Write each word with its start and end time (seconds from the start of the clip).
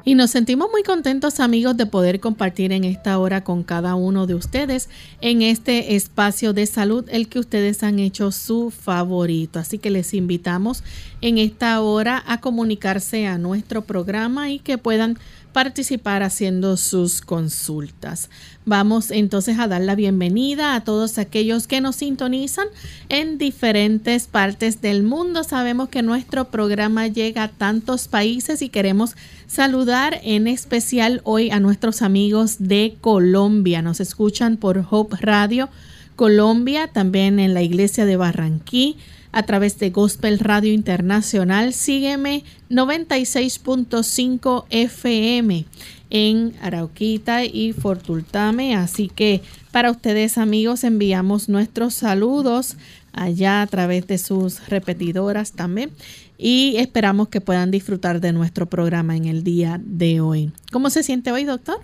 Y 0.09 0.15
nos 0.15 0.31
sentimos 0.31 0.71
muy 0.71 0.83
contentos 0.85 1.39
amigos 1.39 1.77
de 1.77 1.85
poder 1.85 2.19
compartir 2.19 2.73
en 2.73 2.85
esta 2.85 3.19
hora 3.19 3.45
con 3.45 3.63
cada 3.63 3.95
uno 3.95 4.27
de 4.27 4.35
ustedes 4.35 4.89
en 5.21 5.43
este 5.43 5.97
espacio 5.97 6.55
de 6.55 6.65
salud, 6.65 7.05
el 7.11 7.29
que 7.29 7.39
ustedes 7.39 7.83
han 7.83 7.99
hecho 7.99 8.33
su 8.33 8.71
favorito. 8.71 9.59
Así 9.59 9.77
que 9.77 9.91
les 9.91 10.15
invitamos 10.15 10.83
en 11.21 11.37
esta 11.37 11.79
hora 11.83 12.25
a 12.27 12.41
comunicarse 12.41 13.27
a 13.27 13.37
nuestro 13.37 13.83
programa 13.83 14.51
y 14.51 14.61
que 14.61 14.79
puedan 14.79 15.19
participar 15.53 16.23
haciendo 16.23 16.77
sus 16.77 17.21
consultas. 17.21 18.31
Vamos 18.65 19.11
entonces 19.11 19.59
a 19.59 19.67
dar 19.67 19.81
la 19.81 19.95
bienvenida 19.95 20.75
a 20.75 20.85
todos 20.85 21.19
aquellos 21.19 21.67
que 21.67 21.81
nos 21.81 21.97
sintonizan 21.97 22.69
en 23.09 23.39
diferentes 23.39 24.27
partes 24.27 24.81
del 24.83 25.03
mundo. 25.03 25.45
Sabemos 25.45 25.89
que 25.89 26.03
nuestro 26.03 26.47
programa 26.47 27.07
llega 27.07 27.45
a 27.45 27.49
tantos 27.49 28.09
países 28.09 28.63
y 28.63 28.69
queremos 28.69 29.17
saludar 29.47 30.21
en 30.23 30.47
especial 30.47 31.21
hoy 31.25 31.51
a 31.51 31.61
nuestros 31.61 32.03
amigos 32.03 32.57
de 32.59 32.97
Colombia. 33.01 33.83
Nos 33.83 34.01
escuchan 34.01 34.57
por 34.57 34.85
Hope 34.91 35.17
Radio 35.21 35.69
Colombia, 36.17 36.89
también 36.89 37.39
en 37.39 37.55
la 37.55 37.63
iglesia 37.63 38.05
de 38.05 38.17
Barranquí 38.17 38.97
a 39.38 39.44
través 39.44 39.78
de 39.78 39.91
Gospel 39.91 40.41
Radio 40.41 40.72
Internacional. 40.72 41.72
Sígueme 41.72 42.43
96.5 42.71 44.65
FM 44.69 45.65
en 46.10 46.54
Arauquita 46.60 47.44
y 47.44 47.72
Fortultame. 47.72 48.75
Así 48.75 49.09
que 49.09 49.43
para 49.71 49.93
ustedes 49.93 50.38
amigos 50.38 50.82
enviamos 50.82 51.49
nuestros 51.49 51.94
saludos 51.94 52.76
allá 53.12 53.62
a 53.62 53.66
través 53.69 54.09
de 54.09 54.19
sus 54.19 54.69
repetidoras 54.69 55.53
también 55.53 55.93
y 56.37 56.75
esperamos 56.78 57.28
que 57.28 57.41
puedan 57.41 57.70
disfrutar 57.70 58.20
de 58.20 58.32
nuestro 58.32 58.66
programa 58.66 59.16
en 59.16 59.26
el 59.26 59.44
día 59.44 59.81
de 59.84 60.20
hoy. 60.20 60.50
¿Cómo 60.72 60.91
se 60.91 61.05
siente 61.05 61.31
hoy, 61.31 61.44
doctor? 61.44 61.78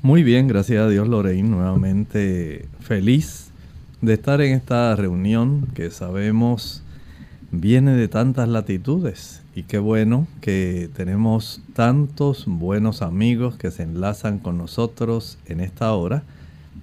Muy 0.00 0.22
bien, 0.22 0.48
gracias 0.48 0.82
a 0.82 0.88
Dios, 0.88 1.08
Lorraine. 1.08 1.46
Nuevamente 1.46 2.68
feliz 2.80 3.50
de 4.04 4.14
estar 4.14 4.40
en 4.42 4.52
esta 4.52 4.94
reunión 4.96 5.68
que 5.74 5.90
sabemos 5.90 6.82
viene 7.50 7.92
de 7.92 8.08
tantas 8.08 8.48
latitudes 8.48 9.42
y 9.54 9.62
qué 9.62 9.78
bueno 9.78 10.26
que 10.42 10.90
tenemos 10.94 11.62
tantos 11.72 12.44
buenos 12.46 13.00
amigos 13.00 13.56
que 13.56 13.70
se 13.70 13.84
enlazan 13.84 14.40
con 14.40 14.58
nosotros 14.58 15.38
en 15.46 15.60
esta 15.60 15.92
hora. 15.92 16.22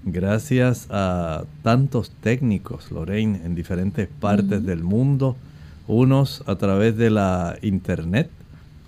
Gracias 0.03 0.87
a 0.89 1.43
tantos 1.61 2.09
técnicos, 2.09 2.91
Lorraine, 2.91 3.41
en 3.45 3.53
diferentes 3.53 4.07
partes 4.07 4.65
del 4.65 4.83
mundo, 4.83 5.35
unos 5.87 6.43
a 6.47 6.55
través 6.55 6.97
de 6.97 7.11
la 7.11 7.55
internet, 7.61 8.31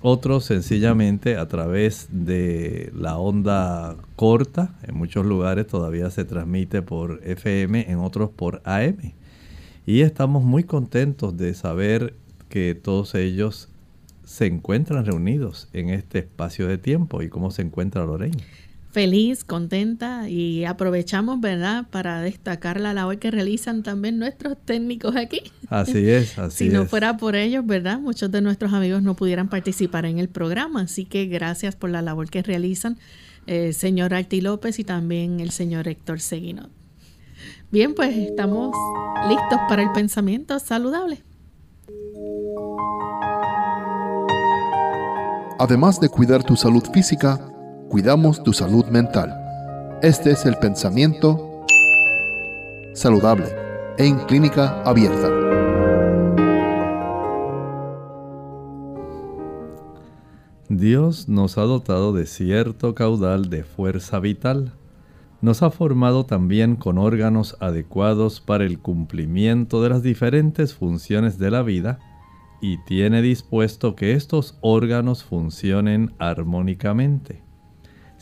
otros 0.05 0.43
sencillamente 0.43 1.37
a 1.37 1.47
través 1.47 2.09
de 2.11 2.91
la 2.93 3.17
onda 3.17 3.95
corta. 4.17 4.75
En 4.83 4.97
muchos 4.97 5.25
lugares 5.25 5.65
todavía 5.65 6.09
se 6.09 6.25
transmite 6.25 6.81
por 6.81 7.21
FM, 7.23 7.89
en 7.89 7.99
otros 7.99 8.29
por 8.29 8.61
AM. 8.65 9.13
Y 9.85 10.01
estamos 10.01 10.43
muy 10.43 10.65
contentos 10.65 11.37
de 11.37 11.53
saber 11.53 12.15
que 12.49 12.75
todos 12.75 13.15
ellos 13.15 13.69
se 14.25 14.45
encuentran 14.45 15.05
reunidos 15.05 15.69
en 15.71 15.89
este 15.89 16.19
espacio 16.19 16.67
de 16.67 16.77
tiempo. 16.77 17.21
¿Y 17.21 17.29
cómo 17.29 17.49
se 17.49 17.61
encuentra 17.61 18.05
Lorraine? 18.05 18.43
Feliz, 18.93 19.43
contenta 19.43 20.29
y 20.29 20.65
aprovechamos, 20.65 21.41
¿verdad?, 21.41 21.87
para 21.89 22.21
destacar 22.21 22.79
la 22.79 22.93
labor 22.93 23.17
que 23.17 23.31
realizan 23.31 23.81
también 23.81 24.19
nuestros 24.19 24.55
técnicos 24.63 25.15
aquí. 25.15 25.41
Así 25.67 26.07
es, 26.09 26.37
así 26.37 26.45
es. 26.47 26.53
Si 26.53 26.69
no 26.69 26.85
fuera 26.85 27.17
por 27.17 27.35
ellos, 27.35 27.65
¿verdad?, 27.65 27.99
muchos 27.99 28.31
de 28.31 28.41
nuestros 28.41 28.71
amigos 28.71 29.01
no 29.01 29.15
pudieran 29.15 29.49
participar 29.49 30.05
en 30.05 30.19
el 30.19 30.29
programa. 30.29 30.81
Así 30.81 31.05
que 31.05 31.25
gracias 31.25 31.75
por 31.75 31.89
la 31.89 32.03
labor 32.03 32.29
que 32.29 32.43
realizan 32.43 32.99
el 33.47 33.69
eh, 33.69 33.73
señor 33.73 34.13
Arti 34.13 34.41
López 34.41 34.77
y 34.77 34.83
también 34.83 35.39
el 35.39 35.49
señor 35.49 35.87
Héctor 35.87 36.19
Seguinot. 36.19 36.69
Bien, 37.71 37.95
pues 37.95 38.15
estamos 38.15 38.75
listos 39.27 39.59
para 39.67 39.81
el 39.81 39.91
pensamiento 39.91 40.59
saludable. 40.59 41.23
Además 45.57 45.99
de 45.99 46.09
cuidar 46.09 46.43
tu 46.43 46.55
salud 46.55 46.83
física, 46.93 47.52
cuidamos 47.93 48.41
tu 48.41 48.53
salud 48.53 48.85
mental. 48.87 49.99
Este 50.01 50.31
es 50.31 50.47
el 50.47 50.55
pensamiento 50.55 51.63
saludable 52.95 53.45
en 53.99 54.17
clínica 54.25 54.81
abierta. 54.81 55.29
Dios 60.69 61.29
nos 61.29 61.59
ha 61.59 61.61
dotado 61.61 62.13
de 62.13 62.25
cierto 62.25 62.95
caudal 62.95 63.51
de 63.51 63.63
fuerza 63.63 64.19
vital. 64.19 64.73
Nos 65.41 65.61
ha 65.61 65.69
formado 65.69 66.25
también 66.25 66.77
con 66.77 66.97
órganos 66.97 67.57
adecuados 67.59 68.41
para 68.41 68.63
el 68.63 68.79
cumplimiento 68.79 69.83
de 69.83 69.89
las 69.89 70.01
diferentes 70.01 70.73
funciones 70.73 71.37
de 71.37 71.51
la 71.51 71.61
vida 71.61 71.99
y 72.59 72.83
tiene 72.85 73.21
dispuesto 73.21 73.95
que 73.95 74.13
estos 74.13 74.57
órganos 74.61 75.23
funcionen 75.23 76.15
armónicamente. 76.17 77.42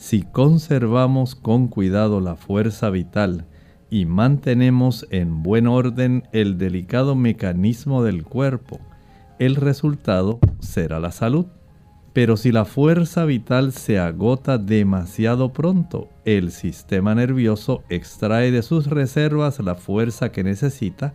Si 0.01 0.23
conservamos 0.23 1.35
con 1.35 1.67
cuidado 1.67 2.21
la 2.21 2.35
fuerza 2.35 2.89
vital 2.89 3.45
y 3.91 4.05
mantenemos 4.07 5.05
en 5.11 5.43
buen 5.43 5.67
orden 5.67 6.23
el 6.31 6.57
delicado 6.57 7.15
mecanismo 7.15 8.01
del 8.01 8.23
cuerpo, 8.23 8.79
el 9.37 9.55
resultado 9.55 10.39
será 10.59 10.99
la 10.99 11.11
salud. 11.11 11.45
Pero 12.13 12.35
si 12.35 12.51
la 12.51 12.65
fuerza 12.65 13.25
vital 13.25 13.73
se 13.73 13.99
agota 13.99 14.57
demasiado 14.57 15.53
pronto, 15.53 16.09
el 16.25 16.49
sistema 16.49 17.13
nervioso 17.13 17.83
extrae 17.87 18.49
de 18.49 18.63
sus 18.63 18.87
reservas 18.87 19.59
la 19.59 19.75
fuerza 19.75 20.31
que 20.31 20.43
necesita 20.43 21.13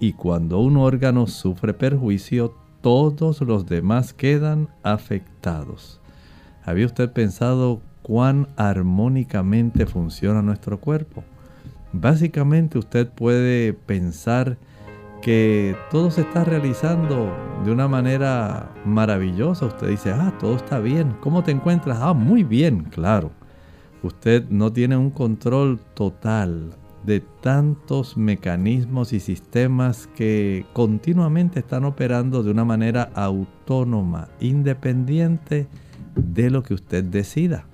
y 0.00 0.12
cuando 0.12 0.58
un 0.58 0.76
órgano 0.76 1.28
sufre 1.28 1.72
perjuicio, 1.72 2.54
todos 2.82 3.40
los 3.40 3.64
demás 3.64 4.12
quedan 4.12 4.68
afectados. 4.82 6.02
¿Había 6.62 6.84
usted 6.84 7.10
pensado 7.10 7.80
cuán 8.08 8.48
armónicamente 8.56 9.84
funciona 9.84 10.40
nuestro 10.40 10.80
cuerpo? 10.80 11.22
Básicamente 11.92 12.78
usted 12.78 13.06
puede 13.06 13.74
pensar 13.74 14.56
que 15.20 15.76
todo 15.90 16.10
se 16.10 16.22
está 16.22 16.42
realizando 16.42 17.30
de 17.64 17.70
una 17.70 17.86
manera 17.86 18.72
maravillosa. 18.86 19.66
Usted 19.66 19.88
dice, 19.88 20.10
ah, 20.10 20.32
todo 20.40 20.56
está 20.56 20.78
bien. 20.78 21.16
¿Cómo 21.20 21.44
te 21.44 21.50
encuentras? 21.50 21.98
Ah, 22.00 22.14
muy 22.14 22.44
bien, 22.44 22.84
claro. 22.84 23.30
Usted 24.02 24.48
no 24.48 24.72
tiene 24.72 24.96
un 24.96 25.10
control 25.10 25.78
total 25.92 26.70
de 27.04 27.20
tantos 27.20 28.16
mecanismos 28.16 29.12
y 29.12 29.20
sistemas 29.20 30.08
que 30.16 30.64
continuamente 30.72 31.60
están 31.60 31.84
operando 31.84 32.42
de 32.42 32.50
una 32.52 32.64
manera 32.64 33.10
autónoma, 33.14 34.28
independiente 34.40 35.66
de 36.14 36.48
lo 36.48 36.62
que 36.62 36.72
usted 36.72 37.04
decida. 37.04 37.66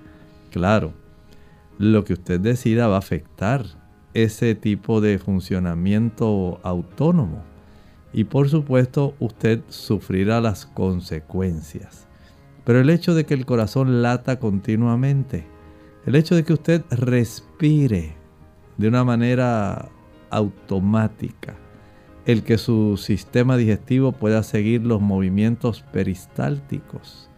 Claro, 0.54 0.92
lo 1.78 2.04
que 2.04 2.12
usted 2.12 2.38
decida 2.38 2.86
va 2.86 2.94
a 2.94 3.00
afectar 3.00 3.66
ese 4.14 4.54
tipo 4.54 5.00
de 5.00 5.18
funcionamiento 5.18 6.60
autónomo. 6.62 7.42
Y 8.12 8.22
por 8.22 8.48
supuesto 8.48 9.16
usted 9.18 9.62
sufrirá 9.66 10.40
las 10.40 10.64
consecuencias. 10.64 12.06
Pero 12.64 12.78
el 12.78 12.90
hecho 12.90 13.16
de 13.16 13.26
que 13.26 13.34
el 13.34 13.46
corazón 13.46 14.00
lata 14.00 14.38
continuamente, 14.38 15.44
el 16.06 16.14
hecho 16.14 16.36
de 16.36 16.44
que 16.44 16.52
usted 16.52 16.84
respire 16.88 18.14
de 18.76 18.86
una 18.86 19.02
manera 19.02 19.88
automática, 20.30 21.56
el 22.26 22.44
que 22.44 22.58
su 22.58 22.96
sistema 22.96 23.56
digestivo 23.56 24.12
pueda 24.12 24.44
seguir 24.44 24.82
los 24.82 25.00
movimientos 25.00 25.82
peristálticos, 25.92 27.28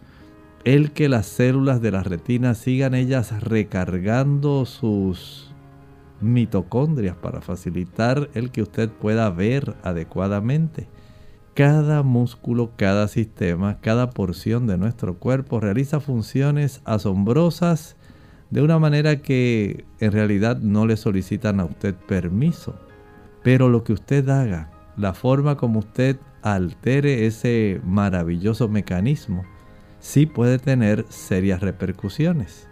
el 0.67 0.91
que 0.91 1.07
las 1.07 1.27
células 1.27 1.81
de 1.81 1.91
la 1.91 2.03
retina 2.03 2.53
sigan 2.53 2.93
ellas 2.93 3.41
recargando 3.41 4.65
sus 4.65 5.55
mitocondrias 6.19 7.15
para 7.15 7.39
facilitar 7.39 8.29
el 8.33 8.51
que 8.51 8.63
usted 8.63 8.89
pueda 8.89 9.29
ver 9.29 9.77
adecuadamente. 9.83 10.89
Cada 11.53 12.03
músculo, 12.03 12.73
cada 12.75 13.07
sistema, 13.07 13.79
cada 13.79 14.09
porción 14.09 14.67
de 14.67 14.77
nuestro 14.77 15.19
cuerpo 15.19 15.61
realiza 15.61 16.01
funciones 16.01 16.81
asombrosas 16.83 17.95
de 18.49 18.61
una 18.61 18.77
manera 18.77 19.21
que 19.21 19.85
en 20.01 20.11
realidad 20.11 20.57
no 20.59 20.85
le 20.85 20.97
solicitan 20.97 21.61
a 21.61 21.65
usted 21.65 21.95
permiso. 21.95 22.75
Pero 23.41 23.69
lo 23.69 23.85
que 23.85 23.93
usted 23.93 24.27
haga, 24.27 24.69
la 24.97 25.13
forma 25.13 25.55
como 25.55 25.79
usted 25.79 26.17
altere 26.41 27.25
ese 27.25 27.79
maravilloso 27.85 28.67
mecanismo, 28.67 29.45
sí 30.07 30.25
puede 30.25 30.57
tener 30.57 31.05
serias 31.09 31.59
repercusiones 31.59 32.69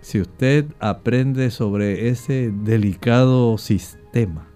si 0.00 0.18
usted 0.18 0.64
aprende 0.80 1.50
sobre 1.50 2.08
ese 2.08 2.50
delicado 2.50 3.58
sistema 3.58 4.46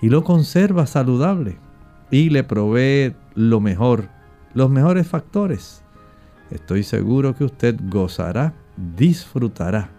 y 0.00 0.10
lo 0.10 0.22
conserva 0.22 0.86
saludable 0.86 1.58
y 2.12 2.30
le 2.30 2.44
provee 2.44 3.16
lo 3.34 3.60
mejor, 3.60 4.10
los 4.54 4.70
mejores 4.70 5.08
factores, 5.08 5.82
estoy 6.52 6.84
seguro 6.84 7.34
que 7.34 7.42
usted 7.42 7.76
gozará, 7.88 8.54
disfrutará 8.96 9.90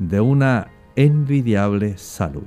de 0.00 0.20
una 0.20 0.66
envidiable 0.96 1.98
salud. 1.98 2.46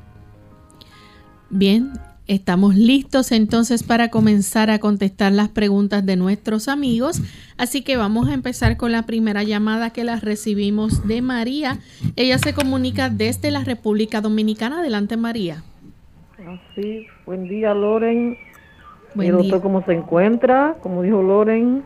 Bien, 1.50 1.94
Estamos 2.30 2.76
listos 2.76 3.32
entonces 3.32 3.82
para 3.82 4.10
comenzar 4.10 4.70
a 4.70 4.78
contestar 4.78 5.32
las 5.32 5.50
preguntas 5.50 6.06
de 6.06 6.16
nuestros 6.16 6.68
amigos. 6.68 7.24
Así 7.58 7.82
que 7.82 7.98
vamos 7.98 8.30
a 8.30 8.36
empezar 8.36 8.78
con 8.78 8.92
la 8.92 9.02
primera 9.02 9.42
llamada 9.42 9.90
que 9.90 10.04
la 10.04 10.18
recibimos 10.18 11.08
de 11.08 11.24
María. 11.24 11.80
Ella 12.16 12.38
se 12.38 12.54
comunica 12.54 13.10
desde 13.10 13.50
la 13.50 13.64
República 13.64 14.22
Dominicana. 14.22 14.82
Adelante, 14.82 15.18
María. 15.18 15.64
Sí, 16.76 17.08
buen 17.26 17.48
día, 17.48 17.74
Loren. 17.74 18.38
Buen 19.16 19.32
doctor, 19.32 19.60
¿cómo 19.64 19.84
se 19.86 19.94
encuentra? 19.94 20.76
Como 20.84 21.02
dijo 21.02 21.24
Loren, 21.24 21.82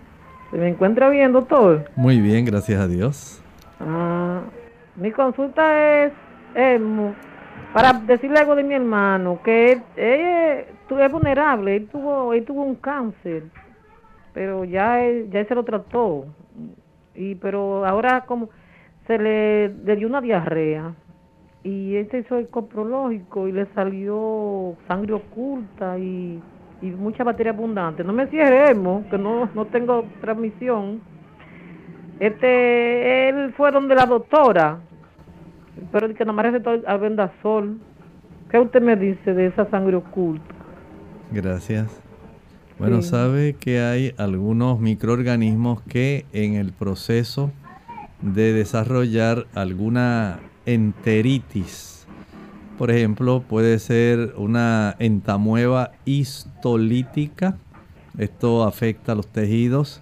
¿se 0.51 0.57
me 0.57 0.67
encuentra 0.67 1.07
bien, 1.07 1.31
doctor? 1.31 1.89
Muy 1.95 2.19
bien, 2.19 2.43
gracias 2.43 2.81
a 2.81 2.89
Dios. 2.89 3.41
Ah, 3.79 4.41
mi 4.97 5.09
consulta 5.13 6.03
es, 6.03 6.11
es 6.53 6.81
para 7.71 7.93
decirle 7.93 8.39
algo 8.39 8.55
de 8.55 8.63
mi 8.63 8.73
hermano, 8.73 9.39
que 9.43 9.71
él, 9.71 9.83
es 9.95 11.11
vulnerable, 11.11 11.75
él 11.75 11.87
tuvo, 11.87 12.33
él 12.33 12.43
tuvo 12.45 12.63
un 12.63 12.75
cáncer, 12.75 13.43
pero 14.33 14.63
ya 14.63 15.03
él, 15.03 15.29
ya 15.31 15.45
se 15.45 15.55
lo 15.55 15.63
trató, 15.63 16.25
y 17.15 17.35
pero 17.35 17.85
ahora 17.85 18.25
como 18.25 18.49
se 19.07 19.17
le, 19.17 19.69
dio 19.95 20.07
una 20.07 20.21
diarrea 20.21 20.93
y 21.63 21.95
él 21.95 22.07
se 22.09 22.19
hizo 22.19 22.37
el 22.37 22.47
coprológico 22.47 23.47
y 23.47 23.51
le 23.51 23.65
salió 23.73 24.75
sangre 24.87 25.13
oculta 25.13 25.97
y, 25.97 26.41
y 26.81 26.85
mucha 26.87 27.23
batería 27.23 27.53
abundante. 27.53 28.03
No 28.03 28.11
me 28.11 28.27
cierremos, 28.27 29.05
que 29.05 29.17
no, 29.17 29.49
no 29.53 29.65
tengo 29.65 30.05
transmisión. 30.19 31.01
Este, 32.19 33.29
él 33.29 33.53
fue 33.55 33.71
donde 33.71 33.95
la 33.95 34.05
doctora 34.05 34.79
pero 35.91 36.13
que 36.13 36.25
nada 36.25 36.33
más 36.33 36.45
recetó 36.45 36.71
al 36.85 36.99
vendasol. 36.99 37.79
¿Qué 38.49 38.59
usted 38.59 38.81
me 38.81 38.95
dice 38.95 39.33
de 39.33 39.47
esa 39.47 39.69
sangre 39.69 39.95
oculta? 39.95 40.53
Gracias. 41.31 42.03
Bueno, 42.79 43.01
sabe 43.01 43.53
que 43.53 43.81
hay 43.81 44.13
algunos 44.17 44.79
microorganismos 44.79 45.81
que 45.83 46.25
en 46.33 46.55
el 46.55 46.71
proceso 46.73 47.51
de 48.21 48.51
desarrollar 48.51 49.45
alguna 49.53 50.39
enteritis, 50.65 52.07
por 52.77 52.89
ejemplo, 52.89 53.43
puede 53.47 53.79
ser 53.79 54.33
una 54.37 54.95
entamueva 54.99 55.91
histolítica, 56.05 57.57
esto 58.17 58.63
afecta 58.63 59.11
a 59.11 59.15
los 59.15 59.27
tejidos, 59.27 60.01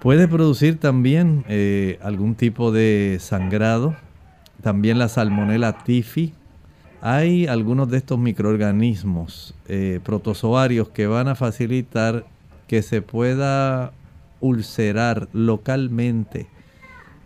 puede 0.00 0.26
producir 0.26 0.78
también 0.78 1.44
eh, 1.48 1.98
algún 2.02 2.34
tipo 2.34 2.72
de 2.72 3.18
sangrado, 3.20 3.94
también 4.66 4.98
la 4.98 5.08
salmonella 5.08 5.78
tifi. 5.84 6.34
Hay 7.00 7.46
algunos 7.46 7.88
de 7.88 7.98
estos 7.98 8.18
microorganismos 8.18 9.54
eh, 9.68 10.00
protozoarios 10.02 10.88
que 10.88 11.06
van 11.06 11.28
a 11.28 11.36
facilitar 11.36 12.26
que 12.66 12.82
se 12.82 13.00
pueda 13.00 13.92
ulcerar 14.40 15.28
localmente 15.32 16.48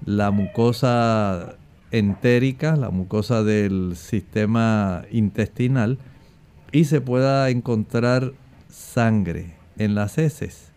la 0.04 0.30
mucosa 0.30 1.56
entérica, 1.90 2.76
la 2.76 2.90
mucosa 2.90 3.42
del 3.42 3.96
sistema 3.96 5.04
intestinal 5.10 5.96
y 6.72 6.84
se 6.84 7.00
pueda 7.00 7.48
encontrar 7.48 8.34
sangre 8.68 9.54
en 9.78 9.94
las 9.94 10.18
heces. 10.18 10.72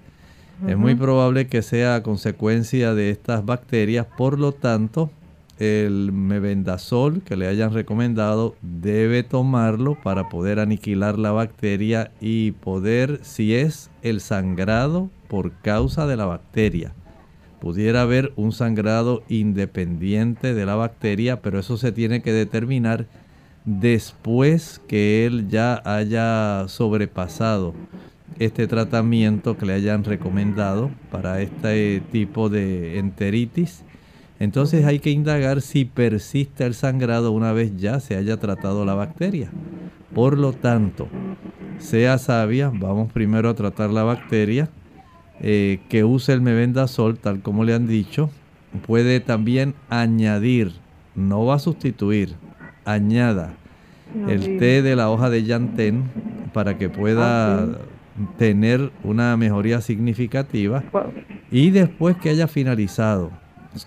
Es 0.66 0.78
muy 0.78 0.96
probable 0.96 1.48
que 1.48 1.62
sea 1.62 2.04
consecuencia 2.04 2.94
de 2.94 3.10
estas 3.10 3.46
bacterias, 3.46 4.08
por 4.18 4.40
lo 4.40 4.54
tanto, 4.54 5.12
el 5.60 6.12
mebendazol 6.12 7.22
que 7.22 7.38
le 7.38 7.48
hayan 7.48 7.74
recomendado 7.74 8.56
debe 8.62 9.24
tomarlo 9.24 9.96
para 10.02 10.30
poder 10.30 10.60
aniquilar 10.60 11.20
la 11.20 11.32
bacteria 11.32 12.12
y 12.20 12.52
poder, 12.52 13.20
si 13.22 13.56
es 13.56 13.92
el 14.02 14.20
sangrado 14.20 15.10
por 15.28 15.52
causa 15.62 16.08
de 16.08 16.18
la 16.18 16.26
bacteria, 16.26 16.94
pudiera 17.60 18.02
haber 18.02 18.34
un 18.36 18.52
sangrado 18.52 19.24
independiente 19.30 20.54
de 20.54 20.66
la 20.66 20.76
bacteria, 20.76 21.42
pero 21.42 21.60
eso 21.60 21.78
se 21.78 21.92
tiene 21.92 22.22
que 22.22 22.34
determinar 22.34 23.06
después 23.66 24.82
que 24.88 25.26
él 25.26 25.48
ya 25.50 25.82
haya 25.86 26.68
sobrepasado 26.68 27.74
este 28.40 28.68
tratamiento 28.68 29.58
que 29.58 29.66
le 29.66 29.74
hayan 29.74 30.04
recomendado 30.04 30.92
para 31.12 31.42
este 31.42 32.02
tipo 32.12 32.50
de 32.50 32.98
enteritis 32.98 33.84
entonces 34.40 34.86
hay 34.86 35.00
que 35.00 35.12
indagar 35.12 35.62
si 35.62 35.86
persiste 35.86 36.66
el 36.66 36.74
sangrado 36.74 37.32
una 37.32 37.54
vez 37.54 37.76
ya 37.78 38.00
se 38.00 38.16
haya 38.16 38.38
tratado 38.38 38.86
la 38.86 38.94
bacteria. 38.94 39.50
Por 40.14 40.38
lo 40.38 40.54
tanto, 40.54 41.08
sea 41.80 42.18
sabia, 42.18 42.72
vamos 42.74 43.12
primero 43.12 43.50
a 43.50 43.56
tratar 43.56 43.90
la 43.90 44.04
bacteria, 44.04 44.70
eh, 45.40 45.80
que 45.90 46.04
use 46.04 46.34
el 46.34 46.42
mebendazol 46.42 47.18
tal 47.18 47.42
como 47.42 47.64
le 47.64 47.74
han 47.74 47.88
dicho. 47.88 48.30
Puede 48.86 49.20
también 49.20 49.76
añadir, 49.90 50.74
no 51.16 51.46
va 51.46 51.56
a 51.56 51.60
sustituir, 51.60 52.36
añada 52.86 53.54
el 54.28 54.58
té 54.60 54.82
de 54.82 54.96
la 54.96 55.10
hoja 55.10 55.30
de 55.30 55.44
llantén 55.44 56.04
para 56.54 56.78
que 56.78 56.90
pueda 56.90 57.64
ah, 57.64 57.68
tener 58.38 58.92
una 59.04 59.36
mejoría 59.38 59.82
significativa. 59.82 60.84
Y 61.52 61.72
después 61.72 62.16
que 62.18 62.30
haya 62.30 62.48
finalizado 62.48 63.32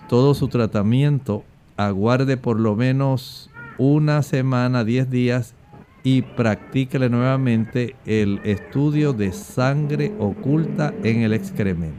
todo 0.09 0.35
su 0.35 0.49
tratamiento, 0.49 1.45
aguarde 1.77 2.37
por 2.37 2.59
lo 2.59 2.77
menos 2.77 3.51
una 3.79 4.23
semana, 4.23 4.85
10 4.85 5.11
días 5.11 5.55
y 6.03 6.23
practíquele 6.23 7.09
nuevamente 7.09 7.97
el 8.07 8.41
estudio 8.45 9.13
de 9.13 9.33
sangre 9.33 10.15
oculta 10.19 10.95
en 11.03 11.23
el 11.23 11.33
excremento. 11.33 11.97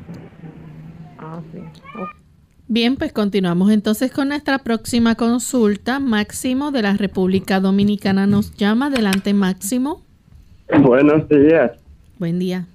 Ah, 1.20 1.41
Bien, 2.70 2.98
pues 2.98 3.13
continuamos 3.13 3.72
entonces 3.72 4.12
con 4.12 4.27
nuestra 4.27 4.60
próxima 4.60 5.15
consulta. 5.15 6.00
Máximo 6.00 6.72
de 6.72 6.82
la 6.82 6.98
República 6.98 7.62
Dominicana 7.62 8.27
nos 8.27 8.56
llama. 8.56 8.88
Adelante, 8.88 9.34
Máximo. 9.34 10.01
Buenos 10.82 11.29
días. 11.29 11.72
Buen 12.20 12.39
día. 12.39 12.67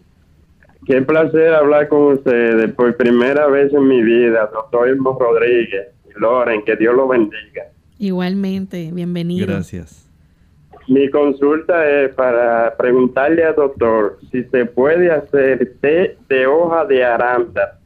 Qué 0.85 1.01
placer 1.01 1.55
hablar 1.55 1.89
con 1.89 2.15
ustedes 2.15 2.73
por 2.73 2.97
primera 2.97 3.47
vez 3.47 3.73
en 3.73 3.87
mi 3.87 4.03
vida, 4.03 4.51
doctor 4.53 4.89
Irmo 4.89 5.17
Rodríguez 5.19 5.89
y 6.09 6.19
Loren, 6.19 6.65
que 6.65 6.75
Dios 6.75 6.97
lo 6.97 7.07
bendiga. 7.07 7.67
Igualmente, 7.99 8.91
bienvenido. 8.93 9.47
Gracias. 9.47 10.11
Mi 10.89 11.09
consulta 11.09 11.89
es 11.89 12.13
para 12.15 12.77
preguntarle 12.77 13.45
al 13.45 13.55
doctor 13.55 14.19
si 14.33 14.43
se 14.45 14.67
puede 14.67 15.09
hacer 15.13 15.77
té 15.81 16.17
de 16.29 16.47
hoja 16.49 16.85
de 16.87 17.05
aranda. 17.05 17.79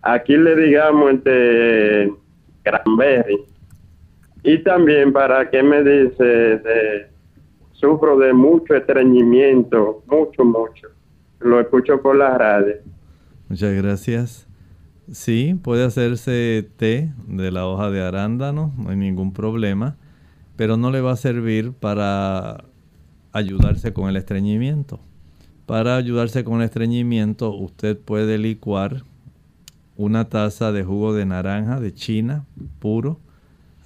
Aquí 0.00 0.34
le 0.38 0.56
digamos 0.56 1.12
este 1.12 2.10
cranberry. 2.62 3.44
Y 4.42 4.58
también 4.60 5.12
para 5.12 5.50
qué 5.50 5.62
me 5.62 5.82
dice 5.82 6.24
de 6.24 7.06
sufro 7.72 8.16
de 8.18 8.32
mucho 8.32 8.74
estreñimiento, 8.74 10.02
mucho, 10.06 10.42
mucho. 10.42 10.88
Lo 11.40 11.60
escucho 11.60 12.00
por 12.00 12.16
la 12.16 12.36
radio. 12.38 12.74
Muchas 13.48 13.74
gracias. 13.74 14.46
Sí, 15.10 15.58
puede 15.62 15.84
hacerse 15.84 16.68
té 16.76 17.12
de 17.26 17.50
la 17.50 17.66
hoja 17.66 17.90
de 17.90 18.02
arándano, 18.02 18.72
no 18.76 18.90
hay 18.90 18.96
ningún 18.96 19.32
problema 19.32 19.96
pero 20.60 20.76
no 20.76 20.90
le 20.90 21.00
va 21.00 21.12
a 21.12 21.16
servir 21.16 21.72
para 21.72 22.64
ayudarse 23.32 23.94
con 23.94 24.10
el 24.10 24.16
estreñimiento. 24.16 25.00
Para 25.64 25.96
ayudarse 25.96 26.44
con 26.44 26.60
el 26.60 26.66
estreñimiento, 26.66 27.54
usted 27.54 27.98
puede 27.98 28.36
licuar 28.36 29.04
una 29.96 30.28
taza 30.28 30.70
de 30.70 30.84
jugo 30.84 31.14
de 31.14 31.24
naranja 31.24 31.80
de 31.80 31.94
China 31.94 32.44
puro. 32.78 33.20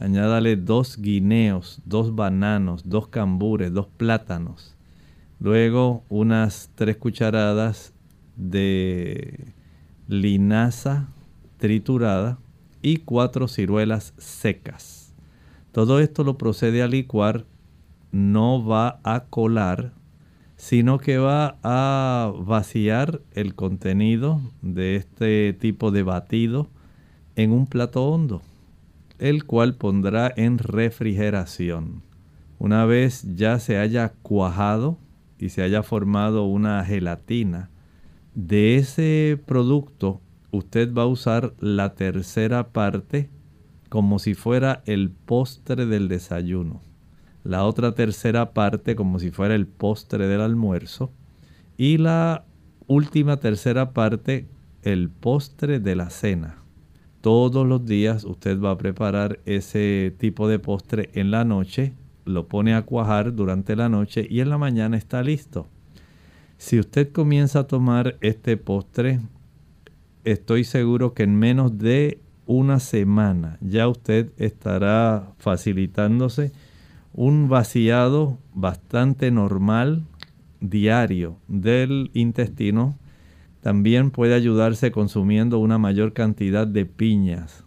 Añádale 0.00 0.56
dos 0.56 1.00
guineos, 1.00 1.80
dos 1.84 2.16
bananos, 2.16 2.82
dos 2.90 3.06
cambures, 3.06 3.72
dos 3.72 3.86
plátanos. 3.86 4.73
Luego 5.40 6.04
unas 6.08 6.70
tres 6.74 6.96
cucharadas 6.96 7.92
de 8.36 9.52
linaza 10.08 11.08
triturada 11.58 12.38
y 12.82 12.98
cuatro 12.98 13.48
ciruelas 13.48 14.14
secas. 14.18 15.14
Todo 15.72 16.00
esto 16.00 16.24
lo 16.24 16.36
procede 16.38 16.82
a 16.82 16.88
licuar, 16.88 17.46
no 18.12 18.64
va 18.64 19.00
a 19.02 19.24
colar, 19.24 19.92
sino 20.56 20.98
que 20.98 21.18
va 21.18 21.56
a 21.62 22.32
vaciar 22.38 23.20
el 23.32 23.54
contenido 23.54 24.40
de 24.62 24.96
este 24.96 25.52
tipo 25.52 25.90
de 25.90 26.02
batido 26.02 26.68
en 27.36 27.50
un 27.50 27.66
plato 27.66 28.04
hondo, 28.04 28.42
el 29.18 29.44
cual 29.44 29.74
pondrá 29.74 30.32
en 30.36 30.58
refrigeración. 30.58 32.02
Una 32.58 32.84
vez 32.84 33.34
ya 33.34 33.58
se 33.58 33.78
haya 33.78 34.12
cuajado 34.22 34.98
y 35.44 35.50
se 35.50 35.62
haya 35.62 35.82
formado 35.82 36.44
una 36.44 36.82
gelatina, 36.86 37.68
de 38.34 38.76
ese 38.76 39.38
producto 39.44 40.22
usted 40.50 40.94
va 40.94 41.02
a 41.02 41.06
usar 41.06 41.52
la 41.60 41.94
tercera 41.94 42.68
parte 42.68 43.28
como 43.90 44.18
si 44.18 44.32
fuera 44.32 44.82
el 44.86 45.10
postre 45.10 45.84
del 45.84 46.08
desayuno. 46.08 46.80
La 47.42 47.66
otra 47.66 47.94
tercera 47.94 48.54
parte 48.54 48.96
como 48.96 49.18
si 49.18 49.30
fuera 49.30 49.54
el 49.54 49.66
postre 49.66 50.28
del 50.28 50.40
almuerzo. 50.40 51.12
Y 51.76 51.98
la 51.98 52.46
última 52.86 53.36
tercera 53.36 53.92
parte 53.92 54.48
el 54.80 55.10
postre 55.10 55.78
de 55.78 55.94
la 55.94 56.08
cena. 56.08 56.62
Todos 57.20 57.66
los 57.66 57.84
días 57.84 58.24
usted 58.24 58.58
va 58.58 58.70
a 58.70 58.78
preparar 58.78 59.40
ese 59.44 60.14
tipo 60.18 60.48
de 60.48 60.58
postre 60.58 61.10
en 61.12 61.30
la 61.30 61.44
noche, 61.44 61.92
lo 62.24 62.48
pone 62.48 62.74
a 62.74 62.82
cuajar 62.82 63.34
durante 63.34 63.76
la 63.76 63.88
noche 63.88 64.26
y 64.28 64.40
en 64.40 64.50
la 64.50 64.58
mañana 64.58 64.96
está 64.96 65.22
listo. 65.22 65.66
Si 66.58 66.78
usted 66.78 67.12
comienza 67.12 67.60
a 67.60 67.66
tomar 67.66 68.16
este 68.20 68.56
postre, 68.56 69.20
estoy 70.24 70.64
seguro 70.64 71.14
que 71.14 71.24
en 71.24 71.36
menos 71.36 71.78
de 71.78 72.18
una 72.46 72.80
semana 72.80 73.58
ya 73.60 73.88
usted 73.88 74.32
estará 74.36 75.32
facilitándose 75.38 76.52
un 77.12 77.48
vaciado 77.48 78.38
bastante 78.54 79.30
normal 79.30 80.02
diario 80.60 81.36
del 81.48 82.10
intestino. 82.14 82.98
También 83.60 84.10
puede 84.10 84.34
ayudarse 84.34 84.90
consumiendo 84.90 85.58
una 85.58 85.78
mayor 85.78 86.12
cantidad 86.12 86.66
de 86.66 86.86
piñas. 86.86 87.64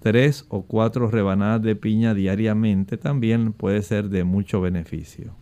Tres 0.00 0.44
o 0.48 0.62
cuatro 0.62 1.08
rebanadas 1.08 1.62
de 1.62 1.76
piña 1.76 2.14
diariamente 2.14 2.96
también 2.96 3.52
puede 3.52 3.82
ser 3.82 4.08
de 4.08 4.24
mucho 4.24 4.60
beneficio. 4.60 5.34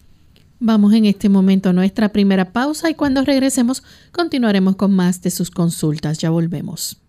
Vamos 0.59 0.95
en 0.95 1.05
este 1.05 1.29
momento 1.29 1.69
a 1.69 1.73
nuestra 1.75 2.09
primera 2.09 2.53
pausa 2.53 2.89
y 2.89 2.95
cuando 2.95 3.23
regresemos 3.23 3.83
continuaremos 4.13 4.77
con 4.77 4.95
más 4.95 5.21
de 5.21 5.31
sus 5.31 5.51
consultas. 5.51 6.19
Ya 6.19 6.31
volvemos. 6.31 7.03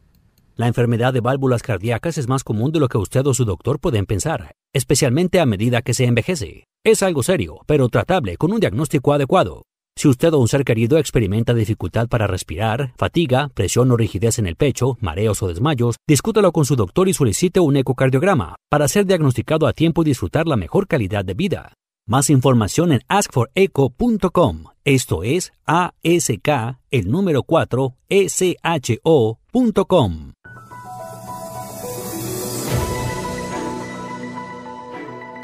La 0.57 0.67
enfermedad 0.67 1.13
de 1.13 1.21
válvulas 1.21 1.61
cardíacas 1.61 2.17
es 2.17 2.27
más 2.27 2.43
común 2.43 2.71
de 2.71 2.79
lo 2.79 2.89
que 2.89 2.97
usted 2.97 3.25
o 3.25 3.33
su 3.33 3.45
doctor 3.45 3.79
pueden 3.79 4.05
pensar, 4.05 4.51
especialmente 4.73 5.39
a 5.39 5.45
medida 5.45 5.81
que 5.81 5.93
se 5.93 6.05
envejece. 6.05 6.65
Es 6.83 7.03
algo 7.03 7.23
serio, 7.23 7.59
pero 7.67 7.87
tratable 7.89 8.37
con 8.37 8.51
un 8.51 8.59
diagnóstico 8.59 9.13
adecuado. 9.13 9.63
Si 9.97 10.07
usted 10.07 10.31
o 10.31 10.37
un 10.37 10.47
ser 10.47 10.63
querido 10.63 10.99
experimenta 10.99 11.55
dificultad 11.55 12.07
para 12.07 12.27
respirar, 12.27 12.93
fatiga, 12.97 13.49
presión 13.55 13.89
o 13.89 13.97
rigidez 13.97 14.37
en 14.37 14.45
el 14.45 14.55
pecho, 14.55 14.95
mareos 15.01 15.41
o 15.41 15.47
desmayos, 15.47 15.95
discútalo 16.07 16.51
con 16.51 16.65
su 16.65 16.75
doctor 16.75 17.09
y 17.09 17.15
solicite 17.15 17.59
un 17.59 17.77
ecocardiograma 17.77 18.57
para 18.69 18.87
ser 18.87 19.07
diagnosticado 19.07 19.65
a 19.65 19.73
tiempo 19.73 20.03
y 20.03 20.05
disfrutar 20.05 20.45
la 20.45 20.55
mejor 20.55 20.85
calidad 20.87 21.25
de 21.25 21.33
vida. 21.33 21.73
Más 22.07 22.29
información 22.29 22.91
en 22.91 23.01
askforeco.com. 23.07 24.65
Esto 24.85 25.23
es 25.23 25.51
ASK, 25.65 26.77
el 26.91 27.09
número 27.09 27.41
4, 27.41 27.95
SHO.com. 28.07 29.53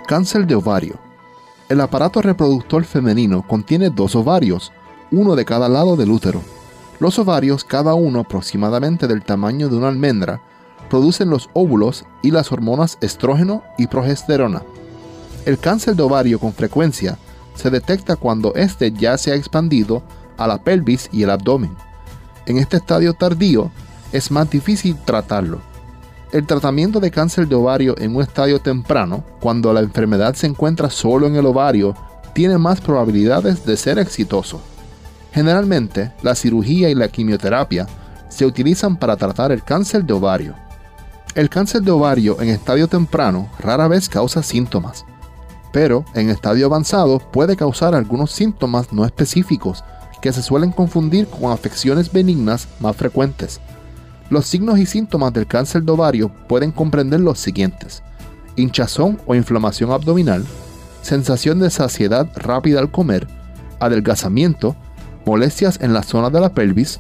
Cáncer 0.06 0.46
de 0.46 0.54
ovario. 0.54 1.13
El 1.74 1.82
aparato 1.82 2.22
reproductor 2.22 2.84
femenino 2.84 3.42
contiene 3.48 3.90
dos 3.90 4.16
ovarios, 4.16 4.72
uno 5.10 5.36
de 5.36 5.44
cada 5.44 5.68
lado 5.68 5.96
del 5.96 6.12
útero. 6.12 6.40
Los 7.00 7.18
ovarios, 7.18 7.64
cada 7.64 7.96
uno 7.96 8.20
aproximadamente 8.20 9.08
del 9.08 9.24
tamaño 9.24 9.70
de 9.70 9.78
una 9.78 9.88
almendra, 9.88 10.40
producen 10.88 11.32
los 11.32 11.50
óvulos 11.54 12.06
y 12.22 12.30
las 12.30 12.52
hormonas 12.52 13.00
estrógeno 13.02 13.64
y 13.80 13.88
progesterona. 13.88 14.62
El 15.48 15.58
cáncer 15.58 15.96
de 15.96 16.04
ovario 16.04 16.38
con 16.38 16.54
frecuencia 16.54 17.18
se 17.56 17.72
detecta 17.72 18.18
cuando 18.18 18.54
éste 18.54 18.92
ya 18.92 19.18
se 19.18 19.32
ha 19.32 19.36
expandido 19.36 20.04
a 20.38 20.46
la 20.46 20.60
pelvis 20.60 21.10
y 21.12 21.24
el 21.24 21.32
abdomen. 21.32 21.76
En 22.46 22.60
este 22.60 22.78
estadio 22.78 23.16
tardío 23.16 23.72
es 24.12 24.30
más 24.30 24.48
difícil 24.48 24.96
tratarlo 25.06 25.73
el 26.34 26.48
tratamiento 26.48 27.00
de 27.00 27.12
cáncer 27.12 27.48
de 27.48 27.54
ovario 27.54 27.96
en 28.00 28.16
un 28.16 28.24
estadio 28.24 28.60
temprano, 28.60 29.24
cuando 29.40 29.72
la 29.72 29.82
enfermedad 29.82 30.34
se 30.34 30.48
encuentra 30.48 30.90
solo 30.90 31.28
en 31.28 31.36
el 31.36 31.46
ovario, 31.46 31.96
tiene 32.34 32.58
más 32.58 32.82
probabilidades 32.82 33.64
de 33.68 33.78
ser 33.78 34.00
exitoso. 34.00 34.60
Generalmente, 35.32 36.12
la 36.24 36.34
cirugía 36.34 36.90
y 36.90 36.96
la 36.96 37.08
quimioterapia 37.08 37.86
se 38.30 38.48
utilizan 38.48 38.98
para 38.98 39.16
tratar 39.16 39.52
el 39.52 39.64
cáncer 39.64 40.04
de 40.06 40.14
ovario. 40.14 40.56
El 41.36 41.50
cáncer 41.50 41.84
de 41.84 41.92
ovario 41.92 42.42
en 42.42 42.50
estadio 42.50 42.88
temprano 42.88 43.48
rara 43.60 43.88
vez 43.88 44.10
causa 44.10 44.42
síntomas, 44.42 45.06
pero 45.72 46.04
en 46.16 46.32
estadio 46.32 46.66
avanzado 46.66 47.20
puede 47.20 47.56
causar 47.56 47.94
algunos 47.94 48.32
síntomas 48.32 48.92
no 48.92 49.06
específicos 49.06 49.84
que 50.20 50.34
se 50.34 50.42
suelen 50.42 50.72
confundir 50.72 51.28
con 51.28 51.52
afecciones 51.52 52.12
benignas 52.12 52.68
más 52.80 52.96
frecuentes. 52.96 53.62
Los 54.30 54.48
signos 54.48 54.80
y 54.80 54.86
síntomas 54.86 55.34
del 55.34 55.48
cáncer 55.48 55.84
de 55.84 55.92
ovario 55.92 56.32
pueden 56.48 56.72
comprender 56.72 57.20
los 57.20 57.40
siguientes. 57.40 58.04
Hinchazón 58.56 59.20
o 59.26 59.36
inflamación 59.36 59.92
abdominal, 59.92 60.46
sensación 61.02 61.60
de 61.60 61.70
saciedad 61.70 62.30
rápida 62.36 62.80
al 62.80 62.92
comer, 62.92 63.28
adelgazamiento, 63.80 64.76
molestias 65.26 65.80
en 65.82 65.94
la 65.94 66.04
zona 66.04 66.30
de 66.30 66.40
la 66.40 66.54
pelvis, 66.54 67.00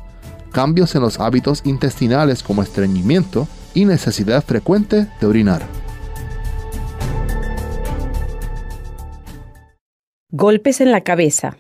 cambios 0.51 0.95
en 0.95 1.01
los 1.01 1.19
hábitos 1.19 1.61
intestinales 1.65 2.43
como 2.43 2.61
estreñimiento 2.61 3.47
y 3.73 3.85
necesidad 3.85 4.43
frecuente 4.43 5.07
de 5.19 5.27
orinar. 5.27 5.61
Golpes 10.31 10.81
en 10.81 10.91
la 10.91 11.01
cabeza. 11.01 11.55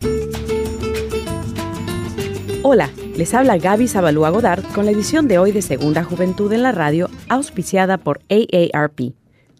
Hola, 2.63 2.89
les 3.15 3.33
habla 3.35 3.57
Gaby 3.57 3.87
Zabalúa 3.87 4.31
Godard 4.31 4.63
con 4.73 4.85
la 4.85 4.91
edición 4.91 5.27
de 5.27 5.37
hoy 5.37 5.51
de 5.51 5.61
Segunda 5.61 6.03
Juventud 6.03 6.51
en 6.51 6.63
la 6.63 6.71
Radio, 6.71 7.09
auspiciada 7.29 7.97
por 7.97 8.21
AARP. 8.29 9.13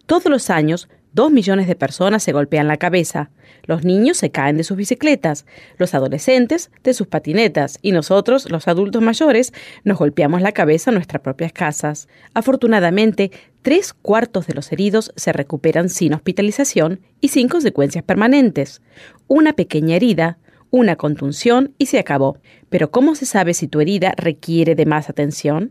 Todos 0.06 0.26
los 0.26 0.50
años, 0.50 0.88
dos 1.12 1.30
millones 1.30 1.68
de 1.68 1.76
personas 1.76 2.24
se 2.24 2.32
golpean 2.32 2.66
la 2.66 2.78
cabeza. 2.78 3.30
Los 3.62 3.84
niños 3.84 4.16
se 4.16 4.30
caen 4.30 4.56
de 4.56 4.64
sus 4.64 4.76
bicicletas, 4.76 5.46
los 5.78 5.94
adolescentes 5.94 6.72
de 6.82 6.94
sus 6.94 7.06
patinetas 7.06 7.78
y 7.80 7.92
nosotros, 7.92 8.50
los 8.50 8.66
adultos 8.66 9.02
mayores, 9.02 9.52
nos 9.84 9.98
golpeamos 9.98 10.42
la 10.42 10.52
cabeza 10.52 10.90
en 10.90 10.96
nuestras 10.96 11.22
propias 11.22 11.52
casas. 11.52 12.08
Afortunadamente, 12.34 13.30
tres 13.62 13.92
cuartos 13.92 14.48
de 14.48 14.54
los 14.54 14.72
heridos 14.72 15.12
se 15.14 15.32
recuperan 15.32 15.88
sin 15.90 16.12
hospitalización 16.14 17.00
y 17.20 17.28
sin 17.28 17.48
consecuencias 17.48 18.02
permanentes. 18.02 18.82
Una 19.28 19.52
pequeña 19.52 19.94
herida 19.94 20.38
una 20.74 20.96
contunción 20.96 21.72
y 21.78 21.86
se 21.86 22.00
acabó. 22.00 22.38
Pero 22.68 22.90
¿cómo 22.90 23.14
se 23.14 23.26
sabe 23.26 23.54
si 23.54 23.68
tu 23.68 23.80
herida 23.80 24.12
requiere 24.16 24.74
de 24.74 24.86
más 24.86 25.08
atención? 25.08 25.70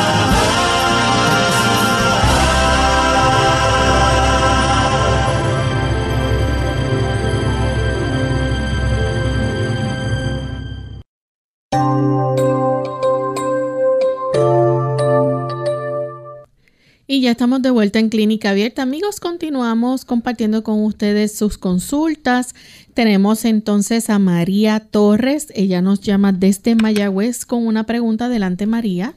Y 17.21 17.25
ya 17.25 17.31
estamos 17.33 17.61
de 17.61 17.69
vuelta 17.69 17.99
en 17.99 18.09
Clínica 18.09 18.49
Abierta. 18.49 18.81
Amigos, 18.81 19.19
continuamos 19.19 20.05
compartiendo 20.05 20.63
con 20.63 20.83
ustedes 20.83 21.37
sus 21.37 21.59
consultas. 21.59 22.55
Tenemos 22.95 23.45
entonces 23.45 24.09
a 24.09 24.17
María 24.17 24.79
Torres. 24.79 25.53
Ella 25.55 25.83
nos 25.83 26.01
llama 26.01 26.31
desde 26.31 26.73
Mayagüez 26.73 27.45
con 27.45 27.67
una 27.67 27.83
pregunta. 27.83 28.25
Adelante, 28.25 28.65
María. 28.65 29.13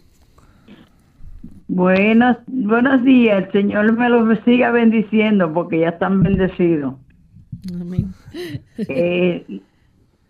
Buenos, 1.69 2.37
buenos 2.47 3.03
días. 3.05 3.47
El 3.47 3.53
Señor 3.53 3.97
me 3.97 4.11
los 4.11 4.39
siga 4.45 4.71
bendiciendo 4.71 5.51
porque 5.55 5.81
ya 5.81 5.89
están 5.89 6.23
bendecidos. 6.23 6.97
Amén. 7.81 8.13
Eh, 8.77 9.63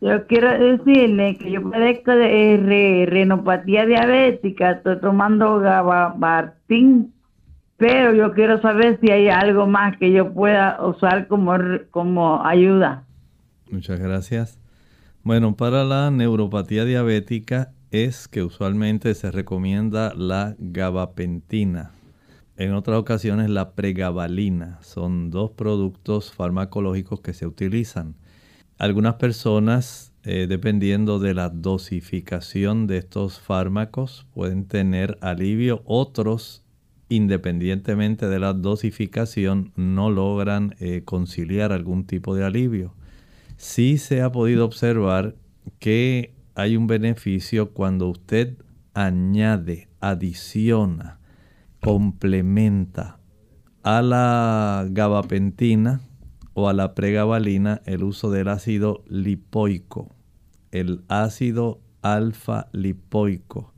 yo 0.00 0.26
quiero 0.28 0.76
decirle 0.76 1.38
que 1.38 1.50
yo 1.50 1.68
padezco 1.68 2.12
de 2.12 3.04
renopatía 3.10 3.84
diabética. 3.84 4.70
Estoy 4.70 5.00
tomando 5.00 5.58
gabapentin 5.58 7.12
pero 7.76 8.14
yo 8.14 8.32
quiero 8.32 8.60
saber 8.60 8.98
si 9.00 9.10
hay 9.10 9.28
algo 9.28 9.66
más 9.66 9.96
que 9.98 10.12
yo 10.12 10.32
pueda 10.32 10.84
usar 10.84 11.26
como, 11.28 11.54
como 11.90 12.44
ayuda. 12.44 13.04
Muchas 13.70 13.98
gracias. 13.98 14.58
Bueno, 15.22 15.56
para 15.56 15.84
la 15.84 16.10
neuropatía 16.10 16.84
diabética 16.84 17.72
es 17.90 18.28
que 18.28 18.42
usualmente 18.42 19.14
se 19.14 19.30
recomienda 19.30 20.12
la 20.14 20.54
gabapentina. 20.58 21.92
En 22.56 22.74
otras 22.74 22.98
ocasiones 22.98 23.50
la 23.50 23.74
pregabalina. 23.74 24.78
Son 24.82 25.30
dos 25.30 25.52
productos 25.52 26.32
farmacológicos 26.32 27.20
que 27.20 27.32
se 27.32 27.46
utilizan. 27.46 28.16
Algunas 28.78 29.14
personas, 29.14 30.12
eh, 30.24 30.46
dependiendo 30.48 31.18
de 31.18 31.34
la 31.34 31.48
dosificación 31.48 32.87
de 32.87 32.98
estos 32.98 33.40
fármacos, 33.40 34.26
pueden 34.34 34.66
tener 34.66 35.16
alivio. 35.20 35.82
Otros 35.84 36.63
independientemente 37.08 38.28
de 38.28 38.38
la 38.38 38.52
dosificación, 38.52 39.72
no 39.76 40.10
logran 40.10 40.74
eh, 40.80 41.02
conciliar 41.04 41.72
algún 41.72 42.06
tipo 42.06 42.34
de 42.34 42.44
alivio. 42.44 42.94
Sí 43.56 43.98
se 43.98 44.22
ha 44.22 44.32
podido 44.32 44.64
observar 44.64 45.36
que 45.78 46.34
hay 46.54 46.76
un 46.76 46.86
beneficio 46.86 47.70
cuando 47.70 48.08
usted 48.08 48.56
añade, 48.94 49.88
adiciona, 50.00 51.18
complementa 51.80 53.18
a 53.82 54.00
la 54.02 54.86
gabapentina 54.90 56.00
o 56.54 56.68
a 56.68 56.72
la 56.72 56.94
pregabalina 56.94 57.82
el 57.84 58.04
uso 58.04 58.30
del 58.30 58.48
ácido 58.48 59.04
lipoico, 59.08 60.14
el 60.70 61.04
ácido 61.08 61.80
alfa 62.02 62.68
lipoico 62.72 63.73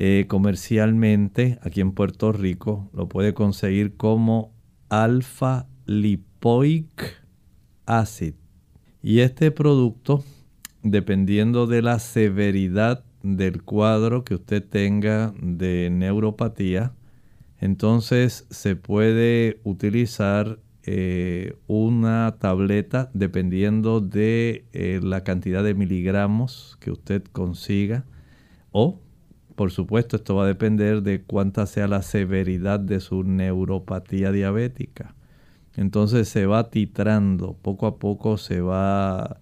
eh, 0.00 0.26
comercialmente 0.28 1.58
aquí 1.60 1.80
en 1.80 1.90
Puerto 1.90 2.30
Rico 2.30 2.88
lo 2.94 3.08
puede 3.08 3.34
conseguir 3.34 3.96
como 3.96 4.52
alfa 4.88 5.66
lipoic 5.86 7.20
acid. 7.84 8.34
Y 9.02 9.20
este 9.20 9.50
producto, 9.50 10.22
dependiendo 10.84 11.66
de 11.66 11.82
la 11.82 11.98
severidad 11.98 13.02
del 13.24 13.64
cuadro 13.64 14.22
que 14.22 14.36
usted 14.36 14.62
tenga 14.62 15.34
de 15.42 15.90
neuropatía, 15.90 16.92
entonces 17.58 18.46
se 18.50 18.76
puede 18.76 19.58
utilizar 19.64 20.60
eh, 20.84 21.56
una 21.66 22.36
tableta 22.38 23.10
dependiendo 23.14 24.00
de 24.00 24.64
eh, 24.72 25.00
la 25.02 25.24
cantidad 25.24 25.64
de 25.64 25.74
miligramos 25.74 26.76
que 26.78 26.92
usted 26.92 27.24
consiga 27.32 28.04
o 28.70 29.00
por 29.58 29.72
supuesto, 29.72 30.14
esto 30.14 30.36
va 30.36 30.44
a 30.44 30.46
depender 30.46 31.02
de 31.02 31.22
cuánta 31.22 31.66
sea 31.66 31.88
la 31.88 32.02
severidad 32.02 32.78
de 32.78 33.00
su 33.00 33.24
neuropatía 33.24 34.30
diabética. 34.30 35.16
Entonces 35.74 36.28
se 36.28 36.46
va 36.46 36.70
titrando, 36.70 37.54
poco 37.60 37.88
a 37.88 37.98
poco 37.98 38.38
se 38.38 38.60
va 38.60 39.40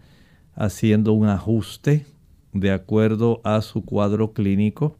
haciendo 0.54 1.12
un 1.12 1.28
ajuste 1.28 2.06
de 2.54 2.70
acuerdo 2.70 3.42
a 3.44 3.60
su 3.60 3.84
cuadro 3.84 4.32
clínico, 4.32 4.96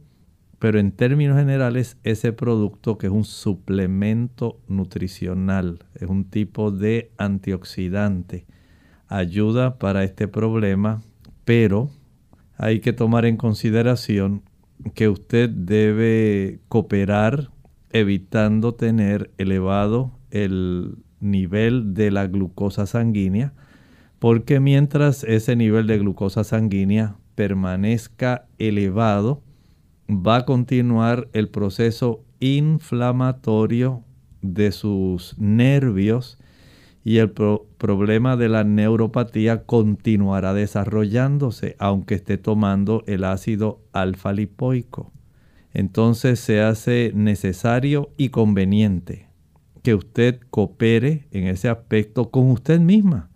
pero 0.59 0.79
en 0.79 0.93
términos 0.93 1.39
generales 1.39 1.97
ese 2.03 2.35
producto 2.35 2.99
que 2.99 3.07
es 3.07 3.13
un 3.15 3.25
suplemento 3.25 4.61
nutricional, 4.69 5.79
es 5.95 6.11
un 6.11 6.27
tipo 6.27 6.71
de 6.71 7.11
antioxidante, 7.17 8.45
ayuda 9.09 9.79
para 9.79 10.05
este 10.05 10.29
problema, 10.29 11.01
pero 11.47 11.89
hay 12.59 12.81
que 12.81 12.93
tomar 12.93 13.25
en 13.25 13.39
consideración 13.39 14.43
que 14.95 15.09
usted 15.09 15.51
debe 15.51 16.61
cooperar 16.69 17.51
evitando 17.91 18.75
tener 18.75 19.31
elevado 19.39 20.13
el 20.31 20.99
nivel 21.21 21.95
de 21.95 22.11
la 22.11 22.27
glucosa 22.27 22.87
sanguínea, 22.87 23.53
porque 24.19 24.61
mientras 24.61 25.25
ese 25.25 25.57
nivel 25.57 25.87
de 25.87 25.99
glucosa 25.99 26.45
sanguínea 26.45 27.17
permanezca 27.35 28.47
elevado, 28.59 29.43
va 30.09 30.37
a 30.37 30.45
continuar 30.45 31.29
el 31.33 31.49
proceso 31.49 32.25
inflamatorio 32.41 34.03
de 34.43 34.73
sus 34.73 35.37
nervios 35.39 36.39
y 37.07 37.19
el 37.19 37.31
problema 37.31 38.37
de 38.37 38.49
la 38.49 38.65
neuropatía 38.65 39.63
continuará 39.63 40.55
desarrollándose 40.55 41.77
aunque 41.79 42.17
esté 42.17 42.37
tomando 42.37 43.05
el 43.07 43.23
ácido 43.23 43.81
alfa 43.93 44.33
lipoico. 44.33 45.13
Entonces 45.73 46.41
se 46.41 46.61
hace 46.63 47.13
necesario 47.15 48.11
y 48.17 48.31
conveniente 48.31 49.29
que 49.85 49.95
usted 49.95 50.41
coopere 50.51 51.29
en 51.31 51.47
ese 51.47 51.69
aspecto 51.69 52.33
con 52.33 52.51
usted 52.51 52.81
misma 52.81 53.31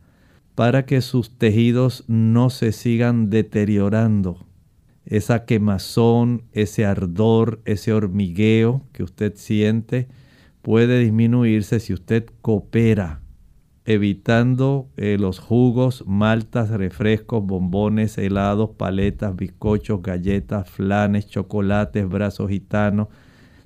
para 0.57 0.85
que 0.85 1.01
sus 1.01 1.39
tejidos 1.39 2.03
no 2.09 2.51
se 2.51 2.73
sigan 2.73 3.31
deteriorando. 3.31 4.49
Esa 5.05 5.45
quemazón, 5.45 6.43
ese 6.51 6.87
ardor, 6.87 7.61
ese 7.67 7.93
hormigueo 7.93 8.83
que 8.93 9.05
usted 9.05 9.35
siente 9.37 10.09
puede 10.61 10.99
disminuirse 10.99 11.79
si 11.79 11.93
usted 11.93 12.27
coopera 12.43 13.20
evitando 13.93 14.89
eh, 14.97 15.17
los 15.19 15.41
jugos, 15.41 16.05
maltas, 16.07 16.71
refrescos, 16.71 17.45
bombones, 17.45 18.19
helados, 18.19 18.71
paletas, 18.77 19.35
bizcochos, 19.35 20.01
galletas, 20.01 20.71
flanes, 20.71 21.29
chocolates, 21.29 22.09
brazos 22.09 22.51
gitanos. 22.51 23.09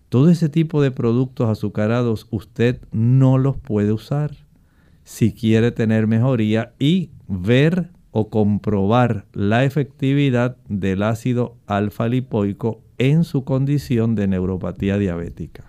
Todo 0.08 0.30
ese 0.30 0.48
tipo 0.48 0.80
de 0.80 0.90
productos 0.90 1.50
azucarados 1.50 2.26
usted 2.30 2.80
no 2.90 3.36
los 3.36 3.58
puede 3.58 3.92
usar 3.92 4.34
si 5.02 5.32
quiere 5.32 5.72
tener 5.72 6.06
mejoría 6.06 6.72
y 6.78 7.10
ver 7.28 7.90
o 8.10 8.30
comprobar 8.30 9.26
la 9.34 9.64
efectividad 9.64 10.56
del 10.70 11.02
ácido 11.02 11.58
alfa 11.66 12.08
lipoico 12.08 12.80
en 12.96 13.24
su 13.24 13.44
condición 13.44 14.14
de 14.14 14.28
neuropatía 14.28 14.96
diabética. 14.96 15.64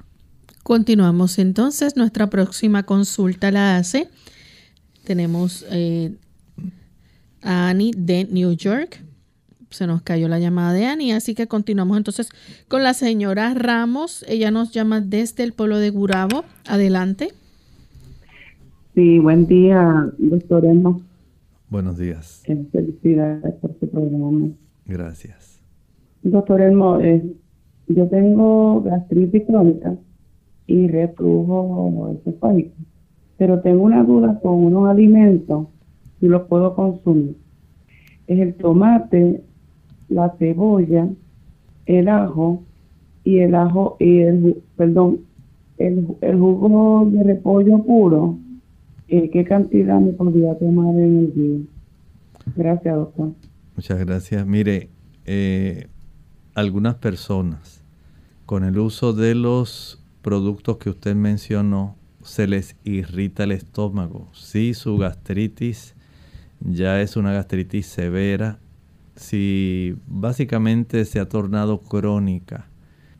Continuamos 0.64 1.40
entonces, 1.40 1.98
nuestra 1.98 2.30
próxima 2.30 2.84
consulta 2.84 3.52
la 3.52 3.78
hace 3.78 4.10
tenemos 5.06 5.66
eh, 5.72 6.16
a 7.42 7.70
Annie 7.70 7.94
de 7.96 8.28
New 8.30 8.52
York. 8.54 9.02
Se 9.70 9.88
nos 9.88 10.02
cayó 10.02 10.28
la 10.28 10.40
llamada 10.40 10.74
de 10.74 10.86
Annie, 10.86 11.14
así 11.14 11.36
que 11.36 11.48
continuamos 11.48 11.98
entonces 11.98 12.30
con 12.68 12.84
la 12.84 12.94
señora 12.94 13.54
Ramos. 13.54 14.26
Ella 14.28 14.52
nos 14.52 14.72
llama 14.72 15.02
desde 15.02 15.44
el 15.44 15.54
pueblo 15.54 15.78
de 15.78 15.90
Gurabo. 15.90 16.44
Adelante. 16.68 17.30
Sí, 18.94 19.20
buen 19.20 19.48
día, 19.48 20.10
doctor 20.18 20.66
Elmo. 20.66 21.02
Buenos 21.70 21.98
días. 21.98 22.44
Eh, 22.48 22.66
felicidades 22.72 23.54
por 23.56 23.78
su 23.80 23.90
programa. 23.90 24.50
Gracias. 24.86 25.60
Doctor 26.24 26.62
Elmo, 26.62 27.00
eh, 27.02 27.24
yo 27.88 28.08
tengo 28.08 28.82
gastritis 28.82 29.44
crónica 29.46 29.96
y 30.68 30.88
reflujo 30.88 32.18
esofágico 32.20 32.76
pero 33.38 33.60
tengo 33.62 33.84
una 33.84 34.04
duda 34.04 34.40
con 34.42 34.54
unos 34.54 34.90
alimentos 34.90 35.68
si 36.20 36.28
los 36.28 36.44
puedo 36.44 36.76
consumir. 36.76 37.36
Es 38.28 38.40
el 38.40 38.56
tomate, 38.56 39.44
la 40.10 40.36
cebolla, 40.38 41.08
el 41.86 42.08
ajo 42.08 42.64
y 43.24 43.40
el 43.40 43.56
ajo 43.56 43.98
y 44.00 44.20
el 44.20 44.64
perdón, 44.76 45.22
el, 45.78 46.06
jugo 46.22 47.08
de 47.12 47.24
repollo 47.24 47.84
puro. 47.84 48.38
Eh, 49.08 49.30
¿Qué 49.30 49.44
cantidad 49.44 50.00
me 50.00 50.14
podría 50.14 50.58
tomar 50.58 50.96
en 50.96 51.18
el 51.18 51.34
día? 51.34 51.66
Gracias, 52.56 52.96
doctor. 52.96 53.32
Muchas 53.76 54.00
gracias. 54.00 54.48
Mire, 54.48 54.90
eh, 55.26 55.88
algunas 56.56 56.96
personas 56.96 57.84
con 58.46 58.64
el 58.64 58.80
uso 58.80 59.14
de 59.14 59.36
los 59.36 60.02
productos 60.22 60.78
que 60.78 60.90
usted 60.90 61.16
mencionó 61.16 61.96
se 62.26 62.48
les 62.48 62.76
irrita 62.84 63.44
el 63.44 63.52
estómago. 63.52 64.28
Si 64.34 64.74
su 64.74 64.98
gastritis 64.98 65.96
ya 66.60 67.02
es 67.02 67.16
una 67.16 67.32
gastritis 67.32 67.86
severa, 67.86 68.60
si 69.16 69.96
básicamente 70.08 71.06
se 71.06 71.20
ha 71.20 71.30
tornado 71.30 71.80
crónica, 71.80 72.68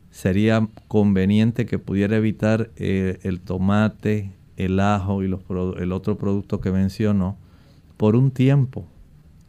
sería 0.10 0.68
conveniente 0.88 1.66
que 1.66 1.80
pudiera 1.80 2.18
evitar 2.18 2.72
eh, 2.78 3.20
el 3.24 3.42
tomate, 3.42 4.32
el 4.58 4.80
ajo 4.80 5.24
y 5.24 5.28
los, 5.28 5.42
el 5.78 5.92
otro 5.92 6.18
producto 6.18 6.60
que 6.60 6.72
mencionó 6.72 7.38
por 7.98 8.16
un 8.16 8.32
tiempo, 8.32 8.88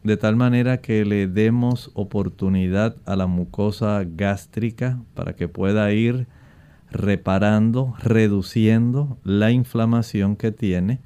de 0.03 0.17
tal 0.17 0.35
manera 0.35 0.81
que 0.81 1.03
le 1.03 1.27
demos 1.27 1.91
oportunidad 1.95 2.95
a 3.05 3.15
la 3.15 3.27
mucosa 3.27 4.05
gástrica 4.05 5.01
para 5.15 5.35
que 5.35 5.47
pueda 5.47 5.91
ir 5.91 6.27
reparando, 6.91 7.95
reduciendo 7.99 9.17
la 9.23 9.51
inflamación 9.51 10.35
que 10.35 10.51
tiene. 10.51 10.99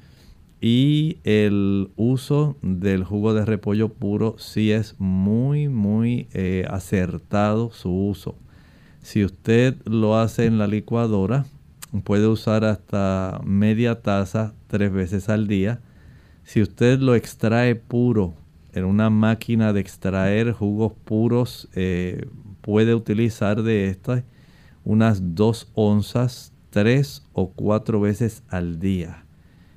Y 0.59 1.17
el 1.23 1.89
uso 1.95 2.55
del 2.61 3.03
jugo 3.03 3.33
de 3.33 3.45
repollo 3.45 3.89
puro 3.89 4.35
sí 4.37 4.71
es 4.71 4.95
muy, 4.99 5.69
muy 5.69 6.27
eh, 6.33 6.65
acertado 6.69 7.71
su 7.71 7.91
uso. 7.91 8.35
Si 9.01 9.25
usted 9.25 9.75
lo 9.85 10.19
hace 10.19 10.45
en 10.45 10.59
la 10.59 10.67
licuadora, 10.67 11.45
puede 12.03 12.27
usar 12.27 12.63
hasta 12.63 13.41
media 13.43 14.01
taza 14.01 14.53
tres 14.67 14.91
veces 14.91 15.29
al 15.29 15.47
día. 15.47 15.81
Si 16.43 16.61
usted 16.61 16.99
lo 16.99 17.15
extrae 17.15 17.75
puro 17.75 18.35
en 18.73 18.85
una 18.85 19.09
máquina 19.09 19.73
de 19.73 19.81
extraer 19.81 20.51
jugos 20.51 20.93
puros, 21.05 21.67
eh, 21.73 22.27
puede 22.61 22.93
utilizar 22.93 23.63
de 23.63 23.87
estas 23.87 24.23
unas 24.83 25.35
dos 25.35 25.71
onzas 25.75 26.53
tres 26.69 27.27
o 27.33 27.51
cuatro 27.51 27.99
veces 27.99 28.43
al 28.49 28.79
día. 28.79 29.25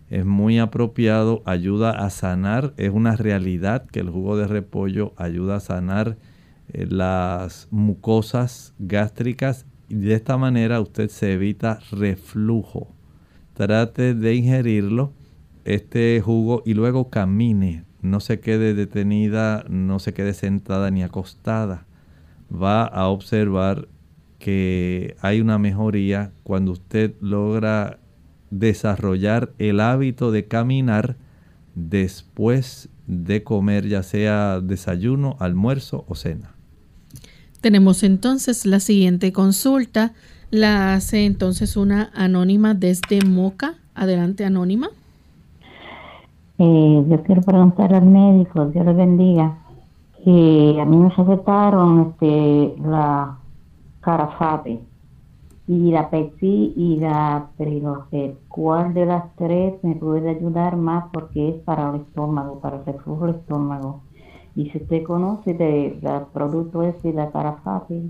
Es 0.08 0.24
muy 0.24 0.58
apropiado, 0.58 1.42
ayuda 1.44 1.90
a 1.90 2.10
sanar, 2.10 2.72
es 2.76 2.90
una 2.90 3.16
realidad 3.16 3.86
que 3.86 4.00
el 4.00 4.10
jugo 4.10 4.36
de 4.36 4.46
repollo 4.46 5.12
ayuda 5.16 5.56
a 5.56 5.60
sanar 5.60 6.16
eh, 6.72 6.86
las 6.88 7.68
mucosas 7.70 8.74
gástricas 8.78 9.66
y 9.88 9.96
de 9.96 10.14
esta 10.14 10.36
manera 10.36 10.80
usted 10.80 11.08
se 11.08 11.32
evita 11.32 11.80
reflujo. 11.90 12.94
Trate 13.54 14.14
de 14.14 14.34
ingerirlo, 14.34 15.12
este 15.64 16.20
jugo, 16.20 16.62
y 16.64 16.74
luego 16.74 17.10
camine. 17.10 17.84
No 18.02 18.20
se 18.20 18.40
quede 18.40 18.74
detenida, 18.74 19.64
no 19.68 19.98
se 19.98 20.12
quede 20.12 20.34
sentada 20.34 20.90
ni 20.90 21.02
acostada. 21.02 21.86
Va 22.52 22.84
a 22.84 23.08
observar 23.08 23.88
que 24.44 25.16
hay 25.22 25.40
una 25.40 25.58
mejoría 25.58 26.32
cuando 26.42 26.72
usted 26.72 27.14
logra 27.22 27.98
desarrollar 28.50 29.54
el 29.58 29.80
hábito 29.80 30.32
de 30.32 30.44
caminar 30.44 31.16
después 31.74 32.90
de 33.06 33.42
comer, 33.42 33.88
ya 33.88 34.02
sea 34.02 34.60
desayuno, 34.60 35.36
almuerzo 35.40 36.04
o 36.08 36.14
cena. 36.14 36.50
Tenemos 37.62 38.02
entonces 38.02 38.66
la 38.66 38.80
siguiente 38.80 39.32
consulta. 39.32 40.12
La 40.50 40.92
hace 40.92 41.24
entonces 41.24 41.78
una 41.78 42.10
anónima 42.14 42.74
desde 42.74 43.24
Moca. 43.24 43.76
Adelante, 43.94 44.44
anónima. 44.44 44.90
Eh, 46.58 47.04
yo 47.08 47.22
quiero 47.22 47.40
preguntar 47.40 47.94
al 47.94 48.04
médico, 48.04 48.66
Dios 48.66 48.84
le 48.84 48.92
bendiga, 48.92 49.56
que 50.22 50.78
a 50.78 50.84
mí 50.84 50.98
me 50.98 51.08
recetaron 51.08 52.10
este, 52.10 52.74
la 52.82 53.38
Carafate 54.04 54.80
y 55.66 55.90
la 55.90 56.10
Pepsi 56.10 56.74
y 56.76 56.96
la 57.00 57.48
Prilocet. 57.56 58.36
¿Cuál 58.48 58.92
de 58.92 59.06
las 59.06 59.34
tres 59.36 59.82
me 59.82 59.94
puede 59.94 60.30
ayudar 60.30 60.76
más 60.76 61.06
porque 61.12 61.48
es 61.48 61.54
para 61.62 61.90
el 61.90 62.02
estómago, 62.02 62.60
para 62.60 62.76
el 62.76 62.84
reflujo 62.84 63.26
del 63.26 63.36
estómago? 63.36 64.02
Y 64.54 64.70
si 64.70 64.78
usted 64.78 65.02
conoce 65.04 65.54
de, 65.54 65.98
producto 66.32 66.82
ese, 66.82 67.12
la 67.12 67.30
Carafate, 67.30 68.02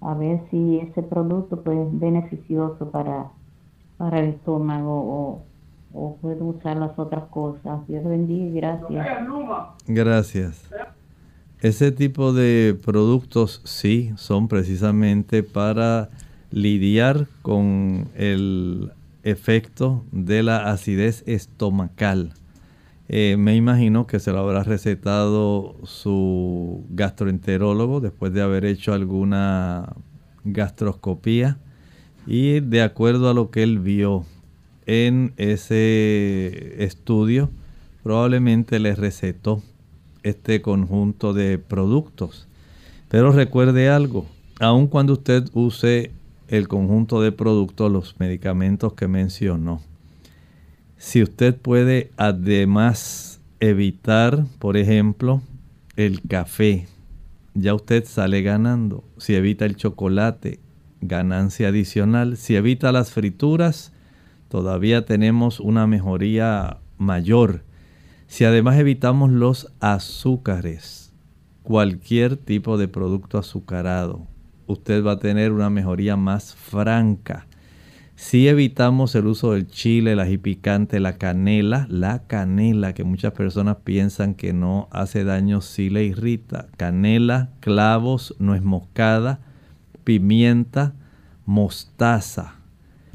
a 0.00 0.14
ver 0.14 0.40
si 0.50 0.78
ese 0.78 1.02
producto 1.02 1.62
pues, 1.62 1.78
es 1.78 1.98
beneficioso 1.98 2.90
para, 2.90 3.32
para 3.96 4.20
el 4.20 4.30
estómago 4.30 4.92
o, 4.92 5.42
o 5.94 6.16
puedo 6.16 6.44
usar 6.44 6.76
las 6.76 6.96
otras 6.98 7.24
cosas. 7.24 7.86
Dios 7.88 8.04
bendiga 8.04 8.44
y 8.44 8.52
gracias. 8.52 9.06
Gracias. 10.70 10.94
Ese 11.64 11.92
tipo 11.92 12.34
de 12.34 12.78
productos 12.84 13.62
sí 13.64 14.10
son 14.16 14.48
precisamente 14.48 15.42
para 15.42 16.10
lidiar 16.50 17.26
con 17.40 18.10
el 18.14 18.90
efecto 19.22 20.04
de 20.12 20.42
la 20.42 20.70
acidez 20.70 21.24
estomacal. 21.24 22.34
Eh, 23.08 23.36
me 23.38 23.56
imagino 23.56 24.06
que 24.06 24.20
se 24.20 24.30
lo 24.30 24.40
habrá 24.40 24.62
recetado 24.62 25.74
su 25.84 26.84
gastroenterólogo 26.90 28.00
después 28.00 28.34
de 28.34 28.42
haber 28.42 28.66
hecho 28.66 28.92
alguna 28.92 29.94
gastroscopía 30.44 31.56
y 32.26 32.60
de 32.60 32.82
acuerdo 32.82 33.30
a 33.30 33.34
lo 33.34 33.50
que 33.50 33.62
él 33.62 33.78
vio 33.78 34.26
en 34.84 35.32
ese 35.38 36.84
estudio 36.84 37.48
probablemente 38.02 38.78
le 38.80 38.94
recetó 38.94 39.62
este 40.24 40.60
conjunto 40.60 41.32
de 41.32 41.58
productos. 41.58 42.48
Pero 43.08 43.30
recuerde 43.30 43.88
algo, 43.88 44.26
aun 44.58 44.88
cuando 44.88 45.12
usted 45.12 45.44
use 45.52 46.10
el 46.48 46.66
conjunto 46.66 47.22
de 47.22 47.30
productos, 47.30 47.92
los 47.92 48.18
medicamentos 48.18 48.94
que 48.94 49.06
mencionó, 49.06 49.80
si 50.96 51.22
usted 51.22 51.54
puede 51.56 52.10
además 52.16 53.40
evitar, 53.60 54.46
por 54.58 54.76
ejemplo, 54.76 55.42
el 55.96 56.20
café, 56.22 56.88
ya 57.54 57.74
usted 57.74 58.04
sale 58.04 58.42
ganando. 58.42 59.04
Si 59.18 59.34
evita 59.34 59.64
el 59.64 59.76
chocolate, 59.76 60.58
ganancia 61.00 61.68
adicional. 61.68 62.36
Si 62.36 62.56
evita 62.56 62.90
las 62.92 63.12
frituras, 63.12 63.92
todavía 64.48 65.04
tenemos 65.04 65.60
una 65.60 65.86
mejoría 65.86 66.78
mayor. 66.98 67.62
Si 68.34 68.44
además 68.44 68.76
evitamos 68.80 69.30
los 69.30 69.72
azúcares, 69.78 71.12
cualquier 71.62 72.36
tipo 72.36 72.76
de 72.76 72.88
producto 72.88 73.38
azucarado, 73.38 74.26
usted 74.66 75.04
va 75.04 75.12
a 75.12 75.18
tener 75.20 75.52
una 75.52 75.70
mejoría 75.70 76.16
más 76.16 76.52
franca. 76.52 77.46
Si 78.16 78.48
evitamos 78.48 79.14
el 79.14 79.28
uso 79.28 79.52
del 79.52 79.68
chile, 79.68 80.14
el 80.14 80.18
ají 80.18 80.40
la 80.98 81.16
canela, 81.16 81.86
la 81.88 82.26
canela 82.26 82.92
que 82.92 83.04
muchas 83.04 83.34
personas 83.34 83.76
piensan 83.84 84.34
que 84.34 84.52
no 84.52 84.88
hace 84.90 85.22
daño, 85.22 85.60
sí 85.60 85.88
le 85.88 86.02
irrita. 86.02 86.66
Canela, 86.76 87.50
clavos, 87.60 88.34
nuez 88.40 88.64
moscada, 88.64 89.38
pimienta, 90.02 90.92
mostaza. 91.46 92.63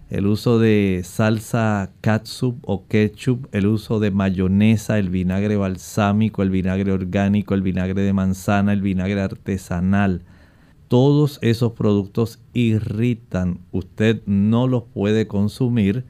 El 0.10 0.26
uso 0.26 0.58
de 0.58 1.02
salsa 1.04 1.91
catsup 2.02 2.58
o 2.63 2.88
ketchup, 2.88 3.48
el 3.52 3.67
uso 3.67 4.00
de 4.00 4.12
mayonesa, 4.12 4.98
el 4.98 5.10
vinagre 5.10 5.56
balsámico, 5.56 6.41
el 6.41 6.50
vinagre 6.50 6.91
orgánico, 6.91 7.54
el 7.54 7.62
vinagre 7.62 8.02
de 8.02 8.13
manzana, 8.13 8.74
el 8.74 8.82
vinagre 8.82 9.22
artesanal 9.22 10.24
todos 10.89 11.38
esos 11.41 11.74
productos 11.74 12.41
irritan. 12.54 13.60
Usted 13.72 14.22
no 14.26 14.67
los 14.67 14.84
puede 14.84 15.28
consumir 15.28 16.04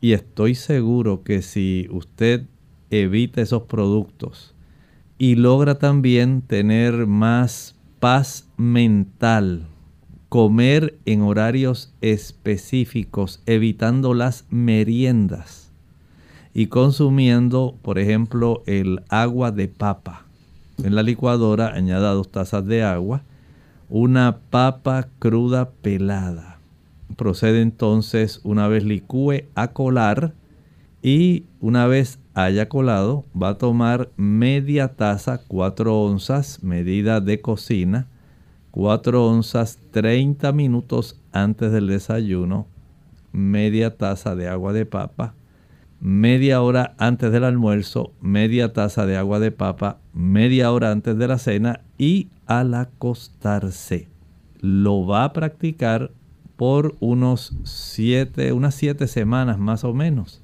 y 0.00 0.12
estoy 0.12 0.54
seguro 0.54 1.22
que 1.22 1.40
si 1.40 1.88
usted 1.90 2.44
evita 2.90 3.40
esos 3.40 3.62
productos 3.62 4.54
y 5.18 5.36
logra 5.36 5.78
también 5.78 6.42
tener 6.42 7.06
más 7.06 7.76
paz 8.00 8.48
mental, 8.56 9.66
comer 10.28 10.98
en 11.06 11.22
horarios 11.22 11.92
específicos, 12.00 13.42
evitando 13.46 14.14
las 14.14 14.44
meriendas 14.50 15.72
y 16.54 16.66
consumiendo, 16.66 17.76
por 17.82 17.98
ejemplo, 17.98 18.62
el 18.66 19.02
agua 19.08 19.50
de 19.52 19.68
papa. 19.68 20.26
En 20.82 20.94
la 20.94 21.02
licuadora 21.02 21.68
añada 21.74 22.12
dos 22.12 22.30
tazas 22.30 22.64
de 22.66 22.82
agua 22.82 23.22
una 23.90 24.40
papa 24.50 25.08
cruda 25.18 25.70
pelada. 25.70 26.58
Procede 27.16 27.62
entonces, 27.62 28.40
una 28.44 28.68
vez 28.68 28.84
licúe, 28.84 29.44
a 29.54 29.68
colar 29.68 30.34
y 31.02 31.44
una 31.60 31.86
vez 31.86 32.18
haya 32.34 32.68
colado, 32.68 33.24
va 33.40 33.50
a 33.50 33.58
tomar 33.58 34.10
media 34.16 34.88
taza, 34.88 35.40
4 35.48 36.02
onzas, 36.02 36.62
medida 36.62 37.20
de 37.20 37.40
cocina, 37.40 38.06
4 38.78 39.26
onzas 39.26 39.80
30 39.90 40.52
minutos 40.52 41.20
antes 41.32 41.72
del 41.72 41.88
desayuno, 41.88 42.68
media 43.32 43.96
taza 43.96 44.36
de 44.36 44.46
agua 44.46 44.72
de 44.72 44.86
papa, 44.86 45.34
media 46.00 46.62
hora 46.62 46.94
antes 46.96 47.32
del 47.32 47.42
almuerzo, 47.42 48.12
media 48.20 48.72
taza 48.72 49.04
de 49.04 49.16
agua 49.16 49.40
de 49.40 49.50
papa, 49.50 49.98
media 50.12 50.70
hora 50.70 50.92
antes 50.92 51.18
de 51.18 51.26
la 51.26 51.38
cena 51.38 51.80
y 51.98 52.28
al 52.46 52.72
acostarse. 52.72 54.06
Lo 54.60 55.04
va 55.04 55.24
a 55.24 55.32
practicar 55.32 56.12
por 56.54 56.94
unos 57.00 57.56
siete, 57.64 58.52
unas 58.52 58.76
siete 58.76 59.08
semanas 59.08 59.58
más 59.58 59.82
o 59.82 59.92
menos, 59.92 60.40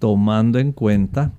tomando 0.00 0.58
en 0.58 0.72
cuenta 0.72 1.30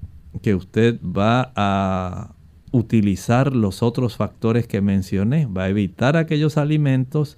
que 0.42 0.56
usted 0.56 0.98
va 1.02 1.52
a 1.58 2.35
utilizar 2.76 3.56
los 3.56 3.84
otros 3.84 4.18
factores 4.18 4.68
que 4.68 4.82
mencioné, 4.82 5.46
va 5.46 5.64
a 5.64 5.70
evitar 5.70 6.18
aquellos 6.18 6.58
alimentos, 6.58 7.38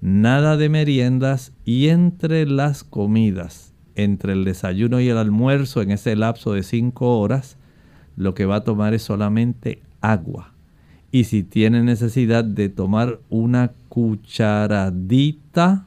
nada 0.00 0.56
de 0.56 0.68
meriendas 0.68 1.52
y 1.64 1.88
entre 1.88 2.46
las 2.46 2.84
comidas, 2.84 3.72
entre 3.94 4.32
el 4.32 4.44
desayuno 4.44 5.00
y 5.00 5.08
el 5.08 5.18
almuerzo 5.18 5.82
en 5.82 5.90
ese 5.90 6.16
lapso 6.16 6.52
de 6.52 6.62
cinco 6.62 7.18
horas, 7.18 7.56
lo 8.16 8.34
que 8.34 8.46
va 8.46 8.56
a 8.56 8.64
tomar 8.64 8.94
es 8.94 9.02
solamente 9.02 9.80
agua 10.00 10.54
y 11.10 11.24
si 11.24 11.42
tiene 11.42 11.82
necesidad 11.82 12.44
de 12.44 12.68
tomar 12.68 13.18
una 13.30 13.72
cucharadita 13.88 15.86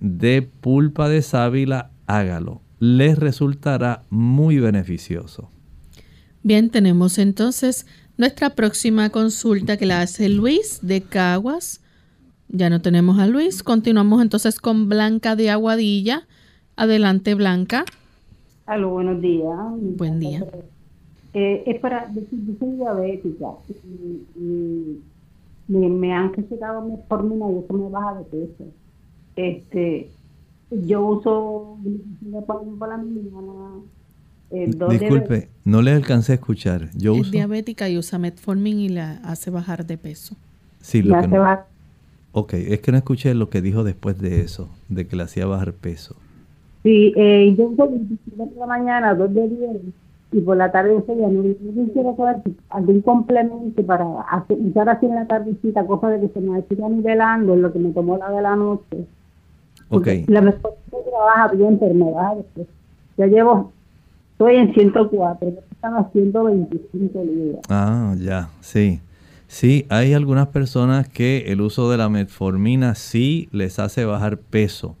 de 0.00 0.42
pulpa 0.42 1.08
de 1.08 1.22
sábila, 1.22 1.90
hágalo. 2.06 2.62
Les 2.78 3.18
resultará 3.18 4.02
muy 4.10 4.58
beneficioso. 4.58 5.50
Bien, 6.42 6.70
tenemos 6.70 7.18
entonces 7.18 7.86
nuestra 8.18 8.50
próxima 8.50 9.10
consulta 9.10 9.76
que 9.76 9.86
la 9.86 10.00
hace 10.00 10.28
Luis 10.28 10.80
de 10.82 11.02
Caguas. 11.02 11.80
Ya 12.48 12.70
no 12.70 12.80
tenemos 12.80 13.18
a 13.18 13.26
Luis. 13.26 13.62
Continuamos 13.62 14.22
entonces 14.22 14.60
con 14.60 14.88
Blanca 14.88 15.36
de 15.36 15.50
Aguadilla. 15.50 16.22
Adelante, 16.76 17.34
Blanca. 17.34 17.84
Aló, 18.66 18.90
buenos 18.90 19.20
días. 19.20 19.56
Buen 19.96 20.20
día. 20.20 20.44
Eh, 21.34 21.64
es 21.66 21.80
para 21.80 22.06
decir, 22.06 22.38
yo 22.46 22.54
soy 22.58 22.76
diabética 22.76 23.46
y, 23.68 25.00
me, 25.68 26.12
han 26.12 26.32
recetado 26.32 26.82
metformina 26.82 27.50
y 27.50 27.58
eso 27.58 27.74
me 27.74 27.90
baja 27.90 28.18
de 28.18 28.24
peso. 28.24 28.64
Este, 29.34 30.10
yo 30.70 31.06
uso 31.06 31.78
por 32.46 32.88
la 32.88 32.96
mañana. 32.96 33.82
Eh, 34.50 34.70
Disculpe, 34.90 35.48
no 35.64 35.82
le 35.82 35.90
alcancé 35.92 36.32
a 36.32 36.34
escuchar. 36.36 36.90
Yo 36.94 37.16
es 37.16 37.30
diabética 37.30 37.88
y 37.88 37.98
usa 37.98 38.18
metformin 38.18 38.78
y 38.78 38.88
la 38.88 39.12
hace 39.24 39.50
bajar 39.50 39.86
de 39.86 39.98
peso. 39.98 40.36
Sí, 40.80 41.02
lo 41.02 41.20
que 41.20 41.28
no, 41.28 41.58
Ok, 42.32 42.52
es 42.54 42.80
que 42.80 42.92
no 42.92 42.98
escuché 42.98 43.34
lo 43.34 43.48
que 43.48 43.62
dijo 43.62 43.82
después 43.82 44.18
de 44.20 44.42
eso, 44.42 44.68
de 44.88 45.06
que 45.06 45.16
le 45.16 45.22
hacía 45.22 45.46
bajar 45.46 45.72
peso. 45.72 46.16
Sí, 46.82 47.12
eh, 47.16 47.54
yo 47.58 47.64
uso 47.64 47.88
25 47.88 48.46
de 48.46 48.60
la 48.60 48.66
mañana, 48.66 49.14
2 49.14 49.34
de 49.34 49.48
10 49.48 49.70
y 50.32 50.40
por 50.40 50.56
la 50.56 50.70
tarde 50.70 50.96
ese 50.96 51.14
día 51.14 51.28
no, 51.28 51.42
quisiera 51.42 52.14
saber 52.14 52.36
algún 52.68 53.00
complemento 53.00 53.82
para 53.84 54.04
hacer, 54.30 54.58
usar 54.60 54.88
así 54.88 55.06
en 55.06 55.14
la 55.14 55.26
tardecita, 55.26 55.86
cosa 55.86 56.08
de 56.10 56.20
que 56.20 56.28
se 56.28 56.40
me 56.40 56.60
siga 56.62 56.88
nivelando 56.88 57.54
en 57.54 57.62
lo 57.62 57.72
que 57.72 57.78
me 57.78 57.90
tomó 57.92 58.18
la 58.18 58.30
de 58.30 58.42
la 58.42 58.54
noche. 58.56 59.06
Ok. 59.88 60.08
La 60.26 60.40
mejor 60.40 60.76
trabaja 60.90 61.54
bien, 61.54 61.78
pero 61.78 61.94
me 61.94 62.10
baja 62.10 62.34
después. 62.34 62.66
Ya 63.16 63.26
llevo, 63.26 63.72
estoy 64.36 64.56
en 64.56 64.74
104, 64.74 65.48
están 65.70 65.94
a 65.94 66.10
125 66.12 67.24
libras. 67.24 67.62
Ah, 67.68 68.14
ya, 68.18 68.50
sí. 68.60 69.00
Sí, 69.48 69.86
hay 69.88 70.12
algunas 70.12 70.48
personas 70.48 71.08
que 71.08 71.44
el 71.52 71.60
uso 71.60 71.90
de 71.90 71.96
la 71.96 72.08
metformina 72.08 72.94
sí 72.96 73.48
les 73.52 73.78
hace 73.78 74.04
bajar 74.04 74.38
peso 74.38 74.96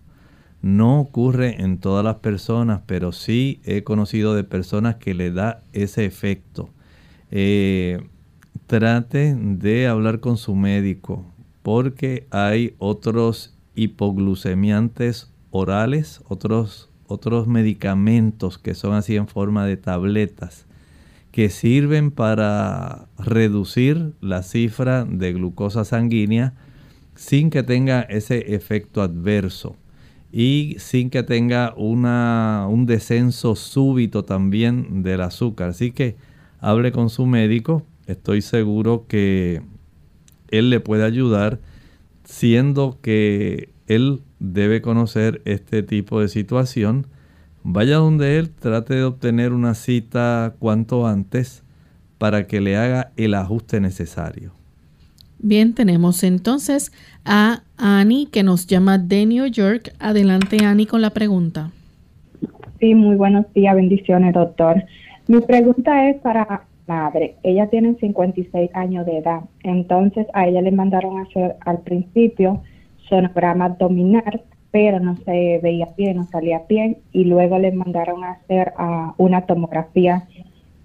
no 0.66 1.00
ocurre 1.00 1.62
en 1.62 1.78
todas 1.78 2.04
las 2.04 2.16
personas, 2.16 2.80
pero 2.86 3.12
sí 3.12 3.60
he 3.64 3.84
conocido 3.84 4.34
de 4.34 4.42
personas 4.42 4.96
que 4.96 5.14
le 5.14 5.30
da 5.30 5.62
ese 5.72 6.04
efecto. 6.04 6.70
Eh, 7.30 8.00
trate 8.66 9.36
de 9.36 9.86
hablar 9.86 10.18
con 10.18 10.36
su 10.36 10.56
médico 10.56 11.24
porque 11.62 12.26
hay 12.30 12.74
otros 12.78 13.56
hipoglucemiantes 13.76 15.32
orales, 15.50 16.20
otros, 16.28 16.85
otros 17.08 17.46
medicamentos 17.46 18.58
que 18.58 18.74
son 18.74 18.94
así 18.94 19.16
en 19.16 19.28
forma 19.28 19.66
de 19.66 19.76
tabletas 19.76 20.66
que 21.36 21.50
sirven 21.50 22.10
para 22.10 23.08
reducir 23.18 24.14
la 24.22 24.42
cifra 24.42 25.04
de 25.04 25.34
glucosa 25.34 25.84
sanguínea 25.84 26.54
sin 27.14 27.50
que 27.50 27.62
tenga 27.62 28.00
ese 28.00 28.54
efecto 28.54 29.02
adverso 29.02 29.76
y 30.32 30.76
sin 30.78 31.10
que 31.10 31.22
tenga 31.22 31.74
una, 31.76 32.66
un 32.68 32.86
descenso 32.86 33.54
súbito 33.54 34.24
también 34.24 35.02
del 35.02 35.20
azúcar. 35.20 35.70
Así 35.70 35.92
que 35.92 36.16
hable 36.60 36.92
con 36.92 37.10
su 37.10 37.26
médico, 37.26 37.82
estoy 38.06 38.42
seguro 38.42 39.04
que 39.08 39.62
él 40.48 40.70
le 40.70 40.80
puede 40.80 41.04
ayudar, 41.04 41.60
siendo 42.24 42.98
que 43.02 43.70
él 43.86 44.22
debe 44.38 44.82
conocer 44.82 45.42
este 45.44 45.82
tipo 45.82 46.20
de 46.20 46.28
situación. 46.28 47.06
Vaya 47.62 47.96
donde 47.96 48.38
él, 48.38 48.50
trate 48.50 48.94
de 48.94 49.04
obtener 49.04 49.52
una 49.52 49.74
cita 49.74 50.54
cuanto 50.58 51.06
antes 51.06 51.64
para 52.18 52.46
que 52.46 52.60
le 52.60 52.76
haga 52.76 53.12
el 53.16 53.34
ajuste 53.34 53.80
necesario. 53.80 54.52
Bien, 55.38 55.74
tenemos 55.74 56.24
entonces 56.24 56.92
a 57.24 57.62
Annie 57.76 58.26
que 58.26 58.42
nos 58.42 58.66
llama 58.66 58.98
de 58.98 59.26
New 59.26 59.46
York. 59.46 59.92
Adelante 59.98 60.64
Annie 60.64 60.86
con 60.86 61.02
la 61.02 61.10
pregunta. 61.10 61.72
Sí, 62.80 62.94
muy 62.94 63.16
buenos 63.16 63.52
días, 63.52 63.74
bendiciones, 63.74 64.34
doctor. 64.34 64.82
Mi 65.26 65.40
pregunta 65.40 66.08
es 66.08 66.20
para 66.20 66.64
madre. 66.86 67.36
Ella 67.42 67.68
tiene 67.68 67.96
56 67.98 68.70
años 68.74 69.06
de 69.06 69.18
edad, 69.18 69.40
entonces 69.62 70.26
a 70.32 70.46
ella 70.46 70.62
le 70.62 70.72
mandaron 70.72 71.18
a 71.18 71.22
hacer 71.22 71.56
al 71.60 71.80
principio 71.80 72.62
sonograma 73.08 73.66
abdominal, 73.66 74.42
pero 74.70 75.00
no 75.00 75.16
se 75.16 75.60
veía 75.62 75.88
bien, 75.96 76.16
no 76.16 76.24
salía 76.24 76.62
bien, 76.68 76.98
y 77.12 77.24
luego 77.24 77.58
le 77.58 77.72
mandaron 77.72 78.24
a 78.24 78.32
hacer 78.32 78.74
uh, 78.78 79.12
una 79.16 79.46
tomografía 79.46 80.28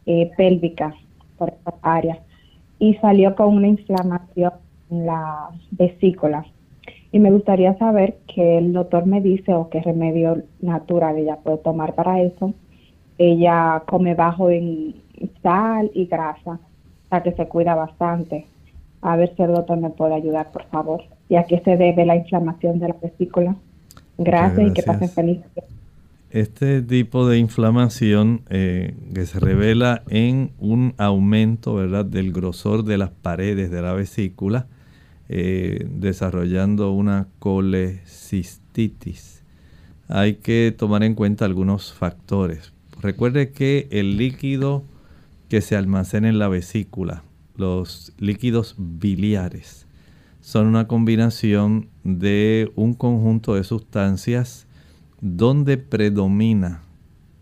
eh, 0.06 0.32
pélvica 0.38 0.96
por 1.38 1.50
esa 1.50 1.74
área 1.82 2.20
y 2.80 2.96
salió 2.96 3.36
con 3.36 3.56
una 3.56 3.68
inflamación 3.68 4.54
en 4.90 5.06
la 5.06 5.50
vesícula. 5.72 6.46
Y 7.12 7.20
me 7.20 7.32
gustaría 7.32 7.78
saber 7.78 8.18
qué 8.28 8.58
el 8.58 8.74
doctor 8.74 9.06
me 9.06 9.22
dice 9.22 9.54
o 9.54 9.70
qué 9.70 9.82
remedio 9.82 10.42
natural 10.62 11.18
ella 11.18 11.38
puede 11.38 11.60
tomar 11.60 11.94
para 11.94 12.22
eso. 12.22 12.54
Ella 13.20 13.84
come 13.86 14.16
bajo 14.16 14.50
en 14.50 14.96
sal 15.44 15.92
y 15.94 16.06
grasa, 16.06 16.54
o 16.54 17.10
sea 17.10 17.22
que 17.22 17.34
se 17.34 17.48
cuida 17.48 17.76
bastante. 17.76 18.48
A 19.02 19.16
ver 19.16 19.36
si 19.36 19.44
el 19.44 19.54
doctor 19.54 19.78
me 19.78 19.92
puede 19.92 20.16
ayudar, 20.16 20.52
por 20.52 20.64
favor. 20.66 21.04
¿Y 21.32 21.38
a 21.38 21.46
qué 21.46 21.62
se 21.64 21.78
debe 21.78 22.06
la 22.06 22.18
inflamación 22.18 22.80
de 22.80 22.90
la 22.90 22.98
vesícula? 23.02 23.56
Gracias, 24.18 24.70
y 24.70 24.74
que 24.74 24.84
pasen 24.84 25.08
feliz. 25.08 25.40
Este 26.30 26.82
tipo 26.82 27.26
de 27.26 27.38
inflamación 27.38 28.42
eh, 28.50 28.96
que 29.14 29.26
se 29.26 29.40
revela 29.40 30.04
en 30.10 30.52
un 30.60 30.94
aumento 30.98 31.76
¿verdad? 31.76 32.04
del 32.04 32.34
grosor 32.34 32.84
de 32.84 32.98
las 32.98 33.12
paredes 33.12 33.72
de 33.72 33.82
la 33.82 33.94
vesícula, 33.94 34.68
eh, 35.30 35.88
desarrollando 35.90 36.92
una 36.92 37.28
colecistitis. 37.40 39.42
Hay 40.10 40.34
que 40.34 40.76
tomar 40.78 41.04
en 41.04 41.16
cuenta 41.16 41.46
algunos 41.46 41.94
factores. 41.94 42.74
Recuerde 43.02 43.52
que 43.52 43.88
el 43.92 44.18
líquido 44.18 44.84
que 45.48 45.62
se 45.62 45.78
almacena 45.78 46.28
en 46.28 46.40
la 46.40 46.50
vesícula, 46.50 47.24
los 47.56 48.12
líquidos 48.20 48.76
biliares, 48.78 49.88
son 50.52 50.68
una 50.68 50.86
combinación 50.86 51.88
de 52.04 52.74
un 52.76 52.94
conjunto 52.94 53.56
de 53.56 53.64
sustancias 53.64 54.68
donde 55.22 55.78
predomina 55.78 56.82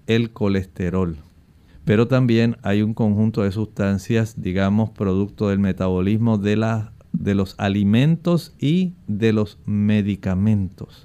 el 0.05 0.29
colesterol. 0.29 1.17
Pero 1.85 2.07
también 2.07 2.57
hay 2.61 2.83
un 2.83 2.93
conjunto 2.93 3.41
de 3.41 3.51
sustancias, 3.51 4.39
digamos, 4.39 4.91
producto 4.91 5.49
del 5.49 5.57
metabolismo 5.57 6.37
de, 6.37 6.83
de 7.11 7.33
los 7.33 7.55
alimentos 7.57 8.53
y 8.59 8.93
de 9.07 9.33
los 9.33 9.57
medicamentos. 9.65 11.01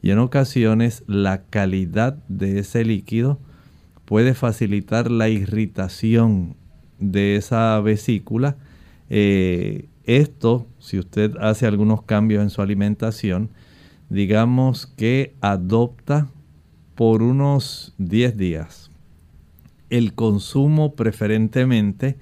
Y 0.00 0.12
en 0.12 0.20
ocasiones 0.20 1.04
la 1.06 1.42
calidad 1.42 2.14
de 2.28 2.60
ese 2.60 2.86
líquido 2.86 3.38
puede 4.06 4.32
facilitar 4.32 5.10
la 5.10 5.28
irritación 5.28 6.56
de 6.98 7.36
esa 7.36 7.78
vesícula. 7.80 8.56
Eh, 9.10 9.87
esto, 10.08 10.66
si 10.78 10.98
usted 10.98 11.36
hace 11.38 11.66
algunos 11.66 12.02
cambios 12.02 12.42
en 12.42 12.50
su 12.50 12.62
alimentación, 12.62 13.50
digamos 14.08 14.86
que 14.86 15.34
adopta 15.40 16.28
por 16.94 17.22
unos 17.22 17.94
10 17.98 18.36
días 18.36 18.90
el 19.90 20.14
consumo 20.14 20.94
preferentemente 20.94 22.16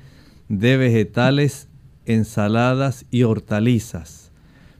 de 0.48 0.76
vegetales, 0.76 1.68
ensaladas 2.04 3.06
y 3.10 3.24
hortalizas. 3.24 4.30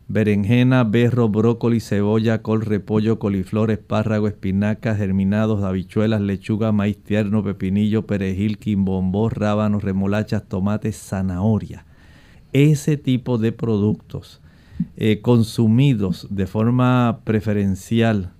Berenjena, 0.09 0.85
berro, 0.85 1.29
brócoli, 1.29 1.81
cebolla, 1.81 2.43
col, 2.43 2.63
repollo, 2.63 3.19
coliflor, 3.19 3.73
espárrago, 3.73 4.29
espinacas, 4.29 4.99
germinados, 4.99 5.65
habichuelas, 5.65 6.21
lechuga, 6.21 6.71
maíz 6.71 6.99
tierno, 6.99 7.43
pepinillo, 7.43 8.07
perejil, 8.07 8.59
quimbombó, 8.59 9.29
rábanos, 9.31 9.83
remolachas, 9.83 10.49
tomates, 10.49 10.97
zanahoria. 10.97 11.86
Ese 12.57 12.97
tipo 12.97 13.37
de 13.37 13.53
productos 13.53 14.41
eh, 14.97 15.21
consumidos 15.21 16.27
de 16.31 16.47
forma 16.47 17.21
preferencial 17.25 18.33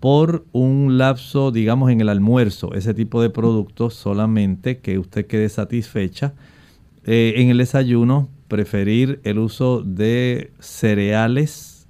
por 0.00 0.46
un 0.52 0.96
lapso, 0.96 1.50
digamos, 1.50 1.90
en 1.90 2.00
el 2.00 2.08
almuerzo, 2.08 2.72
ese 2.72 2.94
tipo 2.94 3.20
de 3.20 3.28
productos 3.28 3.92
solamente 3.92 4.78
que 4.78 4.98
usted 4.98 5.26
quede 5.26 5.50
satisfecha. 5.50 6.32
Eh, 7.04 7.34
en 7.36 7.50
el 7.50 7.58
desayuno, 7.58 8.30
preferir 8.48 9.20
el 9.24 9.38
uso 9.38 9.82
de 9.82 10.52
cereales 10.58 11.86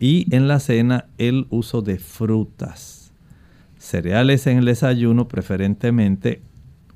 y 0.00 0.26
en 0.34 0.48
la 0.48 0.58
cena 0.58 1.06
el 1.18 1.46
uso 1.50 1.82
de 1.82 2.00
frutas. 2.00 3.12
Cereales 3.78 4.48
en 4.48 4.58
el 4.58 4.64
desayuno, 4.64 5.28
preferentemente 5.28 6.42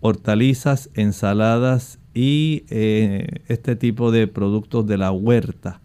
hortalizas, 0.01 0.91
ensaladas 0.95 2.00
y 2.15 2.65
eh, 2.71 3.43
este 3.49 3.77
tipo 3.77 4.11
de 4.11 4.27
productos 4.27 4.87
de 4.87 4.99
la 4.99 5.13
huerta 5.13 5.81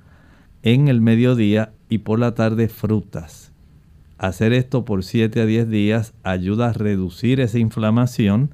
en 0.64 0.88
el 0.88 1.02
mediodía 1.02 1.74
y 1.90 2.00
por 2.00 2.20
la 2.20 2.34
tarde 2.34 2.68
frutas. 2.68 3.52
Hacer 4.18 4.54
esto 4.54 4.86
por 4.86 5.04
7 5.04 5.42
a 5.42 5.46
10 5.46 5.70
días 5.70 6.14
ayuda 6.24 6.70
a 6.70 6.74
reducir 6.74 7.40
esa 7.40 7.60
inflamación 7.60 8.52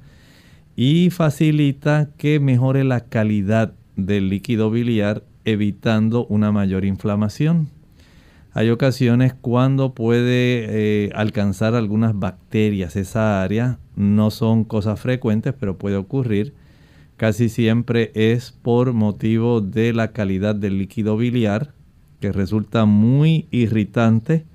y 0.75 1.10
facilita 1.12 2.10
que 2.17 2.39
mejore 2.39 2.84
la 2.84 3.01
calidad 3.01 3.73
del 3.95 4.29
líquido 4.29 4.71
biliar 4.71 5.23
evitando 5.45 6.25
una 6.25 6.51
mayor 6.51 6.86
inflamación. 6.86 7.69
Hay 8.53 8.69
ocasiones 8.69 9.34
cuando 9.34 9.93
puede 9.93 11.05
eh, 11.05 11.12
alcanzar 11.15 11.73
algunas 11.73 12.17
bacterias 12.19 12.95
esa 12.95 13.41
área, 13.41 13.79
no 13.95 14.29
son 14.29 14.65
cosas 14.65 14.99
frecuentes, 14.99 15.53
pero 15.57 15.77
puede 15.77 15.95
ocurrir. 15.95 16.53
Casi 17.21 17.49
siempre 17.49 18.12
es 18.15 18.51
por 18.51 18.93
motivo 18.93 19.62
de 19.62 19.93
la 19.93 20.12
calidad 20.12 20.55
del 20.55 20.79
líquido 20.79 21.17
biliar 21.17 21.75
que 22.19 22.31
resulta 22.31 22.86
muy 22.86 23.47
irritante, 23.51 24.47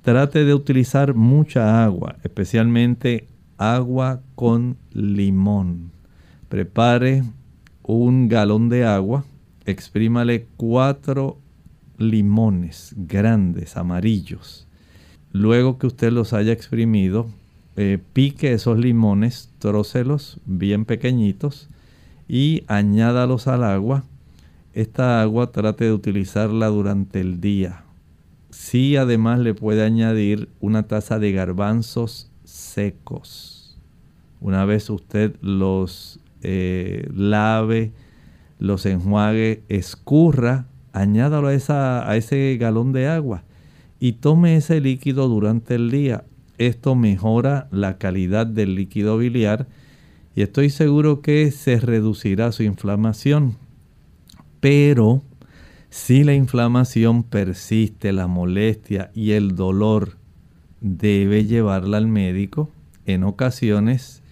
trate 0.00 0.44
de 0.44 0.54
utilizar 0.54 1.14
mucha 1.14 1.82
agua, 1.82 2.14
especialmente 2.22 3.26
agua 3.58 4.22
con 4.36 4.76
limón. 4.92 5.90
Prepare 6.48 7.24
un 7.82 8.28
galón 8.28 8.68
de 8.68 8.84
agua, 8.84 9.24
exprímale 9.66 10.46
cuatro 10.56 11.40
limones 11.98 12.94
grandes, 12.96 13.76
amarillos. 13.76 14.68
Luego 15.32 15.78
que 15.78 15.88
usted 15.88 16.12
los 16.12 16.32
haya 16.32 16.52
exprimido, 16.52 17.26
eh, 17.74 17.98
pique 18.12 18.52
esos 18.52 18.78
limones, 18.78 19.50
trócelos 19.58 20.38
bien 20.46 20.84
pequeñitos 20.84 21.70
y 22.28 22.64
añádalos 22.68 23.46
al 23.48 23.64
agua 23.64 24.04
esta 24.74 25.22
agua 25.22 25.52
trate 25.52 25.84
de 25.84 25.92
utilizarla 25.92 26.66
durante 26.66 27.20
el 27.20 27.40
día. 27.40 27.84
Sí, 28.50 28.96
además 28.96 29.38
le 29.38 29.54
puede 29.54 29.84
añadir 29.84 30.48
una 30.60 30.88
taza 30.88 31.20
de 31.20 31.30
garbanzos 31.30 32.28
secos. 32.42 33.78
Una 34.40 34.64
vez 34.64 34.90
usted 34.90 35.36
los 35.40 36.18
eh, 36.42 37.08
lave, 37.14 37.92
los 38.58 38.84
enjuague, 38.84 39.62
escurra, 39.68 40.66
añádalo 40.92 41.48
a, 41.48 41.54
esa, 41.54 42.10
a 42.10 42.16
ese 42.16 42.56
galón 42.58 42.92
de 42.92 43.06
agua 43.06 43.44
y 44.00 44.14
tome 44.14 44.56
ese 44.56 44.80
líquido 44.80 45.28
durante 45.28 45.76
el 45.76 45.92
día. 45.92 46.24
Esto 46.58 46.96
mejora 46.96 47.68
la 47.70 47.98
calidad 47.98 48.44
del 48.44 48.74
líquido 48.74 49.18
biliar 49.18 49.68
y 50.34 50.42
estoy 50.42 50.70
seguro 50.70 51.20
que 51.20 51.50
se 51.50 51.78
reducirá 51.78 52.52
su 52.52 52.62
inflamación. 52.62 53.56
Pero 54.60 55.22
si 55.90 56.24
la 56.24 56.34
inflamación 56.34 57.22
persiste, 57.22 58.12
la 58.12 58.26
molestia 58.26 59.10
y 59.14 59.32
el 59.32 59.54
dolor, 59.54 60.16
debe 60.80 61.44
llevarla 61.44 61.98
al 61.98 62.08
médico. 62.08 62.70
En 63.06 63.24
ocasiones 63.24 64.22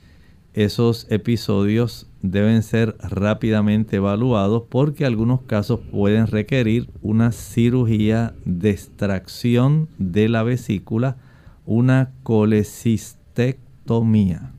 esos 0.55 1.07
episodios 1.09 2.09
deben 2.21 2.63
ser 2.63 2.95
rápidamente 3.01 3.97
evaluados 3.97 4.65
porque 4.69 5.07
algunos 5.07 5.41
casos 5.43 5.81
pueden 5.91 6.27
requerir 6.27 6.91
una 7.01 7.33
cirugía 7.33 8.35
de 8.45 8.69
extracción 8.71 9.89
de 9.99 10.29
la 10.29 10.43
vesícula, 10.43 11.17
una 11.65 12.13
colecistectomía. 12.23 14.52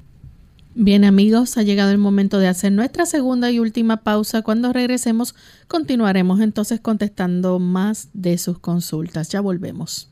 Bien 0.75 1.05
amigos, 1.05 1.57
ha 1.57 1.61
llegado 1.61 1.91
el 1.91 1.99
momento 1.99 2.39
de 2.39 2.47
hacer 2.47 2.71
nuestra 2.71 3.05
segunda 3.05 3.51
y 3.51 3.59
última 3.59 3.97
pausa. 3.97 4.41
Cuando 4.41 4.73
regresemos 4.73 5.35
continuaremos 5.67 6.41
entonces 6.41 6.79
contestando 6.79 7.59
más 7.59 8.09
de 8.13 8.39
sus 8.39 8.57
consultas. 8.57 9.29
Ya 9.29 9.39
volvemos. 9.39 10.09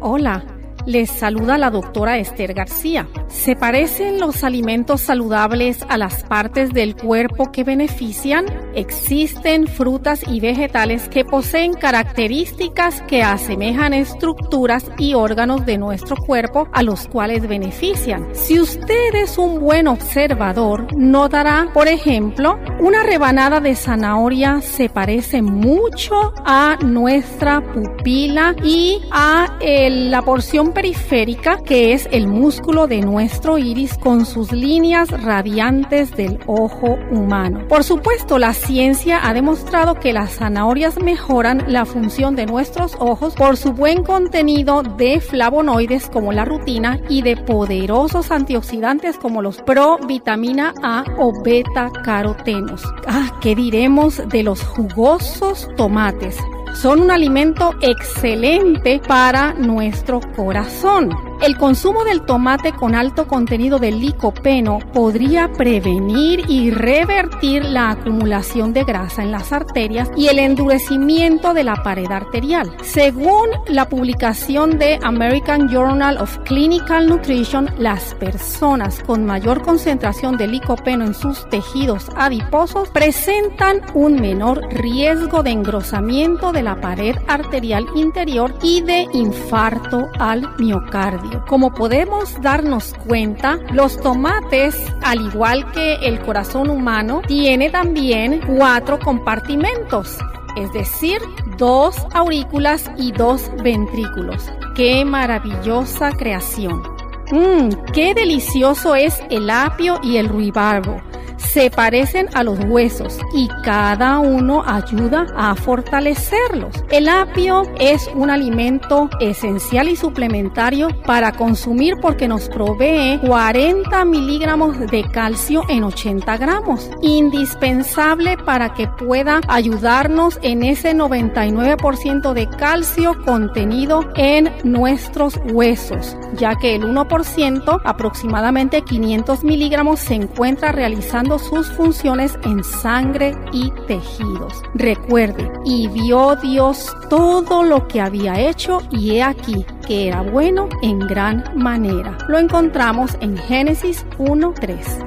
Hola, 0.00 0.44
les 0.86 1.10
saluda 1.10 1.56
la 1.58 1.70
doctora 1.70 2.18
Esther 2.18 2.54
García 2.54 3.08
¿Se 3.28 3.56
parecen 3.56 4.20
los 4.20 4.44
alimentos 4.44 5.00
saludables 5.00 5.84
a 5.88 5.98
las 5.98 6.22
partes 6.24 6.72
del 6.72 6.94
cuerpo 6.96 7.50
que 7.50 7.64
benefician? 7.64 8.46
Existen 8.76 9.66
frutas 9.66 10.20
y 10.28 10.40
vegetales 10.40 11.08
que 11.08 11.24
poseen 11.24 11.72
características 11.72 13.00
que 13.08 13.22
asemejan 13.22 13.94
estructuras 13.94 14.84
y 14.98 15.14
órganos 15.14 15.64
de 15.64 15.78
nuestro 15.78 16.14
cuerpo 16.14 16.68
a 16.72 16.82
los 16.82 17.08
cuales 17.08 17.48
benefician. 17.48 18.28
Si 18.34 18.60
usted 18.60 19.14
es 19.14 19.38
un 19.38 19.60
buen 19.60 19.88
observador, 19.88 20.86
notará, 20.94 21.70
por 21.72 21.88
ejemplo, 21.88 22.58
una 22.78 23.02
rebanada 23.02 23.60
de 23.60 23.74
zanahoria 23.74 24.60
se 24.60 24.90
parece 24.90 25.40
mucho 25.40 26.34
a 26.44 26.76
nuestra 26.84 27.62
pupila 27.72 28.54
y 28.62 29.00
a 29.10 29.58
la 29.62 30.22
porción 30.22 30.72
periférica 30.72 31.58
que 31.64 31.94
es 31.94 32.08
el 32.12 32.28
músculo 32.28 32.86
de 32.86 33.00
nuestro 33.00 33.56
iris 33.56 33.96
con 33.96 34.26
sus 34.26 34.52
líneas 34.52 35.08
radiantes 35.22 36.14
del 36.14 36.38
ojo 36.46 36.98
humano. 37.10 37.66
Por 37.68 37.82
supuesto, 37.82 38.38
la 38.38 38.52
ciencia 38.66 39.20
ha 39.22 39.32
demostrado 39.32 39.94
que 39.94 40.12
las 40.12 40.34
zanahorias 40.36 41.00
mejoran 41.00 41.64
la 41.68 41.84
función 41.84 42.34
de 42.34 42.46
nuestros 42.46 42.96
ojos 42.98 43.34
por 43.34 43.56
su 43.56 43.72
buen 43.72 44.02
contenido 44.02 44.82
de 44.82 45.20
flavonoides 45.20 46.08
como 46.08 46.32
la 46.32 46.44
rutina 46.44 46.98
y 47.08 47.22
de 47.22 47.36
poderosos 47.36 48.32
antioxidantes 48.32 49.18
como 49.18 49.40
los 49.40 49.62
provitamina 49.62 50.74
A 50.82 51.04
o 51.16 51.42
beta 51.42 51.90
carotenos. 52.04 52.82
Ah, 53.06 53.38
¿qué 53.40 53.54
diremos 53.54 54.28
de 54.28 54.42
los 54.42 54.62
jugosos 54.62 55.68
tomates? 55.76 56.36
Son 56.74 57.00
un 57.00 57.10
alimento 57.10 57.72
excelente 57.80 59.00
para 59.06 59.54
nuestro 59.54 60.20
corazón. 60.34 61.25
El 61.42 61.58
consumo 61.58 62.04
del 62.04 62.22
tomate 62.22 62.72
con 62.72 62.94
alto 62.94 63.28
contenido 63.28 63.78
de 63.78 63.92
licopeno 63.92 64.78
podría 64.92 65.52
prevenir 65.52 66.44
y 66.48 66.70
revertir 66.70 67.64
la 67.64 67.90
acumulación 67.90 68.72
de 68.72 68.84
grasa 68.84 69.22
en 69.22 69.30
las 69.30 69.52
arterias 69.52 70.10
y 70.16 70.28
el 70.28 70.38
endurecimiento 70.38 71.54
de 71.54 71.64
la 71.64 71.76
pared 71.82 72.10
arterial. 72.10 72.74
Según 72.82 73.50
la 73.68 73.88
publicación 73.88 74.78
de 74.78 74.98
American 75.02 75.68
Journal 75.68 76.18
of 76.18 76.38
Clinical 76.44 77.08
Nutrition, 77.08 77.70
las 77.78 78.14
personas 78.14 79.00
con 79.00 79.24
mayor 79.26 79.62
concentración 79.62 80.36
de 80.36 80.48
licopeno 80.48 81.04
en 81.04 81.14
sus 81.14 81.48
tejidos 81.48 82.08
adiposos 82.16 82.88
presentan 82.90 83.82
un 83.94 84.20
menor 84.20 84.62
riesgo 84.70 85.42
de 85.42 85.50
engrosamiento 85.50 86.52
de 86.52 86.62
la 86.62 86.80
pared 86.80 87.14
arterial 87.28 87.86
interior 87.94 88.54
y 88.62 88.80
de 88.82 89.06
infarto 89.12 90.08
al 90.18 90.56
miocardio. 90.58 91.25
Como 91.46 91.72
podemos 91.74 92.40
darnos 92.40 92.94
cuenta, 93.06 93.58
los 93.72 94.00
tomates, 94.00 94.76
al 95.02 95.20
igual 95.26 95.70
que 95.72 95.94
el 95.96 96.20
corazón 96.20 96.70
humano, 96.70 97.22
tiene 97.26 97.70
también 97.70 98.40
cuatro 98.46 98.98
compartimentos 98.98 100.18
es 100.56 100.72
decir, 100.72 101.20
dos 101.58 101.96
aurículas 102.12 102.90
y 102.96 103.12
dos 103.12 103.50
ventrículos. 103.62 104.50
¡Qué 104.74 105.04
maravillosa 105.04 106.12
creación! 106.12 106.82
Mmm, 107.30 107.68
qué 107.92 108.14
delicioso 108.14 108.94
es 108.94 109.20
el 109.30 109.50
apio 109.50 110.00
y 110.02 110.16
el 110.16 110.28
ruibarbo 110.28 111.02
se 111.36 111.70
parecen 111.70 112.28
a 112.34 112.42
los 112.42 112.58
huesos 112.60 113.18
y 113.32 113.48
cada 113.62 114.18
uno 114.18 114.62
ayuda 114.66 115.26
a 115.36 115.54
fortalecerlos. 115.54 116.74
El 116.90 117.08
apio 117.08 117.62
es 117.78 118.08
un 118.14 118.30
alimento 118.30 119.08
esencial 119.20 119.88
y 119.88 119.96
suplementario 119.96 120.88
para 121.06 121.32
consumir 121.32 121.94
porque 122.00 122.28
nos 122.28 122.48
provee 122.48 123.18
40 123.26 124.04
miligramos 124.04 124.78
de 124.78 125.04
calcio 125.10 125.62
en 125.68 125.84
80 125.84 126.36
gramos, 126.36 126.90
indispensable 127.02 128.36
para 128.36 128.74
que 128.74 128.86
pueda 128.86 129.40
ayudarnos 129.48 130.38
en 130.42 130.62
ese 130.62 130.94
99% 130.94 132.32
de 132.32 132.48
calcio 132.48 133.16
contenido 133.24 134.04
en 134.14 134.52
nuestros 134.64 135.38
huesos, 135.52 136.16
ya 136.34 136.56
que 136.56 136.74
el 136.74 136.84
1%, 136.84 137.80
aproximadamente 137.84 138.82
500 138.82 139.44
miligramos, 139.44 140.00
se 140.00 140.14
encuentra 140.14 140.72
realizando 140.72 141.25
sus 141.38 141.68
funciones 141.72 142.38
en 142.44 142.62
sangre 142.62 143.34
y 143.52 143.72
tejidos. 143.86 144.62
Recuerde, 144.74 145.50
y 145.64 145.88
vio 145.88 146.36
Dios 146.36 146.94
todo 147.10 147.62
lo 147.64 147.88
que 147.88 148.00
había 148.00 148.40
hecho 148.40 148.80
y 148.90 149.16
he 149.16 149.22
aquí 149.22 149.66
que 149.86 150.08
era 150.08 150.22
bueno 150.22 150.68
en 150.82 151.00
gran 151.00 151.44
manera. 151.56 152.16
Lo 152.28 152.38
encontramos 152.38 153.16
en 153.20 153.36
Génesis 153.36 154.06
1.3. 154.18 155.04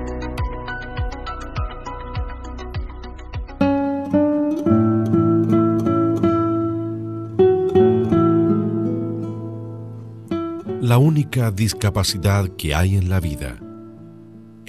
La 10.81 10.97
única 10.97 11.51
discapacidad 11.51 12.49
que 12.57 12.75
hay 12.75 12.95
en 12.97 13.09
la 13.09 13.19
vida 13.19 13.57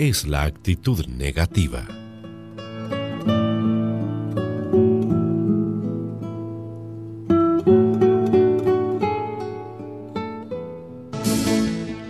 es 0.01 0.27
la 0.27 0.45
actitud 0.45 1.05
negativa. 1.09 1.87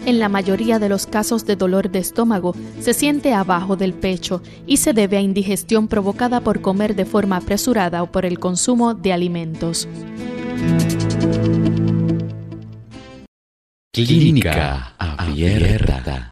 En 0.06 0.20
la 0.20 0.28
mayoría 0.28 0.78
de 0.78 0.88
los 0.88 1.08
casos 1.08 1.44
de 1.46 1.56
dolor 1.56 1.90
de 1.90 1.98
estómago 1.98 2.54
se 2.78 2.94
siente 2.94 3.34
abajo 3.34 3.74
del 3.74 3.92
pecho 3.92 4.40
y 4.68 4.76
se 4.76 4.92
debe 4.92 5.16
a 5.16 5.20
indigestión 5.20 5.88
provocada 5.88 6.42
por 6.42 6.60
comer 6.60 6.94
de 6.94 7.06
forma 7.06 7.38
apresurada 7.38 8.04
o 8.04 8.12
por 8.12 8.24
el 8.24 8.38
consumo 8.38 8.94
de 8.94 9.12
alimentos. 9.12 9.88
Clínica 13.92 14.94
abierta. 14.96 16.30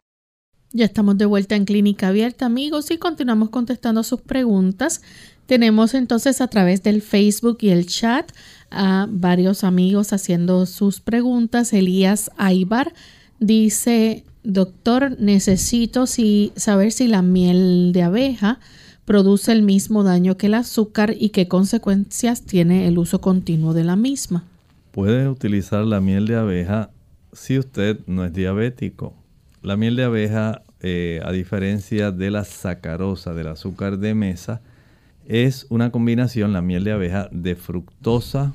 Ya 0.73 0.85
estamos 0.85 1.17
de 1.17 1.25
vuelta 1.25 1.57
en 1.57 1.65
Clínica 1.65 2.09
Abierta, 2.09 2.45
amigos, 2.45 2.91
y 2.91 2.99
continuamos 2.99 3.49
contestando 3.49 4.03
sus 4.03 4.21
preguntas. 4.21 5.01
Tenemos 5.47 5.95
entonces 5.95 6.43
a 6.43 6.49
través 6.49 6.83
del 6.83 7.01
Facebook 7.01 7.57
y 7.63 7.71
el 7.71 7.87
chat 7.87 8.31
a 8.71 9.07
varios 9.09 9.65
amigos 9.65 10.13
haciendo 10.13 10.67
sus 10.67 11.01
preguntas. 11.01 11.73
Elías 11.73 12.31
Aibar 12.37 12.93
dice, 13.41 14.25
doctor, 14.45 15.19
necesito 15.19 16.05
saber 16.07 16.93
si 16.93 17.09
la 17.09 17.23
miel 17.23 17.93
de 17.95 18.03
abeja 18.03 18.61
produce 19.07 19.53
el 19.53 19.63
mismo 19.63 20.05
daño 20.05 20.37
que 20.37 20.49
el 20.49 20.55
azúcar 20.55 21.15
y 21.19 21.31
qué 21.31 21.49
consecuencias 21.49 22.43
tiene 22.43 22.87
el 22.89 22.99
uso 22.99 23.23
continuo 23.23 23.73
de 23.73 23.85
la 23.85 23.97
misma. 23.97 24.45
Puede 24.91 25.31
utilizar 25.31 25.87
la 25.87 26.03
miel 26.03 26.27
de 26.27 26.37
abeja 26.37 26.91
si 27.33 27.59
usted 27.59 28.01
no 28.07 28.27
es 28.27 28.35
diabético 28.35 29.15
la 29.63 29.77
miel 29.77 29.97
de 29.97 30.05
abeja, 30.05 30.63
eh, 30.81 31.21
a 31.25 31.33
diferencia 31.33 32.13
de 32.13 32.31
la 32.31 32.45
sacarosa, 32.45 33.35
del 33.35 33.49
azúcar 33.49 33.99
de 33.99 34.15
mesa, 34.15 34.61
es 35.27 35.67
una 35.69 35.91
combinación, 35.91 36.53
la 36.53 36.63
miel 36.63 36.85
de 36.85 36.93
abeja, 36.93 37.29
de 37.33 37.57
fructosa 37.57 38.55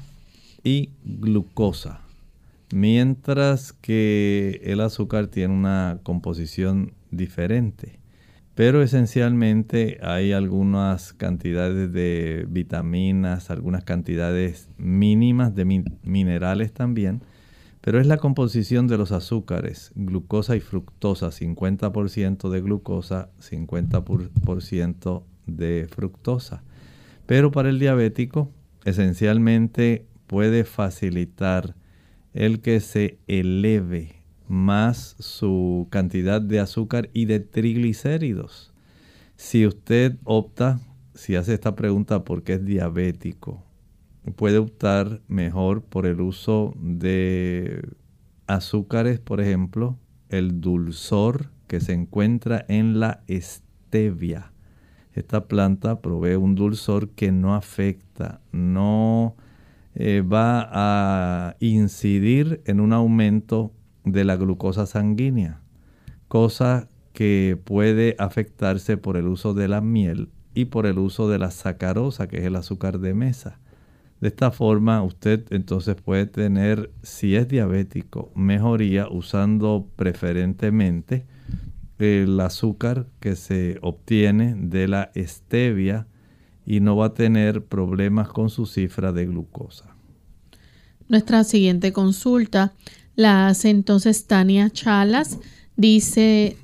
y 0.64 0.90
glucosa. 1.04 2.02
Mientras 2.72 3.74
que 3.74 4.62
el 4.64 4.82
azúcar 4.82 5.28
tiene 5.28 5.54
una 5.54 6.00
composición 6.04 6.94
diferente. 7.12 8.00
Pero 8.56 8.82
esencialmente 8.82 10.00
hay 10.02 10.32
algunas 10.32 11.14
cantidades 11.14 11.92
de 11.92 12.46
vitaminas, 12.50 13.50
algunas 13.50 13.84
cantidades 13.84 14.70
mínimas 14.78 15.56
de 15.56 15.84
minerales 16.04 16.72
también 16.72 17.22
pero 17.84 18.00
es 18.00 18.08
la 18.08 18.16
composición 18.16 18.88
de 18.88 18.98
los 18.98 19.12
azúcares, 19.12 19.92
glucosa 19.96 20.56
y 20.56 20.62
fructosa, 20.62 21.32
50% 21.32 22.50
de 22.50 22.62
glucosa, 22.62 23.30
50% 23.42 25.24
de 25.48 25.90
fructosa. 25.94 26.64
Pero 27.26 27.52
para 27.52 27.68
el 27.68 27.80
diabético, 27.80 28.54
esencialmente 28.86 30.08
puede 30.28 30.64
facilitar 30.64 31.76
el 32.34 32.62
que 32.62 32.80
se 32.80 33.20
eleve 33.28 34.24
más 34.48 35.18
su 35.20 35.90
cantidad 35.90 36.40
de 36.42 36.62
azúcar 36.62 37.10
y 37.12 37.26
de 37.26 37.42
triglicéridos. 37.42 38.74
Si 39.36 39.68
usted 39.68 40.16
opta, 40.24 40.80
si 41.16 41.36
hace 41.36 41.54
esta 41.54 41.76
pregunta 41.76 42.24
porque 42.24 42.54
es 42.54 42.64
diabético, 42.64 43.62
puede 44.32 44.58
optar 44.58 45.22
mejor 45.28 45.84
por 45.84 46.06
el 46.06 46.22
uso 46.22 46.74
de 46.80 47.88
azúcares, 48.48 49.20
por 49.20 49.42
ejemplo, 49.42 49.98
el 50.30 50.62
dulzor 50.62 51.50
que 51.68 51.80
se 51.80 51.94
encuentra 51.94 52.66
en 52.68 53.00
la 53.00 53.24
stevia. 53.30 54.52
Esta 55.14 55.48
planta 55.48 56.02
provee 56.02 56.36
un 56.36 56.56
dulzor 56.56 57.10
que 57.10 57.32
no 57.32 57.54
afecta, 57.56 58.42
no 58.52 59.36
eh, 59.96 60.22
va 60.22 60.70
a 60.72 61.56
incidir 61.60 62.62
en 62.66 62.80
un 62.80 62.94
aumento 62.94 63.72
de 64.06 64.24
la 64.24 64.36
glucosa 64.36 64.86
sanguínea. 64.86 65.60
cosa 66.28 66.90
que 67.14 67.60
puede 67.64 68.16
afectarse 68.18 68.98
por 68.98 69.18
el 69.18 69.28
uso 69.28 69.54
de 69.54 69.68
la 69.68 69.82
miel 69.82 70.30
y 70.56 70.66
por 70.66 70.88
el 70.88 70.98
uso 70.98 71.30
de 71.30 71.38
la 71.38 71.52
sacarosa, 71.52 72.28
que 72.28 72.38
es 72.38 72.44
el 72.46 72.56
azúcar 72.56 73.00
de 73.00 73.14
mesa. 73.14 73.60
De 74.24 74.30
esta 74.30 74.52
forma 74.52 75.04
usted 75.04 75.44
entonces 75.50 75.98
puede 76.02 76.26
tener, 76.28 76.90
si 77.02 77.36
es 77.36 77.50
diabético, 77.50 78.32
mejoría 78.36 79.10
usando 79.10 79.90
preferentemente 79.98 81.26
el 82.00 82.40
azúcar 82.40 83.06
que 83.20 83.36
se 83.36 83.80
obtiene 83.82 84.56
de 84.58 84.88
la 84.88 85.12
stevia 85.14 86.08
y 86.66 86.80
no 86.80 86.96
va 86.96 87.08
a 87.08 87.14
tener 87.14 87.66
problemas 87.66 88.30
con 88.30 88.50
su 88.50 88.66
cifra 88.66 89.12
de 89.12 89.26
glucosa. 89.26 89.94
Nuestra 91.10 91.44
siguiente 91.44 91.92
consulta 91.92 92.72
la 93.18 93.48
hace 93.48 93.72
entonces 93.72 94.26
Tania 94.26 94.70
Chalas. 94.70 95.38
Dice, 95.76 96.56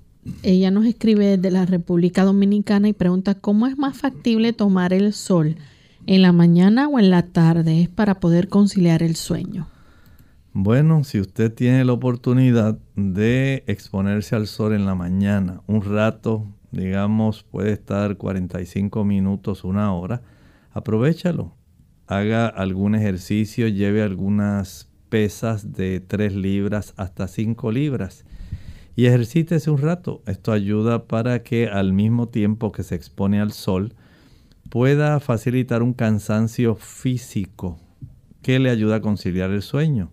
ella 0.43 0.71
nos 0.71 0.85
escribe 0.85 1.35
desde 1.35 1.51
la 1.51 1.65
República 1.65 2.23
Dominicana 2.23 2.87
y 2.87 2.93
pregunta 2.93 3.35
cómo 3.35 3.67
es 3.67 3.77
más 3.77 3.97
factible 3.97 4.53
tomar 4.53 4.93
el 4.93 5.11
sol, 5.11 5.57
en 6.09 6.23
la 6.23 6.31
mañana 6.31 6.87
o 6.87 6.97
en 6.97 7.11
la 7.11 7.21
tarde, 7.21 7.83
es 7.83 7.87
para 7.87 8.19
poder 8.19 8.49
conciliar 8.49 9.03
el 9.03 9.15
sueño. 9.15 9.67
Bueno, 10.53 11.03
si 11.03 11.19
usted 11.19 11.53
tiene 11.53 11.85
la 11.85 11.93
oportunidad 11.93 12.79
de 12.95 13.63
exponerse 13.67 14.35
al 14.35 14.47
sol 14.47 14.73
en 14.73 14.87
la 14.87 14.95
mañana, 14.95 15.61
un 15.67 15.83
rato, 15.83 16.47
digamos, 16.71 17.43
puede 17.43 17.73
estar 17.73 18.17
45 18.17 19.05
minutos, 19.05 19.63
una 19.63 19.93
hora, 19.93 20.23
aprovechalo. 20.71 21.53
Haga 22.07 22.47
algún 22.47 22.95
ejercicio, 22.95 23.67
lleve 23.67 24.01
algunas 24.01 24.89
pesas 25.09 25.73
de 25.73 25.99
3 25.99 26.33
libras 26.33 26.95
hasta 26.97 27.27
5 27.27 27.71
libras 27.71 28.25
y 28.95 29.05
ejercítese 29.05 29.69
un 29.69 29.77
rato. 29.77 30.23
Esto 30.25 30.53
ayuda 30.53 31.05
para 31.05 31.43
que 31.43 31.67
al 31.67 31.93
mismo 31.93 32.29
tiempo 32.29 32.71
que 32.71 32.81
se 32.81 32.95
expone 32.95 33.39
al 33.39 33.51
sol 33.51 33.93
pueda 34.69 35.19
facilitar 35.19 35.83
un 35.83 35.93
cansancio 35.93 36.75
físico 36.75 37.79
que 38.41 38.59
le 38.59 38.69
ayuda 38.69 38.97
a 38.97 39.01
conciliar 39.01 39.51
el 39.51 39.61
sueño. 39.61 40.11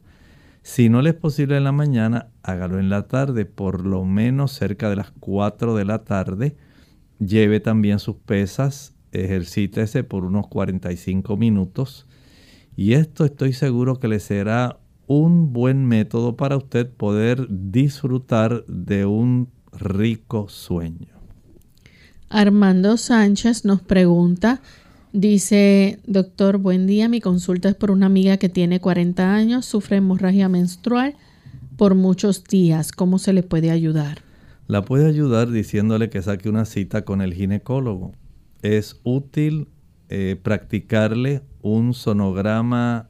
Si 0.63 0.89
no 0.89 1.01
le 1.01 1.11
es 1.11 1.17
posible 1.17 1.57
en 1.57 1.65
la 1.65 1.73
mañana, 1.73 2.31
hágalo 2.43 2.81
en 2.81 2.89
la 2.89 3.07
tarde, 3.07 3.45
por 3.45 3.87
lo 3.87 4.05
menos 4.05 4.53
cerca 4.53 4.91
de 4.91 4.97
las 4.97 5.13
4 5.21 5.77
de 5.77 5.85
la 5.85 6.05
tarde. 6.05 6.57
Lleve 7.19 7.61
también 7.61 7.99
sus 8.01 8.17
pesas, 8.17 8.97
ejercítese 9.13 10.03
por 10.03 10.25
unos 10.25 10.49
45 10.49 11.37
minutos. 11.37 12.09
Y 12.75 12.95
esto 12.95 13.25
estoy 13.25 13.53
seguro 13.53 14.01
que 14.01 14.09
le 14.09 14.19
será 14.19 14.81
un 15.07 15.53
buen 15.53 15.87
método 15.87 16.37
para 16.37 16.57
usted 16.57 16.91
poder 16.91 17.47
disfrutar 17.49 18.65
de 18.67 19.07
un 19.07 19.51
rico 19.73 20.49
sueño. 20.49 21.16
Armando 22.29 22.97
Sánchez 22.97 23.65
nos 23.65 23.81
pregunta 23.83 24.61
Dice, 25.17 25.99
doctor, 26.07 26.59
buen 26.59 26.87
día. 26.87 27.09
Mi 27.09 27.23
consulta 27.23 27.71
es 27.71 27.75
por 27.75 27.91
una 27.91 28.05
amiga 28.05 28.37
que 28.37 28.51
tiene 28.51 28.81
40 28.81 29.35
años, 29.35 29.65
sufre 29.65 29.97
hemorragia 29.97 30.51
menstrual 30.51 31.15
por 31.79 31.95
muchos 31.95 32.45
días. 32.45 32.93
¿Cómo 32.93 33.19
se 33.19 33.33
le 33.33 33.43
puede 33.43 33.71
ayudar? 33.71 34.19
La 34.67 34.85
puede 34.85 35.07
ayudar 35.07 35.51
diciéndole 35.51 36.11
que 36.11 36.21
saque 36.21 36.51
una 36.51 36.67
cita 36.67 37.07
con 37.07 37.23
el 37.23 37.33
ginecólogo. 37.33 38.13
Es 38.61 39.01
útil 39.05 39.69
eh, 40.11 40.39
practicarle 40.43 41.41
un 41.63 41.95
sonograma 41.95 43.09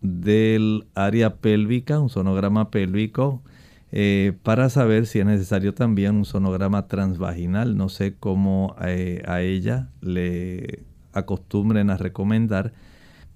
del 0.00 0.86
área 0.94 1.36
pélvica, 1.36 2.00
un 2.00 2.08
sonograma 2.08 2.70
pélvico, 2.70 3.42
eh, 3.96 4.32
para 4.42 4.70
saber 4.70 5.06
si 5.06 5.20
es 5.20 5.24
necesario 5.24 5.72
también 5.72 6.16
un 6.16 6.24
sonograma 6.24 6.88
transvaginal. 6.88 7.76
No 7.76 7.88
sé 7.88 8.16
cómo 8.18 8.74
eh, 8.82 9.22
a 9.24 9.40
ella 9.40 9.88
le 10.00 10.82
acostumbren 11.12 11.90
a 11.90 11.96
recomendar, 11.96 12.72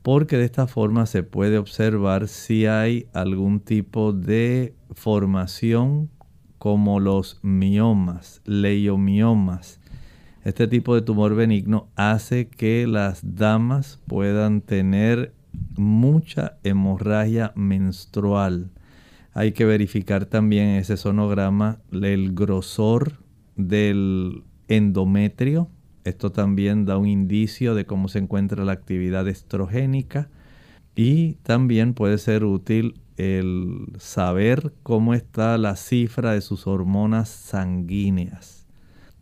porque 0.02 0.36
de 0.36 0.44
esta 0.44 0.66
forma 0.66 1.06
se 1.06 1.22
puede 1.22 1.59
observar 1.59 2.26
si 2.26 2.66
hay 2.66 3.06
algún 3.12 3.61
tipo 3.61 4.12
de 4.12 4.74
formación 4.90 6.11
como 6.59 6.98
los 6.98 7.38
miomas, 7.42 8.42
leiomiomas. 8.44 9.78
Este 10.42 10.66
tipo 10.66 10.96
de 10.96 11.02
tumor 11.02 11.36
benigno 11.36 11.86
hace 11.94 12.48
que 12.48 12.88
las 12.88 13.20
damas 13.22 14.00
puedan 14.09 14.62
tener 14.62 15.32
mucha 15.76 16.59
hemorragia 16.64 17.52
menstrual. 17.54 18.72
Hay 19.39 19.53
que 19.53 19.64
verificar 19.64 20.26
también 20.26 20.70
ese 20.70 20.97
sonograma 20.97 21.78
el 21.93 22.34
grosor 22.34 23.22
del 23.55 24.43
endometrio, 24.66 25.70
esto 26.03 26.32
también 26.32 26.86
da 26.86 26.99
un 26.99 27.07
indicio 27.07 27.76
de 27.76 27.86
cómo 27.86 28.09
se 28.09 28.18
encuentra 28.18 28.64
la 28.64 28.72
actividad 28.72 29.28
estrogénica 29.28 30.28
y 30.97 31.34
también 31.45 31.95
puede 31.95 32.18
ser 32.18 32.43
útil 32.43 33.01
el 33.16 33.93
saber 33.99 34.72
cómo 34.82 35.14
está 35.14 35.57
la 35.57 35.76
cifra 35.76 36.32
de 36.32 36.41
sus 36.41 36.66
hormonas 36.66 37.28
sanguíneas. 37.28 38.66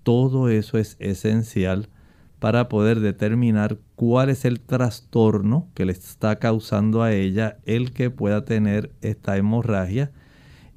Todo 0.03 0.49
eso 0.49 0.79
es 0.79 0.97
esencial 0.99 1.91
para 2.39 2.69
poder 2.69 3.01
determinar 3.01 3.79
cuál 3.95 4.29
es 4.29 4.45
el 4.45 4.61
trastorno 4.61 5.69
que 5.75 5.87
le 5.87 5.93
está 5.93 6.37
causando 6.37 7.03
a 7.03 7.13
ella 7.13 7.59
el 7.65 7.93
que 7.93 8.11
pueda 8.11 8.45
tener 8.45 8.93
esta 9.01 9.37
hemorragia. 9.37 10.13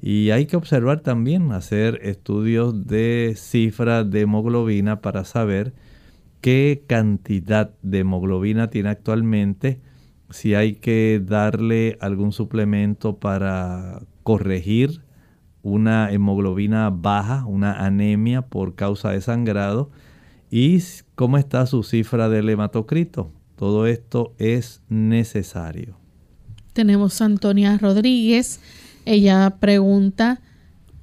Y 0.00 0.30
hay 0.30 0.46
que 0.46 0.56
observar 0.56 1.00
también, 1.00 1.52
hacer 1.52 2.00
estudios 2.02 2.86
de 2.86 3.34
cifra 3.36 4.04
de 4.04 4.22
hemoglobina 4.22 5.02
para 5.02 5.24
saber 5.24 5.74
qué 6.40 6.84
cantidad 6.86 7.72
de 7.82 7.98
hemoglobina 7.98 8.70
tiene 8.70 8.88
actualmente, 8.88 9.80
si 10.30 10.54
hay 10.54 10.74
que 10.76 11.20
darle 11.22 11.98
algún 12.00 12.32
suplemento 12.32 13.18
para 13.18 14.00
corregir 14.22 15.02
una 15.62 16.10
hemoglobina 16.10 16.88
baja, 16.90 17.44
una 17.44 17.84
anemia 17.84 18.42
por 18.42 18.74
causa 18.74 19.10
de 19.10 19.20
sangrado 19.20 19.90
y 20.50 20.80
cómo 21.20 21.36
está 21.36 21.66
su 21.66 21.82
cifra 21.82 22.30
del 22.30 22.48
hematocrito. 22.48 23.30
Todo 23.56 23.86
esto 23.86 24.32
es 24.38 24.80
necesario. 24.88 25.98
Tenemos 26.72 27.20
a 27.20 27.26
Antonia 27.26 27.76
Rodríguez. 27.76 28.58
Ella 29.04 29.56
pregunta, 29.60 30.40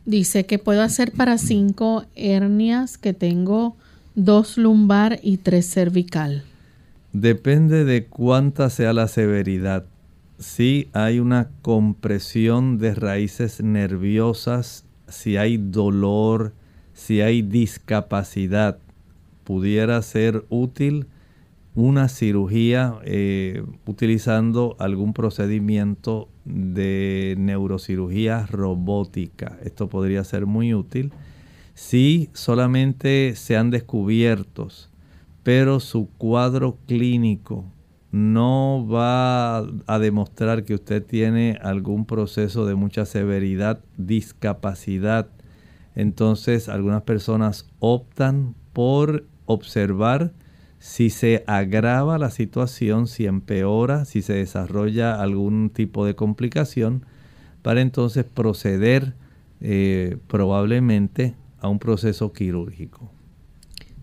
dice, 0.05 0.47
¿qué 0.47 0.57
puedo 0.57 0.81
hacer 0.81 1.11
para 1.11 1.37
cinco 1.37 2.05
hernias 2.15 2.97
que 2.97 3.13
tengo 3.13 3.77
dos 4.15 4.57
lumbar 4.57 5.19
y 5.21 5.37
tres 5.37 5.69
cervical. 5.69 6.43
Depende 7.13 7.85
de 7.85 8.07
cuánta 8.07 8.71
sea 8.71 8.93
la 8.93 9.07
severidad. 9.07 9.85
Si 10.39 10.89
hay 10.93 11.19
una 11.19 11.51
compresión 11.61 12.79
de 12.79 12.95
raíces 12.95 13.61
nerviosas, 13.61 14.83
si 15.07 15.37
hay 15.37 15.57
dolor, 15.57 16.53
si 16.95 17.21
hay 17.21 17.43
discapacidad, 17.43 18.79
pudiera 19.47 20.01
ser 20.01 20.43
útil 20.49 21.07
una 21.73 22.09
cirugía 22.09 22.95
eh, 23.05 23.63
utilizando 23.85 24.75
algún 24.77 25.13
procedimiento 25.13 26.27
de 26.43 27.35
neurocirugía 27.37 28.45
robótica. 28.47 29.57
Esto 29.63 29.87
podría 29.87 30.25
ser 30.25 30.47
muy 30.47 30.73
útil 30.73 31.13
si 31.75 32.29
solamente 32.33 33.37
se 33.37 33.55
han 33.55 33.71
descubiertos, 33.71 34.89
pero 35.43 35.79
su 35.79 36.09
cuadro 36.17 36.77
clínico 36.85 37.63
no 38.11 38.85
va 38.85 39.59
a 39.59 39.99
demostrar 39.99 40.65
que 40.65 40.73
usted 40.73 41.05
tiene 41.05 41.57
algún 41.61 42.03
proceso 42.03 42.65
de 42.65 42.75
mucha 42.75 43.05
severidad, 43.05 43.79
discapacidad. 43.95 45.29
Entonces 45.95 46.67
algunas 46.67 47.03
personas 47.03 47.65
optan 47.79 48.53
por 48.77 49.23
observar 49.47 50.31
si 50.79 51.09
se 51.09 51.43
agrava 51.47 52.19
la 52.19 52.29
situación, 52.29 53.07
si 53.07 53.25
empeora, 53.25 54.05
si 54.05 54.21
se 54.21 54.33
desarrolla 54.33 55.19
algún 55.19 55.71
tipo 55.71 56.05
de 56.05 56.15
complicación, 56.15 57.03
para 57.63 57.81
entonces 57.81 58.25
proceder 58.25 59.15
eh, 59.59 60.17
probablemente 60.27 61.33
a 61.59 61.67
un 61.67 61.79
proceso 61.79 62.31
quirúrgico. 62.31 63.11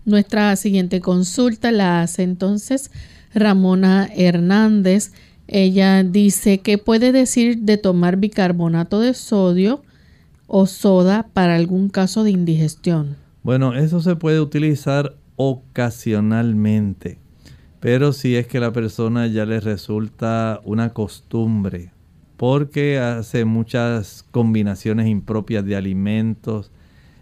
Nuestra 0.03 0.55
siguiente 0.55 0.99
consulta 0.99 1.71
la 1.71 2.01
hace 2.01 2.23
entonces 2.23 2.91
Ramona 3.33 4.09
Hernández. 4.15 5.13
Ella 5.47 6.03
dice 6.03 6.59
que 6.59 6.77
puede 6.77 7.11
decir 7.11 7.59
de 7.59 7.77
tomar 7.77 8.17
bicarbonato 8.17 8.99
de 8.99 9.13
sodio 9.13 9.81
o 10.47 10.67
soda 10.67 11.27
para 11.33 11.55
algún 11.55 11.89
caso 11.89 12.23
de 12.23 12.31
indigestión. 12.31 13.15
Bueno, 13.41 13.75
eso 13.75 14.01
se 14.01 14.15
puede 14.15 14.39
utilizar 14.39 15.15
ocasionalmente, 15.35 17.17
pero 17.79 18.13
si 18.13 18.35
es 18.35 18.47
que 18.47 18.59
la 18.59 18.71
persona 18.71 19.27
ya 19.27 19.45
le 19.45 19.59
resulta 19.59 20.61
una 20.63 20.93
costumbre, 20.93 21.91
porque 22.37 22.99
hace 22.99 23.45
muchas 23.45 24.25
combinaciones 24.31 25.07
impropias 25.07 25.65
de 25.65 25.75
alimentos, 25.75 26.71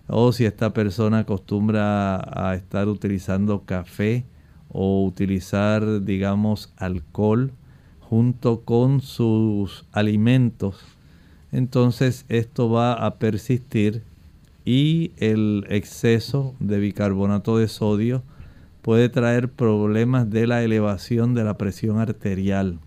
o 0.08 0.32
si 0.32 0.46
esta 0.46 0.74
persona 0.74 1.20
acostumbra 1.20 2.16
a 2.16 2.56
estar 2.56 2.88
utilizando 2.88 3.64
café 3.66 4.26
o 4.70 5.06
utilizar, 5.06 6.04
digamos, 6.04 6.74
alcohol 6.78 7.52
junto 8.00 8.62
con 8.62 9.02
sus 9.02 9.86
alimentos, 9.92 10.78
entonces 11.52 12.26
esto 12.30 12.70
va 12.70 12.94
a 12.94 13.16
persistir 13.16 14.04
y 14.66 15.12
el 15.18 15.66
exceso 15.70 16.56
de 16.60 16.80
bicarbonato 16.80 17.58
de 17.58 17.68
sodio 17.68 18.24
puede 18.82 19.10
traer 19.10 19.52
problemas 19.52 20.30
de 20.30 20.48
la 20.48 20.64
elevación 20.64 21.34
de 21.34 21.44
la 21.44 21.58
presión 21.58 22.00
arterial 22.00 22.80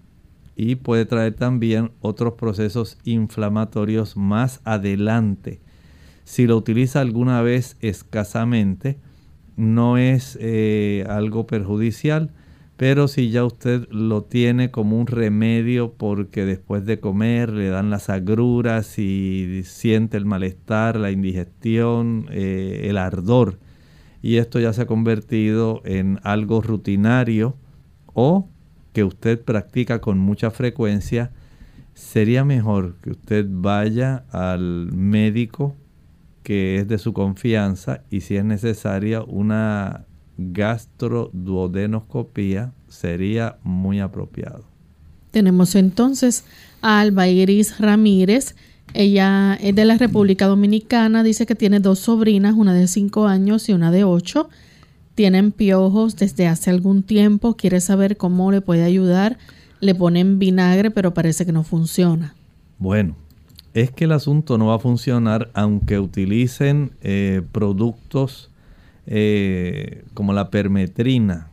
y 0.56 0.76
puede 0.76 1.04
traer 1.04 1.34
también 1.34 1.92
otros 2.00 2.34
procesos 2.34 2.98
inflamatorios 3.04 4.16
más 4.16 4.60
adelante. 4.64 5.60
Si 6.24 6.46
lo 6.46 6.56
utiliza 6.56 7.00
alguna 7.00 7.42
vez 7.42 7.76
escasamente, 7.80 8.98
no 9.56 9.98
es 9.98 10.38
eh, 10.40 11.04
algo 11.08 11.46
perjudicial, 11.46 12.30
pero 12.76 13.08
si 13.08 13.30
ya 13.30 13.44
usted 13.44 13.88
lo 13.90 14.22
tiene 14.24 14.70
como 14.70 14.98
un 14.98 15.06
remedio 15.06 15.92
porque 15.92 16.44
después 16.44 16.84
de 16.84 17.00
comer 17.00 17.50
le 17.50 17.68
dan 17.68 17.88
las 17.90 18.10
agruras 18.10 18.98
y 18.98 19.62
siente 19.64 20.16
el 20.16 20.26
malestar, 20.26 20.96
la 20.96 21.10
indigestión, 21.10 22.26
eh, 22.30 22.86
el 22.90 22.98
ardor, 22.98 23.58
y 24.20 24.36
esto 24.36 24.60
ya 24.60 24.72
se 24.72 24.82
ha 24.82 24.86
convertido 24.86 25.80
en 25.84 26.20
algo 26.22 26.60
rutinario 26.60 27.56
o 28.12 28.48
que 28.92 29.04
usted 29.04 29.40
practica 29.40 30.00
con 30.00 30.18
mucha 30.18 30.50
frecuencia, 30.50 31.30
sería 31.94 32.44
mejor 32.44 32.96
que 33.00 33.10
usted 33.10 33.46
vaya 33.48 34.24
al 34.30 34.90
médico 34.92 35.74
que 36.42 36.76
es 36.76 36.88
de 36.88 36.98
su 36.98 37.12
confianza 37.12 38.04
y 38.10 38.20
si 38.20 38.36
es 38.36 38.44
necesaria 38.44 39.22
una 39.22 40.06
gastroduodenoscopía 40.38 42.72
sería 42.88 43.58
muy 43.62 44.00
apropiado. 44.00 44.64
Tenemos 45.30 45.74
entonces 45.74 46.44
a 46.80 47.00
Alba 47.00 47.28
Iris 47.28 47.78
Ramírez. 47.78 48.56
Ella 48.94 49.58
es 49.60 49.74
de 49.74 49.84
la 49.84 49.98
República 49.98 50.46
Dominicana. 50.46 51.22
Dice 51.22 51.44
que 51.46 51.54
tiene 51.54 51.80
dos 51.80 51.98
sobrinas, 51.98 52.54
una 52.54 52.72
de 52.72 52.88
5 52.88 53.26
años 53.26 53.68
y 53.68 53.74
una 53.74 53.90
de 53.90 54.04
8. 54.04 54.48
Tienen 55.14 55.52
piojos 55.52 56.16
desde 56.16 56.46
hace 56.46 56.70
algún 56.70 57.02
tiempo. 57.02 57.56
Quiere 57.56 57.80
saber 57.80 58.16
cómo 58.16 58.50
le 58.52 58.60
puede 58.60 58.84
ayudar. 58.84 59.38
Le 59.80 59.94
ponen 59.94 60.38
vinagre, 60.38 60.90
pero 60.90 61.12
parece 61.12 61.44
que 61.44 61.52
no 61.52 61.64
funciona. 61.64 62.34
Bueno, 62.78 63.16
es 63.74 63.90
que 63.90 64.04
el 64.04 64.12
asunto 64.12 64.56
no 64.56 64.68
va 64.68 64.76
a 64.76 64.78
funcionar 64.78 65.50
aunque 65.52 65.98
utilicen 65.98 66.92
eh, 67.02 67.42
productos 67.52 68.50
eh, 69.06 70.04
como 70.14 70.32
la 70.32 70.50
permetrina, 70.50 71.50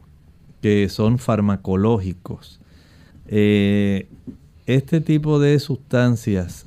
que 0.62 0.90
son 0.90 1.20
farmacológicos. 1.20 2.60
Eh, 3.28 4.08
este 4.66 5.02
tipo 5.02 5.40
de 5.40 5.60
sustancias, 5.60 6.66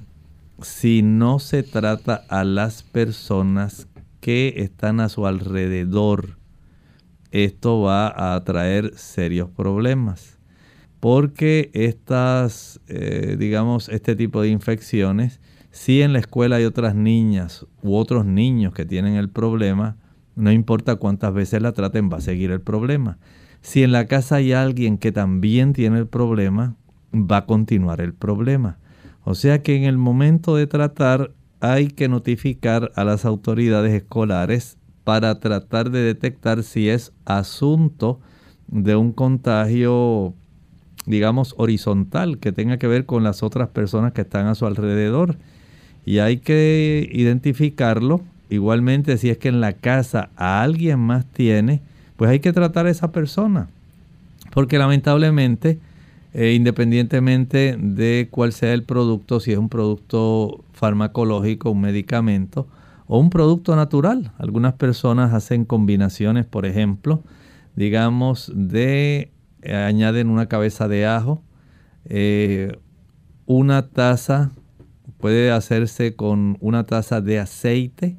si 0.62 1.02
no 1.02 1.38
se 1.38 1.62
trata 1.62 2.24
a 2.28 2.44
las 2.44 2.82
personas 2.82 3.88
que 4.20 4.54
están 4.56 5.00
a 5.00 5.08
su 5.08 5.26
alrededor, 5.26 6.36
esto 7.30 7.80
va 7.80 8.34
a 8.34 8.44
traer 8.44 8.92
serios 8.96 9.50
problemas. 9.50 10.38
Porque 11.00 11.70
estas, 11.74 12.80
eh, 12.88 13.36
digamos, 13.38 13.88
este 13.88 14.16
tipo 14.16 14.42
de 14.42 14.48
infecciones, 14.48 15.40
si 15.70 16.02
en 16.02 16.12
la 16.12 16.18
escuela 16.18 16.56
hay 16.56 16.64
otras 16.64 16.94
niñas 16.94 17.66
u 17.82 17.96
otros 17.96 18.24
niños 18.24 18.72
que 18.72 18.86
tienen 18.86 19.14
el 19.14 19.28
problema, 19.28 19.96
no 20.36 20.52
importa 20.52 20.96
cuántas 20.96 21.34
veces 21.34 21.62
la 21.62 21.72
traten, 21.72 22.10
va 22.12 22.18
a 22.18 22.20
seguir 22.20 22.50
el 22.50 22.60
problema. 22.60 23.18
Si 23.62 23.82
en 23.82 23.90
la 23.90 24.06
casa 24.06 24.36
hay 24.36 24.52
alguien 24.52 24.98
que 24.98 25.10
también 25.10 25.72
tiene 25.72 25.98
el 25.98 26.06
problema, 26.06 26.76
va 27.12 27.38
a 27.38 27.46
continuar 27.46 28.00
el 28.00 28.14
problema. 28.14 28.78
O 29.24 29.34
sea 29.34 29.62
que 29.62 29.74
en 29.74 29.84
el 29.84 29.96
momento 29.96 30.54
de 30.54 30.66
tratar 30.66 31.32
hay 31.60 31.88
que 31.88 32.08
notificar 32.08 32.92
a 32.94 33.02
las 33.02 33.24
autoridades 33.24 33.92
escolares 33.94 34.78
para 35.04 35.40
tratar 35.40 35.90
de 35.90 36.00
detectar 36.00 36.62
si 36.62 36.90
es 36.90 37.12
asunto 37.24 38.20
de 38.68 38.94
un 38.94 39.12
contagio, 39.12 40.34
digamos, 41.06 41.54
horizontal, 41.56 42.38
que 42.38 42.52
tenga 42.52 42.76
que 42.76 42.88
ver 42.88 43.06
con 43.06 43.24
las 43.24 43.42
otras 43.42 43.68
personas 43.68 44.12
que 44.12 44.20
están 44.20 44.46
a 44.48 44.54
su 44.54 44.66
alrededor. 44.66 45.38
Y 46.04 46.18
hay 46.18 46.38
que 46.38 47.08
identificarlo 47.12 48.20
Igualmente, 48.48 49.16
si 49.18 49.30
es 49.30 49.38
que 49.38 49.48
en 49.48 49.60
la 49.60 49.72
casa 49.72 50.30
a 50.36 50.62
alguien 50.62 51.00
más 51.00 51.26
tiene, 51.26 51.80
pues 52.16 52.30
hay 52.30 52.40
que 52.40 52.52
tratar 52.52 52.86
a 52.86 52.90
esa 52.90 53.12
persona. 53.12 53.68
Porque 54.52 54.78
lamentablemente, 54.78 55.78
eh, 56.32 56.52
independientemente 56.52 57.76
de 57.78 58.28
cuál 58.30 58.52
sea 58.52 58.72
el 58.72 58.84
producto, 58.84 59.40
si 59.40 59.52
es 59.52 59.58
un 59.58 59.68
producto 59.68 60.64
farmacológico, 60.72 61.70
un 61.70 61.80
medicamento 61.80 62.66
o 63.06 63.18
un 63.18 63.30
producto 63.30 63.76
natural, 63.76 64.32
algunas 64.38 64.74
personas 64.74 65.32
hacen 65.34 65.64
combinaciones, 65.64 66.46
por 66.46 66.66
ejemplo, 66.66 67.22
digamos, 67.74 68.52
de 68.54 69.30
eh, 69.62 69.74
añaden 69.74 70.28
una 70.30 70.46
cabeza 70.46 70.88
de 70.88 71.06
ajo, 71.06 71.42
eh, 72.04 72.78
una 73.46 73.88
taza, 73.88 74.50
puede 75.18 75.50
hacerse 75.50 76.14
con 76.14 76.56
una 76.60 76.84
taza 76.84 77.20
de 77.20 77.38
aceite, 77.38 78.16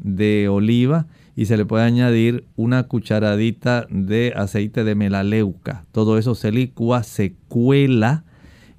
de 0.00 0.48
oliva 0.48 1.06
y 1.36 1.46
se 1.46 1.56
le 1.56 1.64
puede 1.64 1.84
añadir 1.84 2.44
una 2.56 2.84
cucharadita 2.84 3.86
de 3.90 4.32
aceite 4.36 4.84
de 4.84 4.94
melaleuca. 4.94 5.86
Todo 5.92 6.18
eso 6.18 6.34
se 6.34 6.52
licúa, 6.52 7.02
se 7.02 7.34
cuela 7.48 8.24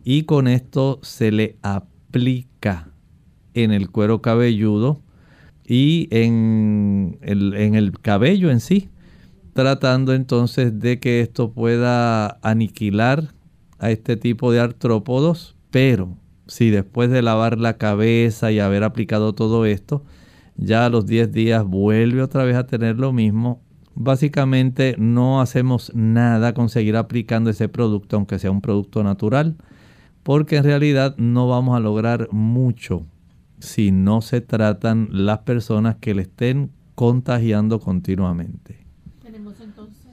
y 0.04 0.24
con 0.24 0.48
esto 0.48 1.00
se 1.02 1.32
le 1.32 1.58
aplica 1.62 2.90
en 3.54 3.72
el 3.72 3.90
cuero 3.90 4.22
cabelludo 4.22 5.02
y 5.66 6.08
en 6.12 7.18
el, 7.22 7.54
en 7.54 7.76
el 7.76 8.00
cabello 8.00 8.52
en 8.52 8.60
sí, 8.60 8.90
tratando 9.54 10.14
entonces 10.14 10.80
de 10.80 11.00
que 11.00 11.22
esto 11.22 11.52
pueda 11.52 12.40
aniquilar 12.42 13.34
a 13.80 13.92
este 13.92 14.18
tipo 14.18 14.52
de 14.52 14.60
artrópodos, 14.60 15.56
pero 15.72 16.18
si 16.48 16.70
después 16.70 17.10
de 17.10 17.22
lavar 17.22 17.58
la 17.58 17.78
cabeza 17.78 18.52
y 18.52 18.60
haber 18.60 18.84
aplicado 18.84 19.34
todo 19.34 19.66
esto, 19.66 20.04
ya 20.56 20.86
a 20.86 20.90
los 20.90 21.06
10 21.06 21.32
días 21.32 21.66
vuelve 21.66 22.22
otra 22.22 22.44
vez 22.44 22.56
a 22.56 22.68
tener 22.68 22.98
lo 22.98 23.14
mismo. 23.14 23.62
Básicamente 23.94 24.96
no 24.98 25.42
hacemos 25.42 25.92
nada 25.94 26.54
con 26.54 26.70
seguir 26.70 26.96
aplicando 26.96 27.50
ese 27.50 27.68
producto, 27.68 28.16
aunque 28.16 28.40
sea 28.40 28.52
un 28.52 28.62
producto 28.62 29.04
natural, 29.04 29.58
porque 30.24 30.58
en 30.58 30.64
realidad 30.64 31.16
no 31.18 31.48
vamos 31.48 31.76
a 31.76 31.80
lograr 31.80 32.30
mucho 32.32 33.06
si 33.60 33.92
no 33.92 34.22
se 34.22 34.42
tratan 34.42 35.08
las 35.12 35.40
personas 35.40 35.98
que 36.00 36.14
le 36.14 36.24
estén 36.24 36.72
contagiando 36.96 37.80
continuamente. 37.80 38.86
Tenemos 39.22 39.60
entonces, 39.62 40.12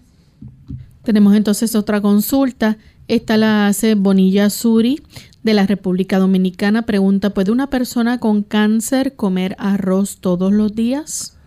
Tenemos 1.03 1.35
entonces 1.35 1.75
otra 1.75 2.01
consulta. 2.01 2.79
Esta 3.07 3.37
la 3.37 3.69
hace 3.69 3.95
Bonilla 3.95 4.51
Suri 4.51 5.01
de 5.43 5.55
la 5.55 5.67
República 5.67 6.19
Dominicana 6.19 6.83
pregunta, 6.83 7.31
¿puede 7.31 7.53
una 7.53 7.71
persona 7.71 8.19
con 8.19 8.43
cáncer 8.43 9.15
comer 9.15 9.55
arroz 9.59 10.19
todos 10.21 10.53
los 10.53 10.75
días? 10.75 11.39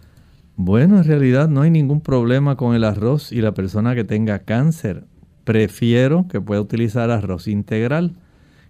Bueno, 0.55 0.97
en 0.97 1.03
realidad 1.03 1.49
no 1.49 1.61
hay 1.61 1.71
ningún 1.71 2.01
problema 2.01 2.55
con 2.55 2.75
el 2.75 2.83
arroz 2.83 3.31
y 3.31 3.41
la 3.41 3.53
persona 3.53 3.95
que 3.95 4.03
tenga 4.03 4.39
cáncer. 4.39 5.05
Prefiero 5.43 6.27
que 6.29 6.39
pueda 6.39 6.61
utilizar 6.61 7.09
arroz 7.09 7.47
integral, 7.47 8.15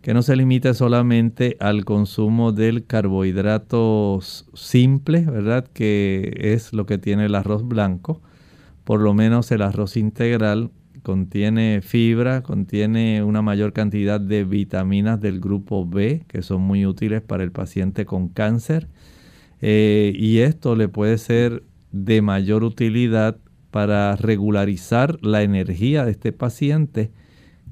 que 0.02 0.14
no 0.14 0.22
se 0.22 0.36
limite 0.36 0.74
solamente 0.74 1.58
al 1.60 1.86
consumo 1.86 2.52
del 2.52 2.86
carbohidrato 2.86 4.20
simple, 4.54 5.26
¿verdad? 5.26 5.68
Que 5.74 6.34
es 6.40 6.74
lo 6.74 6.86
que 6.86 6.98
tiene 6.98 7.26
el 7.26 7.36
arroz 7.36 7.68
blanco. 7.68 8.22
Por 8.84 9.02
lo 9.02 9.14
menos 9.14 9.52
el 9.52 9.62
arroz 9.62 9.98
integral 9.98 10.72
contiene 11.02 11.82
fibra, 11.82 12.44
contiene 12.44 13.24
una 13.24 13.42
mayor 13.42 13.74
cantidad 13.74 14.20
de 14.20 14.44
vitaminas 14.44 15.20
del 15.20 15.40
grupo 15.40 15.86
B 15.86 16.24
que 16.28 16.42
son 16.42 16.62
muy 16.62 16.86
útiles 16.86 17.22
para 17.22 17.44
el 17.44 17.52
paciente 17.52 18.06
con 18.06 18.30
cáncer. 18.30 18.88
Eh, 19.62 20.14
y 20.16 20.40
esto 20.40 20.76
le 20.76 20.88
puede 20.88 21.18
ser 21.18 21.64
de 21.92 22.22
mayor 22.22 22.64
utilidad 22.64 23.38
para 23.70 24.16
regularizar 24.16 25.18
la 25.22 25.44
energía 25.44 26.06
de 26.06 26.12
este 26.12 26.32
paciente 26.32 27.12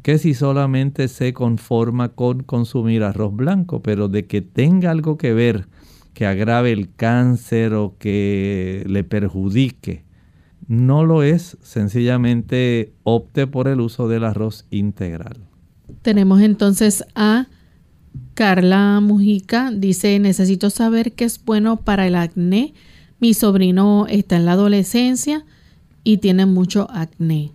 que 0.02 0.18
si 0.18 0.34
solamente 0.34 1.08
se 1.08 1.34
conforma 1.34 2.10
con 2.10 2.44
consumir 2.44 3.04
arroz 3.04 3.36
blanco, 3.36 3.82
pero 3.82 4.08
de 4.08 4.26
que 4.28 4.42
tenga 4.42 4.92
algo 4.92 5.18
que 5.18 5.34
ver, 5.34 5.68
que 6.14 6.26
agrave 6.26 6.72
el 6.72 6.94
cáncer 6.96 7.74
o 7.74 7.96
que 7.98 8.84
le 8.88 9.04
perjudique 9.04 10.09
no 10.70 11.04
lo 11.04 11.24
es, 11.24 11.58
sencillamente 11.64 12.94
opte 13.04 13.48
por 13.48 13.68
el 13.68 13.82
uso 13.82 14.08
del 14.08 14.24
arroz 14.24 14.68
integral. 14.70 15.38
Tenemos 16.04 16.42
entonces 16.42 17.04
a 17.16 17.48
Carla 18.36 19.00
Mujica, 19.02 19.72
dice, 19.72 20.20
necesito 20.20 20.70
saber 20.70 21.14
qué 21.14 21.26
es 21.26 21.44
bueno 21.44 21.78
para 21.78 22.06
el 22.06 22.16
acné. 22.16 22.76
mi 23.20 23.34
sobrino 23.34 24.06
está 24.08 24.38
en 24.38 24.46
la 24.46 24.54
adolescencia 24.54 25.44
y 26.04 26.18
tiene 26.18 26.46
mucho 26.46 26.88
acné. 26.92 27.52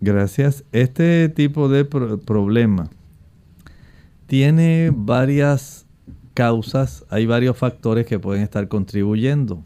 Gracias. 0.00 0.64
Este 0.72 1.28
tipo 1.28 1.68
de 1.68 1.84
problema 1.84 2.90
tiene 4.26 4.92
varias 4.92 5.86
causas, 6.34 7.04
hay 7.10 7.26
varios 7.26 7.56
factores 7.56 8.06
que 8.06 8.18
pueden 8.18 8.42
estar 8.42 8.66
contribuyendo. 8.66 9.64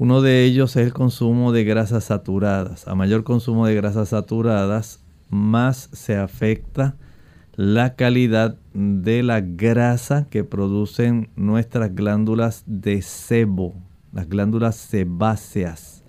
Uno 0.00 0.22
de 0.22 0.44
ellos 0.44 0.76
es 0.76 0.86
el 0.86 0.94
consumo 0.94 1.52
de 1.52 1.62
grasas 1.62 2.04
saturadas. 2.04 2.88
A 2.88 2.94
mayor 2.94 3.22
consumo 3.22 3.66
de 3.66 3.74
grasas 3.74 4.08
saturadas, 4.08 5.04
más 5.28 5.90
se 5.92 6.16
afecta 6.16 6.96
la 7.54 7.96
calidad 7.96 8.56
de 8.72 9.22
la 9.22 9.42
grasa 9.42 10.26
que 10.30 10.42
producen 10.42 11.28
nuestras 11.36 11.94
glándulas 11.94 12.64
de 12.64 13.02
sebo, 13.02 13.74
las 14.14 14.26
glándulas 14.26 14.76
sebáceas. 14.76 16.02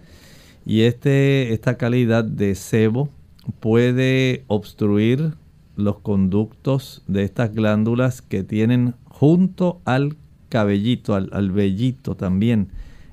Y 0.65 0.83
este, 0.83 1.51
esta 1.51 1.75
calidad 1.75 2.23
de 2.23 2.55
sebo 2.55 3.09
puede 3.59 4.45
obstruir 4.47 5.33
los 5.75 5.99
conductos 5.99 7.03
de 7.07 7.23
estas 7.23 7.53
glándulas 7.53 8.21
que 8.21 8.45
tienen 8.45 8.95
junto 9.03 9.81
al 9.83 10.15
cabellito, 10.47 11.13
al, 11.13 11.29
al 11.33 11.51
vellito 11.51 12.15
también, 12.15 12.69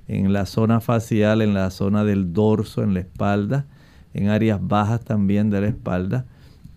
en 0.09 0.32
la 0.32 0.46
zona 0.46 0.80
facial, 0.80 1.42
en 1.42 1.54
la 1.54 1.70
zona 1.70 2.02
del 2.02 2.32
dorso, 2.32 2.82
en 2.82 2.94
la 2.94 3.00
espalda, 3.00 3.66
en 4.14 4.28
áreas 4.28 4.59
bajas 4.61 5.04
también 5.04 5.50
de 5.50 5.61
la 5.61 5.68
espalda. 5.68 6.26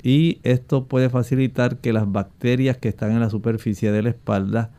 Y 0.04 0.40
esto 0.44 0.88
puede 0.88 1.10
facilitar 1.10 1.78
que 1.78 1.94
las 1.94 2.12
bacterias 2.12 2.78
que 2.78 2.90
están 2.90 3.12
en 3.12 3.22
la 3.22 3.30
superficie 3.30 3.92
de 3.92 4.04
la 4.04 4.10
espalda, 4.10 4.72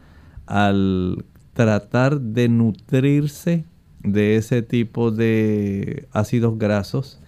al 0.46 1.24
tratar 1.55 2.20
de 2.20 2.48
nutrirse 2.48 3.64
de 4.03 4.36
ese 4.36 4.62
tipo 4.62 5.11
de 5.11 6.09
ácidos 6.12 6.59
grasos, 6.59 7.20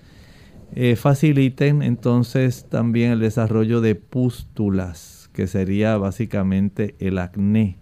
eh, 0.74 0.96
faciliten 0.96 1.82
entonces 1.82 2.66
también 2.68 3.12
el 3.12 3.20
desarrollo 3.20 3.80
de 3.80 3.94
pústulas, 3.94 5.30
que 5.32 5.46
sería 5.46 5.96
básicamente 5.96 6.96
el 6.98 7.18
acné. 7.18 7.78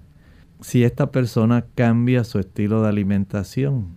Si 0.62 0.84
esta 0.84 1.10
persona 1.10 1.66
cambia 1.74 2.22
su 2.22 2.38
estilo 2.38 2.82
de 2.82 2.88
alimentación, 2.88 3.96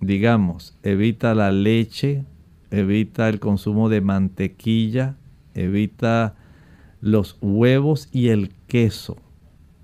digamos, 0.00 0.78
evita 0.84 1.34
la 1.34 1.50
leche, 1.50 2.24
evita 2.70 3.28
el 3.28 3.40
consumo 3.40 3.88
de 3.88 4.00
mantequilla, 4.00 5.16
evita 5.54 6.36
los 7.00 7.38
huevos 7.40 8.08
y 8.12 8.28
el 8.28 8.52
queso, 8.68 9.16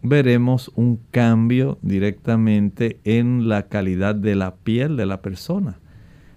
veremos 0.00 0.70
un 0.76 1.00
cambio 1.10 1.78
directamente 1.82 3.00
en 3.02 3.48
la 3.48 3.64
calidad 3.64 4.14
de 4.14 4.36
la 4.36 4.54
piel 4.54 4.96
de 4.96 5.06
la 5.06 5.22
persona. 5.22 5.80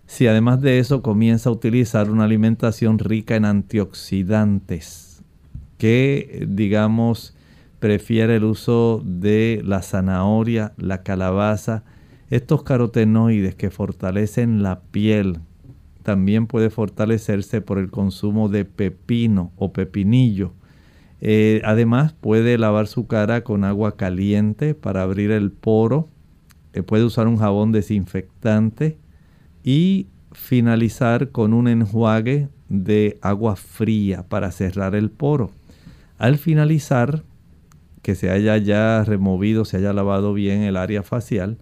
Si 0.08 0.26
además 0.26 0.62
de 0.62 0.80
eso 0.80 1.04
comienza 1.04 1.50
a 1.50 1.54
utilizar 1.54 2.10
una 2.10 2.24
alimentación 2.24 2.98
rica 2.98 3.36
en 3.36 3.46
antioxidantes, 3.46 5.24
que 5.78 6.48
digamos 6.50 7.35
prefiere 7.86 8.38
el 8.38 8.46
uso 8.46 9.04
de 9.06 9.62
la 9.64 9.84
zanahoria, 9.84 10.74
la 10.76 11.04
calabaza, 11.04 11.84
estos 12.32 12.64
carotenoides 12.64 13.54
que 13.54 13.70
fortalecen 13.70 14.64
la 14.64 14.80
piel, 14.80 15.42
también 16.02 16.48
puede 16.48 16.72
fortalecerse 16.72 17.62
por 17.62 17.78
el 17.78 17.92
consumo 17.92 18.50
de 18.50 18.66
pepino 18.66 19.52
o 19.56 19.72
pepinillo. 19.72 20.54
Eh, 21.22 21.62
además 21.64 22.14
puede 22.14 22.58
lavar 22.58 22.88
su 22.88 23.06
cara 23.06 23.44
con 23.44 23.64
agua 23.64 23.98
caliente 23.98 24.74
para 24.74 25.04
abrir 25.04 25.30
el 25.30 25.52
poro. 25.52 26.10
Eh, 26.74 26.82
puede 26.82 27.04
usar 27.04 27.28
un 27.28 27.38
jabón 27.38 27.72
desinfectante 27.72 28.98
y 29.64 30.08
finalizar 30.32 31.30
con 31.30 31.54
un 31.54 31.68
enjuague 31.68 32.50
de 32.68 33.20
agua 33.22 33.56
fría 33.56 34.24
para 34.28 34.50
cerrar 34.50 34.96
el 34.96 35.12
poro. 35.12 35.52
Al 36.18 36.40
finalizar, 36.40 37.22
que 38.06 38.14
se 38.14 38.30
haya 38.30 38.56
ya 38.58 39.04
removido, 39.04 39.66
se 39.66 39.78
haya 39.78 39.92
lavado 39.92 40.36
bien 40.36 40.62
el 40.62 40.78
área 40.78 41.02
facial, 41.02 41.58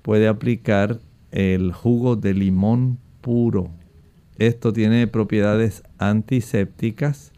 puede 0.00 0.28
aplicar 0.28 0.98
el 1.30 1.72
jugo 1.72 2.16
de 2.16 2.32
limón 2.32 2.98
puro. 3.20 3.68
Esto 4.38 4.72
tiene 4.72 5.06
propiedades 5.08 5.82
antisépticas 5.98 7.32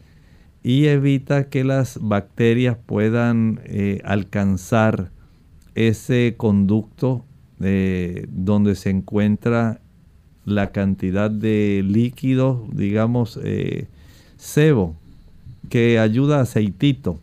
y 0.63 0.85
evita 0.85 1.49
que 1.49 1.65
las 1.65 1.99
bacterias 2.01 2.77
puedan 2.85 3.59
eh, 3.65 3.99
alcanzar 4.05 5.11
ese 5.75 6.35
conducto 6.37 7.25
eh, 7.59 8.27
donde 8.29 8.75
se 8.75 8.91
encuentra 8.91 9.81
la 10.45 10.71
cantidad 10.71 11.29
de 11.29 11.83
líquido, 11.85 12.65
digamos, 12.71 13.37
eh, 13.43 13.87
sebo, 14.37 14.95
que 15.67 15.99
ayuda 15.99 16.37
a 16.37 16.43
aceitito 16.43 17.19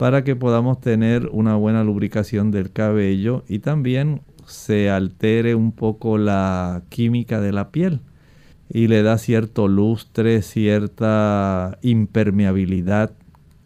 para 0.00 0.24
que 0.24 0.34
podamos 0.34 0.80
tener 0.80 1.28
una 1.30 1.56
buena 1.56 1.84
lubricación 1.84 2.50
del 2.50 2.72
cabello 2.72 3.44
y 3.46 3.58
también 3.58 4.22
se 4.46 4.88
altere 4.88 5.54
un 5.54 5.72
poco 5.72 6.16
la 6.16 6.84
química 6.88 7.38
de 7.38 7.52
la 7.52 7.70
piel 7.70 8.00
y 8.70 8.86
le 8.86 9.02
da 9.02 9.18
cierto 9.18 9.68
lustre, 9.68 10.40
cierta 10.40 11.76
impermeabilidad. 11.82 13.12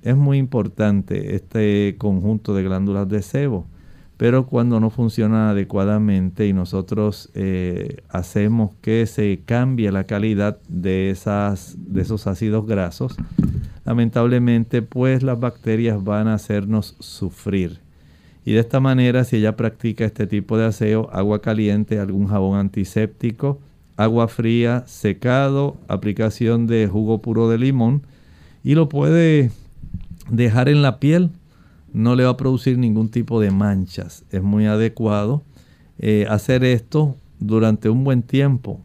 Es 0.02 0.16
muy 0.16 0.38
importante 0.38 1.36
este 1.36 1.94
conjunto 1.98 2.52
de 2.52 2.64
glándulas 2.64 3.08
de 3.08 3.22
sebo 3.22 3.68
pero 4.16 4.46
cuando 4.46 4.78
no 4.78 4.90
funciona 4.90 5.50
adecuadamente 5.50 6.46
y 6.46 6.52
nosotros 6.52 7.30
eh, 7.34 8.02
hacemos 8.08 8.70
que 8.80 9.06
se 9.06 9.40
cambie 9.44 9.90
la 9.90 10.04
calidad 10.04 10.58
de, 10.68 11.10
esas, 11.10 11.76
de 11.76 12.02
esos 12.02 12.26
ácidos 12.26 12.66
grasos, 12.66 13.16
lamentablemente 13.84 14.82
pues 14.82 15.22
las 15.22 15.40
bacterias 15.40 16.02
van 16.02 16.28
a 16.28 16.34
hacernos 16.34 16.96
sufrir. 17.00 17.80
Y 18.44 18.52
de 18.52 18.60
esta 18.60 18.78
manera, 18.78 19.24
si 19.24 19.36
ella 19.36 19.56
practica 19.56 20.04
este 20.04 20.26
tipo 20.26 20.58
de 20.58 20.66
aseo, 20.66 21.08
agua 21.12 21.40
caliente, 21.40 21.98
algún 21.98 22.28
jabón 22.28 22.58
antiséptico, 22.58 23.58
agua 23.96 24.28
fría, 24.28 24.84
secado, 24.86 25.76
aplicación 25.88 26.66
de 26.66 26.86
jugo 26.86 27.22
puro 27.22 27.48
de 27.48 27.58
limón 27.58 28.02
y 28.62 28.74
lo 28.74 28.88
puede 28.88 29.50
dejar 30.30 30.68
en 30.68 30.82
la 30.82 31.00
piel 31.00 31.30
no 31.94 32.16
le 32.16 32.24
va 32.24 32.30
a 32.30 32.36
producir 32.36 32.76
ningún 32.76 33.08
tipo 33.08 33.40
de 33.40 33.52
manchas. 33.52 34.24
Es 34.30 34.42
muy 34.42 34.66
adecuado 34.66 35.42
eh, 35.98 36.26
hacer 36.28 36.64
esto 36.64 37.16
durante 37.38 37.88
un 37.88 38.02
buen 38.02 38.22
tiempo. 38.22 38.80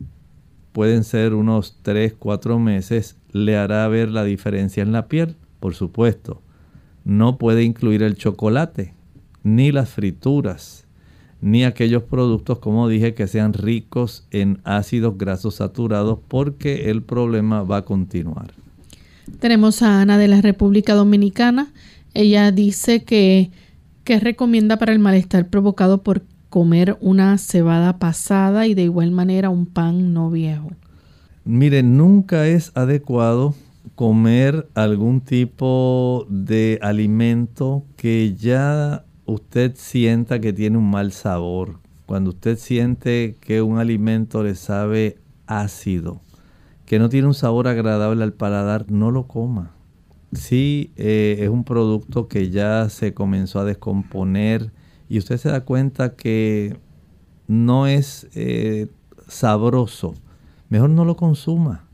Pueden 0.71 1.03
ser 1.03 1.33
unos 1.33 1.79
3, 1.81 2.13
4 2.17 2.59
meses. 2.59 3.17
Le 3.31 3.57
hará 3.57 3.87
ver 3.87 4.09
la 4.09 4.23
diferencia 4.23 4.83
en 4.83 4.91
la 4.91 5.07
piel, 5.07 5.35
por 5.59 5.73
supuesto. 5.73 6.41
No 7.03 7.39
puede 7.39 7.63
incluir 7.63 8.03
el 8.03 8.15
chocolate, 8.15 8.93
ni 9.43 9.71
las 9.71 9.89
frituras, 9.89 10.85
ni 11.41 11.63
aquellos 11.63 12.03
productos, 12.03 12.59
como 12.59 12.87
dije, 12.87 13.15
que 13.15 13.25
sean 13.25 13.53
ricos 13.53 14.27
en 14.29 14.61
ácidos 14.65 15.17
grasos 15.17 15.55
saturados, 15.55 16.19
porque 16.27 16.91
el 16.91 17.01
problema 17.01 17.63
va 17.63 17.77
a 17.77 17.85
continuar. 17.85 18.53
Tenemos 19.39 19.81
a 19.81 20.01
Ana 20.01 20.17
de 20.19 20.27
la 20.27 20.41
República 20.41 20.93
Dominicana. 20.93 21.71
Ella 22.13 22.51
dice 22.51 23.03
que, 23.03 23.51
que 24.03 24.19
recomienda 24.19 24.77
para 24.77 24.93
el 24.93 24.99
malestar 24.99 25.49
provocado 25.49 26.03
por 26.03 26.23
comer 26.49 26.97
una 26.99 27.37
cebada 27.37 27.99
pasada 27.99 28.65
y 28.65 28.73
de 28.73 28.83
igual 28.83 29.11
manera 29.11 29.49
un 29.49 29.65
pan 29.67 30.13
no 30.13 30.29
viejo. 30.29 30.71
Miren, 31.45 31.97
nunca 31.97 32.47
es 32.47 32.71
adecuado 32.75 33.53
comer 33.95 34.67
algún 34.73 35.21
tipo 35.21 36.25
de 36.29 36.79
alimento 36.81 37.85
que 37.95 38.35
ya 38.35 39.05
usted 39.25 39.73
sienta 39.75 40.39
que 40.39 40.53
tiene 40.53 40.77
un 40.77 40.89
mal 40.89 41.11
sabor. 41.11 41.79
Cuando 42.05 42.31
usted 42.31 42.57
siente 42.57 43.37
que 43.39 43.61
un 43.61 43.77
alimento 43.77 44.43
le 44.43 44.55
sabe 44.55 45.17
ácido, 45.45 46.21
que 46.85 46.97
no 46.97 47.09
tiene 47.09 47.27
un 47.27 47.35
sabor 47.35 47.67
agradable 47.67 48.23
al 48.23 48.33
paladar, 48.33 48.91
no 48.91 49.11
lo 49.11 49.27
coma 49.27 49.78
sí 50.33 50.91
eh, 50.95 51.37
es 51.39 51.49
un 51.49 51.63
producto 51.63 52.27
que 52.27 52.49
ya 52.49 52.89
se 52.89 53.13
comenzó 53.13 53.59
a 53.59 53.65
descomponer 53.65 54.71
y 55.07 55.17
usted 55.17 55.37
se 55.37 55.49
da 55.49 55.61
cuenta 55.61 56.15
que 56.15 56.77
no 57.47 57.87
es 57.87 58.27
eh, 58.35 58.87
sabroso, 59.27 60.13
mejor 60.69 60.91
no 60.91 61.05
lo 61.05 61.15
consuma 61.15 61.85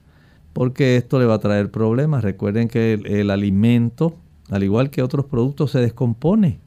porque 0.52 0.96
esto 0.96 1.20
le 1.20 1.26
va 1.26 1.34
a 1.34 1.40
traer 1.40 1.70
problemas. 1.70 2.24
Recuerden 2.24 2.70
que 2.70 2.94
el, 2.94 3.30
alimento, 3.30 4.16
al 4.50 4.64
igual 4.64 4.90
que 4.90 5.02
otros 5.02 5.26
productos, 5.26 5.72
se 5.72 5.80
descompone 5.80 6.60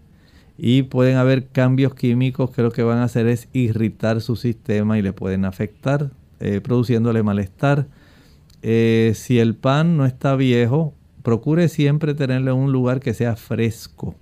y 0.59 0.83
pueden 0.83 1.17
haber 1.17 1.49
cambios 1.49 1.95
químicos 1.95 2.51
que 2.51 2.61
lo 2.61 2.71
que 2.71 2.83
van 2.83 2.99
a 2.99 3.05
hacer 3.05 3.27
es 3.29 3.49
irritar 3.55 4.21
su 4.21 4.37
sistema 4.37 4.99
y 4.99 5.03
le 5.03 5.15
pueden 5.15 5.47
afectar, 5.47 6.11
eh, 6.41 6.61
produciéndole 6.61 7.23
malestar. 7.23 7.87
si 8.61 9.39
el 9.39 9.55
pan 9.55 9.97
no 9.97 10.05
está 10.05 10.37
viejo, 10.37 10.93
procure 11.29 11.69
siempre 11.69 12.15
tenerlo 12.15 12.53
en 12.53 12.57
un 12.57 12.73
lugar 12.73 13.01
que 13.01 13.13
sea 13.13 13.37
fresco. 13.37 14.15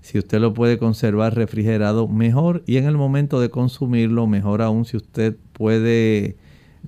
Si 0.00 0.16
usted 0.16 0.40
lo 0.40 0.54
puede 0.54 0.78
conservar 0.78 1.34
refrigerado, 1.34 2.08
mejor. 2.08 2.62
Y 2.66 2.78
en 2.78 2.86
el 2.86 2.96
momento 2.96 3.38
de 3.38 3.50
consumirlo, 3.50 4.26
mejor 4.26 4.62
aún 4.62 4.86
si 4.86 4.96
usted 4.96 5.36
puede 5.52 6.36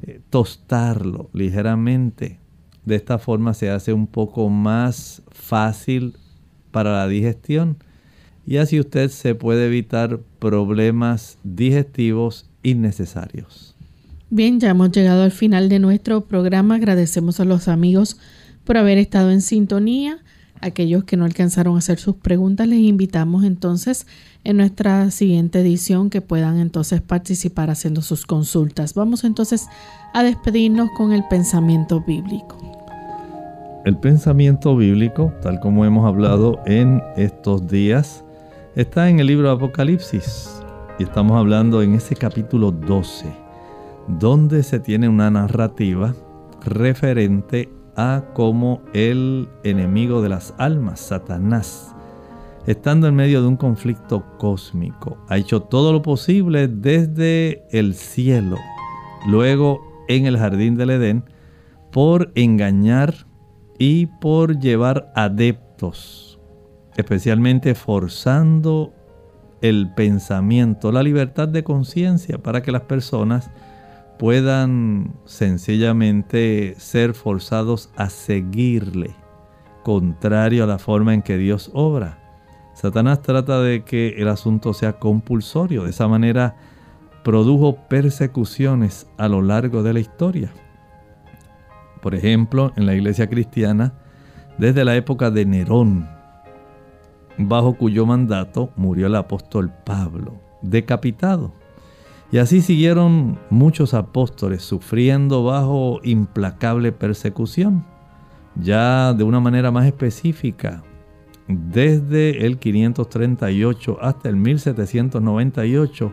eh, 0.07 0.21
tostarlo 0.31 1.29
ligeramente. 1.35 2.39
De 2.87 2.97
esta 2.97 3.19
forma 3.19 3.53
se 3.53 3.69
hace 3.69 3.93
un 3.93 4.07
poco 4.07 4.49
más 4.49 5.21
fácil 5.31 6.15
para 6.71 6.93
la 6.93 7.07
digestión 7.07 7.77
y 8.47 8.57
así 8.57 8.81
usted 8.81 9.11
se 9.11 9.35
puede 9.35 9.67
evitar 9.67 10.21
problemas 10.39 11.37
digestivos 11.45 12.49
innecesarios. 12.63 13.77
Bien, 14.31 14.59
ya 14.59 14.71
hemos 14.71 14.91
llegado 14.91 15.23
al 15.23 15.33
final 15.33 15.69
de 15.69 15.81
nuestro 15.81 16.23
programa. 16.23 16.77
Agradecemos 16.77 17.41
a 17.41 17.45
los 17.45 17.69
amigos 17.69 18.17
por 18.71 18.77
haber 18.77 18.99
estado 18.99 19.33
en 19.33 19.41
sintonía. 19.41 20.19
Aquellos 20.61 21.03
que 21.03 21.17
no 21.17 21.25
alcanzaron 21.25 21.75
a 21.75 21.79
hacer 21.79 21.99
sus 21.99 22.15
preguntas, 22.15 22.69
les 22.69 22.79
invitamos 22.79 23.43
entonces 23.43 24.07
en 24.45 24.59
nuestra 24.59 25.11
siguiente 25.11 25.59
edición 25.59 26.09
que 26.09 26.21
puedan 26.21 26.61
entonces 26.61 27.01
participar 27.01 27.69
haciendo 27.69 28.01
sus 28.01 28.27
consultas. 28.27 28.95
Vamos 28.95 29.25
entonces 29.25 29.67
a 30.15 30.23
despedirnos 30.23 30.89
con 30.97 31.11
el 31.11 31.25
pensamiento 31.29 32.01
bíblico. 32.01 32.59
El 33.87 33.99
pensamiento 33.99 34.77
bíblico, 34.77 35.33
tal 35.43 35.59
como 35.59 35.85
hemos 35.85 36.07
hablado 36.07 36.61
en 36.65 37.03
estos 37.17 37.67
días, 37.67 38.25
está 38.77 39.11
en 39.11 39.19
el 39.19 39.27
libro 39.27 39.49
de 39.49 39.55
Apocalipsis 39.55 40.49
y 41.01 41.03
estamos 41.03 41.37
hablando 41.37 41.83
en 41.83 41.95
ese 41.95 42.15
capítulo 42.15 42.71
12, 42.71 43.27
donde 44.07 44.63
se 44.63 44.79
tiene 44.79 45.09
una 45.09 45.29
narrativa 45.29 46.15
referente 46.65 47.69
a 48.01 48.25
cómo 48.33 48.81
el 48.95 49.49
enemigo 49.63 50.23
de 50.23 50.31
las 50.31 50.55
almas, 50.57 51.01
Satanás, 51.01 51.95
estando 52.67 53.07
en 53.07 53.15
medio 53.15 53.43
de 53.43 53.49
un 53.49 53.59
conflicto 53.59 54.25
cósmico, 54.39 55.19
ha 55.29 55.37
hecho 55.37 55.61
todo 55.61 55.93
lo 55.93 56.01
posible 56.01 56.67
desde 56.67 57.63
el 57.71 57.95
cielo, 57.95 58.57
luego 59.27 59.81
en 60.09 60.25
el 60.25 60.39
jardín 60.39 60.77
del 60.77 60.91
Edén, 60.91 61.25
por 61.93 62.33
engañar 62.37 63.27
y 63.79 64.07
por 64.07 64.59
llevar 64.59 65.13
adeptos, 65.15 66.41
especialmente 66.97 67.75
forzando 67.75 68.95
el 69.61 69.93
pensamiento, 69.95 70.91
la 70.91 71.03
libertad 71.03 71.49
de 71.49 71.65
conciencia 71.65 72.39
para 72.39 72.63
que 72.63 72.73
las 72.73 72.83
personas 72.83 73.51
puedan 74.21 75.15
sencillamente 75.25 76.75
ser 76.77 77.15
forzados 77.15 77.89
a 77.97 78.11
seguirle, 78.11 79.17
contrario 79.83 80.65
a 80.65 80.67
la 80.67 80.79
forma 80.79 81.15
en 81.15 81.23
que 81.23 81.39
Dios 81.39 81.71
obra. 81.73 82.19
Satanás 82.75 83.23
trata 83.23 83.63
de 83.63 83.83
que 83.83 84.17
el 84.19 84.29
asunto 84.29 84.75
sea 84.75 84.99
compulsorio, 84.99 85.85
de 85.85 85.91
esa 85.91 86.07
manera 86.07 86.55
produjo 87.25 87.77
persecuciones 87.89 89.07
a 89.17 89.27
lo 89.27 89.41
largo 89.41 89.83
de 89.83 89.95
la 89.95 90.01
historia. 90.01 90.53
Por 92.03 92.15
ejemplo, 92.15 92.75
en 92.77 92.85
la 92.85 92.95
iglesia 92.95 93.27
cristiana, 93.27 93.95
desde 94.59 94.85
la 94.85 94.97
época 94.97 95.31
de 95.31 95.47
Nerón, 95.47 96.07
bajo 97.39 97.73
cuyo 97.73 98.05
mandato 98.05 98.71
murió 98.77 99.07
el 99.07 99.17
apóstol 99.17 99.73
Pablo, 99.87 100.35
decapitado. 100.61 101.55
Y 102.33 102.39
así 102.39 102.61
siguieron 102.61 103.39
muchos 103.51 103.95
apóstoles 103.95 104.63
sufriendo 104.63 105.45
bajo 105.45 106.01
implacable 106.05 106.93
persecución. 106.93 107.85
Ya 108.57 109.13
de 109.15 109.25
una 109.25 109.41
manera 109.41 109.71
más 109.71 109.87
específica, 109.87 110.83
desde 111.49 112.47
el 112.47 112.59
538 112.59 113.99
hasta 114.01 114.29
el 114.29 114.37
1798, 114.37 116.13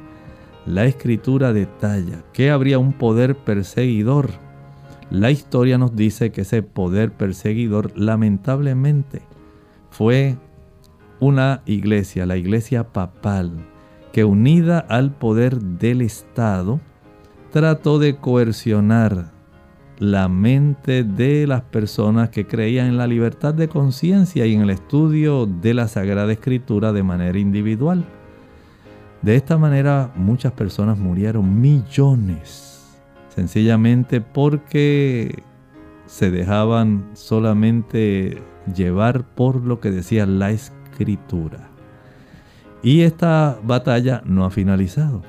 la 0.65 0.85
escritura 0.85 1.53
detalla 1.53 2.23
que 2.33 2.49
habría 2.51 2.79
un 2.79 2.93
poder 2.93 3.35
perseguidor 3.35 4.29
la 5.09 5.31
historia 5.31 5.77
nos 5.77 5.95
dice 5.95 6.31
que 6.31 6.41
ese 6.41 6.63
poder 6.63 7.13
perseguidor 7.13 7.97
lamentablemente 7.97 9.21
fue 9.89 10.37
una 11.21 11.61
iglesia, 11.65 12.25
la 12.25 12.35
iglesia 12.35 12.91
papal, 12.91 13.65
que 14.11 14.23
unida 14.23 14.79
al 14.79 15.11
poder 15.11 15.59
del 15.59 16.01
Estado, 16.01 16.79
trató 17.51 17.99
de 17.99 18.17
coercionar 18.17 19.31
la 19.99 20.27
mente 20.27 21.03
de 21.03 21.47
las 21.47 21.61
personas 21.61 22.29
que 22.29 22.45
creían 22.45 22.87
en 22.87 22.97
la 22.97 23.07
libertad 23.07 23.53
de 23.53 23.67
conciencia 23.67 24.45
y 24.45 24.53
en 24.53 24.61
el 24.61 24.69
estudio 24.69 25.45
de 25.45 25.73
la 25.73 25.87
Sagrada 25.87 26.31
Escritura 26.31 26.93
de 26.93 27.03
manera 27.03 27.39
individual. 27.39 28.05
De 29.21 29.35
esta 29.35 29.57
manera 29.57 30.11
muchas 30.15 30.51
personas 30.53 30.99
murieron, 30.99 31.59
millones 31.59 32.67
sencillamente 33.37 34.19
porque 34.19 35.43
se 36.07 36.31
dejaban 36.31 37.11
solamente 37.13 38.41
llevar 38.75 39.25
por 39.35 39.61
lo 39.63 39.79
que 39.79 39.91
decía 39.91 40.25
la 40.25 40.49
escritura. 40.49 41.66
Y 42.83 43.01
esta 43.01 43.59
batalla 43.63 44.21
no 44.25 44.45
ha 44.45 44.49
finalizado. 44.49 45.23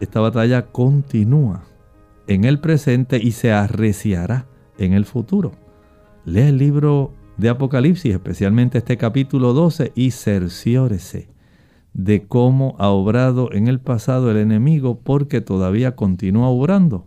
Esta 0.00 0.20
batalla 0.20 0.66
continúa 0.66 1.64
en 2.26 2.44
el 2.44 2.60
presente 2.60 3.18
y 3.22 3.32
se 3.32 3.52
arreciará 3.52 4.46
en 4.76 4.92
el 4.92 5.04
futuro. 5.04 5.52
Lea 6.24 6.48
el 6.48 6.58
libro 6.58 7.12
de 7.38 7.48
Apocalipsis, 7.48 8.12
especialmente 8.12 8.78
este 8.78 8.96
capítulo 8.96 9.54
12, 9.54 9.92
y 9.94 10.10
cerciórese 10.10 11.28
de 11.94 12.26
cómo 12.26 12.76
ha 12.78 12.88
obrado 12.88 13.52
en 13.52 13.66
el 13.66 13.80
pasado 13.80 14.30
el 14.30 14.36
enemigo 14.36 15.00
porque 15.00 15.40
todavía 15.40 15.96
continúa 15.96 16.48
obrando. 16.48 17.06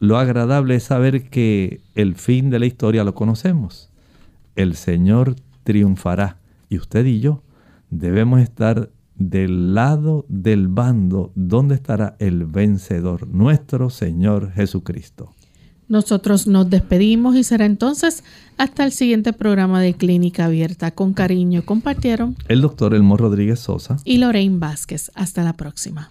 Lo 0.00 0.18
agradable 0.18 0.76
es 0.76 0.84
saber 0.84 1.28
que 1.28 1.82
el 1.94 2.16
fin 2.16 2.50
de 2.50 2.58
la 2.58 2.66
historia 2.66 3.04
lo 3.04 3.14
conocemos. 3.14 3.90
El 4.56 4.74
Señor 4.74 5.36
triunfará 5.62 6.38
y 6.68 6.78
usted 6.78 7.04
y 7.04 7.20
yo 7.20 7.42
debemos 7.92 8.40
estar 8.40 8.90
del 9.16 9.74
lado 9.74 10.24
del 10.28 10.66
bando 10.66 11.30
donde 11.34 11.74
estará 11.74 12.16
el 12.18 12.46
vencedor, 12.46 13.28
nuestro 13.28 13.90
Señor 13.90 14.50
Jesucristo. 14.52 15.34
Nosotros 15.88 16.46
nos 16.46 16.70
despedimos 16.70 17.36
y 17.36 17.44
será 17.44 17.66
entonces 17.66 18.24
hasta 18.56 18.84
el 18.84 18.92
siguiente 18.92 19.34
programa 19.34 19.82
de 19.82 19.92
Clínica 19.92 20.46
Abierta. 20.46 20.90
Con 20.90 21.12
cariño 21.12 21.64
compartieron 21.66 22.34
el 22.48 22.62
doctor 22.62 22.94
Elmo 22.94 23.18
Rodríguez 23.18 23.60
Sosa 23.60 23.98
y 24.04 24.16
Lorraine 24.16 24.58
Vázquez. 24.58 25.10
Hasta 25.14 25.44
la 25.44 25.52
próxima. 25.52 26.10